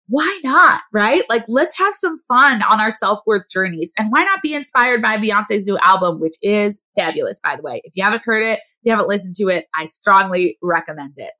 Why 0.06 0.40
not? 0.44 0.82
Right? 0.92 1.22
Like, 1.28 1.44
let's 1.48 1.78
have 1.78 1.94
some 1.94 2.18
fun 2.28 2.62
on 2.62 2.80
our 2.80 2.90
self 2.90 3.20
worth 3.26 3.48
journeys. 3.50 3.92
And 3.98 4.12
why 4.12 4.22
not 4.22 4.42
be 4.42 4.54
inspired 4.54 5.02
by 5.02 5.16
Beyonce's 5.16 5.66
new 5.66 5.78
album, 5.82 6.20
which 6.20 6.36
is 6.40 6.80
fabulous, 6.96 7.40
by 7.42 7.56
the 7.56 7.62
way. 7.62 7.80
If 7.82 7.96
you 7.96 8.04
haven't 8.04 8.22
heard 8.24 8.44
it, 8.44 8.60
if 8.60 8.78
you 8.84 8.92
haven't 8.92 9.08
listened 9.08 9.34
to 9.36 9.48
it, 9.48 9.66
I 9.74 9.86
strongly 9.86 10.58
recommend 10.62 11.14
it. 11.16 11.32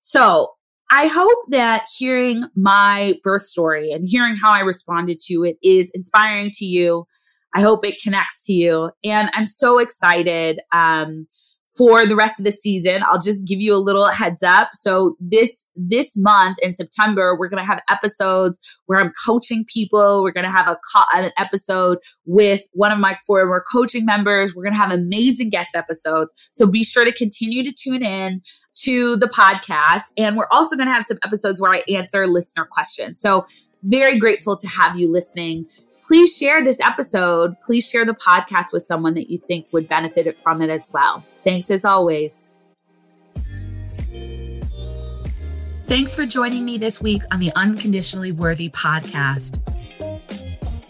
So 0.00 0.50
I 0.90 1.06
hope 1.06 1.38
that 1.50 1.86
hearing 1.96 2.44
my 2.56 3.14
birth 3.22 3.42
story 3.42 3.92
and 3.92 4.06
hearing 4.06 4.36
how 4.36 4.52
I 4.52 4.60
responded 4.60 5.20
to 5.26 5.44
it 5.44 5.56
is 5.62 5.90
inspiring 5.94 6.50
to 6.54 6.64
you. 6.64 7.06
I 7.54 7.60
hope 7.60 7.86
it 7.86 8.02
connects 8.02 8.44
to 8.46 8.52
you. 8.52 8.90
And 9.04 9.30
I'm 9.34 9.46
so 9.46 9.78
excited. 9.78 10.60
Um, 10.72 11.26
for 11.76 12.04
the 12.04 12.16
rest 12.16 12.40
of 12.40 12.44
the 12.44 12.52
season. 12.52 13.02
I'll 13.06 13.20
just 13.20 13.46
give 13.46 13.60
you 13.60 13.74
a 13.74 13.78
little 13.78 14.10
heads 14.10 14.42
up. 14.42 14.70
So 14.74 15.14
this 15.20 15.66
this 15.76 16.16
month 16.16 16.58
in 16.62 16.72
September, 16.72 17.36
we're 17.38 17.48
going 17.48 17.62
to 17.62 17.66
have 17.66 17.82
episodes 17.88 18.58
where 18.86 19.00
I'm 19.00 19.12
coaching 19.24 19.64
people. 19.72 20.22
We're 20.22 20.32
going 20.32 20.46
to 20.46 20.52
have 20.52 20.66
a 20.66 20.76
co- 20.92 21.04
an 21.14 21.30
episode 21.38 21.98
with 22.26 22.62
one 22.72 22.92
of 22.92 22.98
my 22.98 23.16
former 23.26 23.64
coaching 23.72 24.04
members. 24.04 24.54
We're 24.54 24.64
going 24.64 24.74
to 24.74 24.80
have 24.80 24.90
amazing 24.90 25.50
guest 25.50 25.76
episodes. 25.76 26.50
So 26.54 26.66
be 26.66 26.82
sure 26.82 27.04
to 27.04 27.12
continue 27.12 27.62
to 27.62 27.72
tune 27.72 28.02
in 28.02 28.42
to 28.82 29.16
the 29.16 29.26
podcast 29.26 30.12
and 30.16 30.36
we're 30.36 30.48
also 30.50 30.76
going 30.76 30.88
to 30.88 30.94
have 30.94 31.04
some 31.04 31.18
episodes 31.24 31.60
where 31.60 31.72
I 31.72 31.82
answer 31.88 32.26
listener 32.26 32.64
questions. 32.64 33.20
So 33.20 33.44
very 33.82 34.18
grateful 34.18 34.56
to 34.56 34.68
have 34.68 34.98
you 34.98 35.10
listening 35.10 35.66
please 36.10 36.36
share 36.36 36.60
this 36.64 36.80
episode. 36.80 37.54
Please 37.62 37.88
share 37.88 38.04
the 38.04 38.14
podcast 38.14 38.72
with 38.72 38.82
someone 38.82 39.14
that 39.14 39.30
you 39.30 39.38
think 39.38 39.68
would 39.70 39.88
benefit 39.88 40.36
from 40.42 40.60
it 40.60 40.68
as 40.68 40.90
well. 40.92 41.24
Thanks 41.44 41.70
as 41.70 41.84
always. 41.84 42.52
Thanks 45.84 46.16
for 46.16 46.26
joining 46.26 46.64
me 46.64 46.78
this 46.78 47.00
week 47.00 47.22
on 47.30 47.38
the 47.38 47.52
Unconditionally 47.54 48.32
Worthy 48.32 48.68
podcast. 48.70 49.60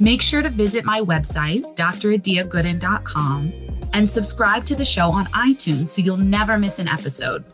Make 0.01 0.23
sure 0.23 0.41
to 0.41 0.49
visit 0.49 0.87
my 0.87 1.03
website, 1.03 1.77
dradiagooden.com, 1.77 3.53
and 3.93 4.09
subscribe 4.09 4.65
to 4.65 4.75
the 4.75 4.87
show 4.87 5.11
on 5.11 5.27
iTunes 5.27 5.91
so 5.91 6.01
you'll 6.01 6.17
never 6.17 6.59
miss 6.59 6.79
an 6.79 6.89
episode. 6.89 7.45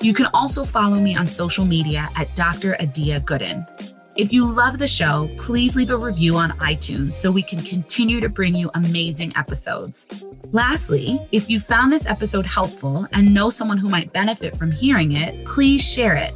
You 0.00 0.12
can 0.12 0.26
also 0.34 0.62
follow 0.62 0.96
me 0.96 1.16
on 1.16 1.26
social 1.26 1.64
media 1.64 2.10
at 2.16 2.34
Dr. 2.36 2.76
Adia 2.80 3.20
Gooden. 3.20 3.66
If 4.14 4.32
you 4.32 4.50
love 4.50 4.78
the 4.78 4.88
show, 4.88 5.30
please 5.36 5.76
leave 5.76 5.90
a 5.90 5.96
review 5.96 6.36
on 6.36 6.50
iTunes 6.58 7.16
so 7.16 7.30
we 7.30 7.42
can 7.42 7.62
continue 7.62 8.20
to 8.20 8.28
bring 8.28 8.54
you 8.54 8.70
amazing 8.74 9.32
episodes. 9.36 10.06
Lastly, 10.52 11.20
if 11.32 11.50
you 11.50 11.60
found 11.60 11.92
this 11.92 12.06
episode 12.06 12.46
helpful 12.46 13.06
and 13.12 13.34
know 13.34 13.50
someone 13.50 13.78
who 13.78 13.88
might 13.88 14.12
benefit 14.12 14.56
from 14.56 14.70
hearing 14.70 15.12
it, 15.12 15.44
please 15.44 15.82
share 15.82 16.14
it. 16.14 16.34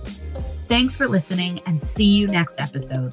Thanks 0.68 0.94
for 0.94 1.08
listening 1.08 1.60
and 1.66 1.80
see 1.80 2.16
you 2.16 2.26
next 2.26 2.60
episode. 2.60 3.12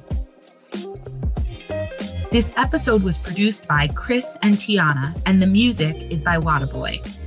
This 2.30 2.52
episode 2.58 3.02
was 3.02 3.16
produced 3.16 3.66
by 3.66 3.88
Chris 3.88 4.36
and 4.42 4.54
Tiana, 4.54 5.18
and 5.24 5.40
the 5.40 5.46
music 5.46 6.10
is 6.10 6.22
by 6.22 6.36
Wadaboy. 6.36 7.17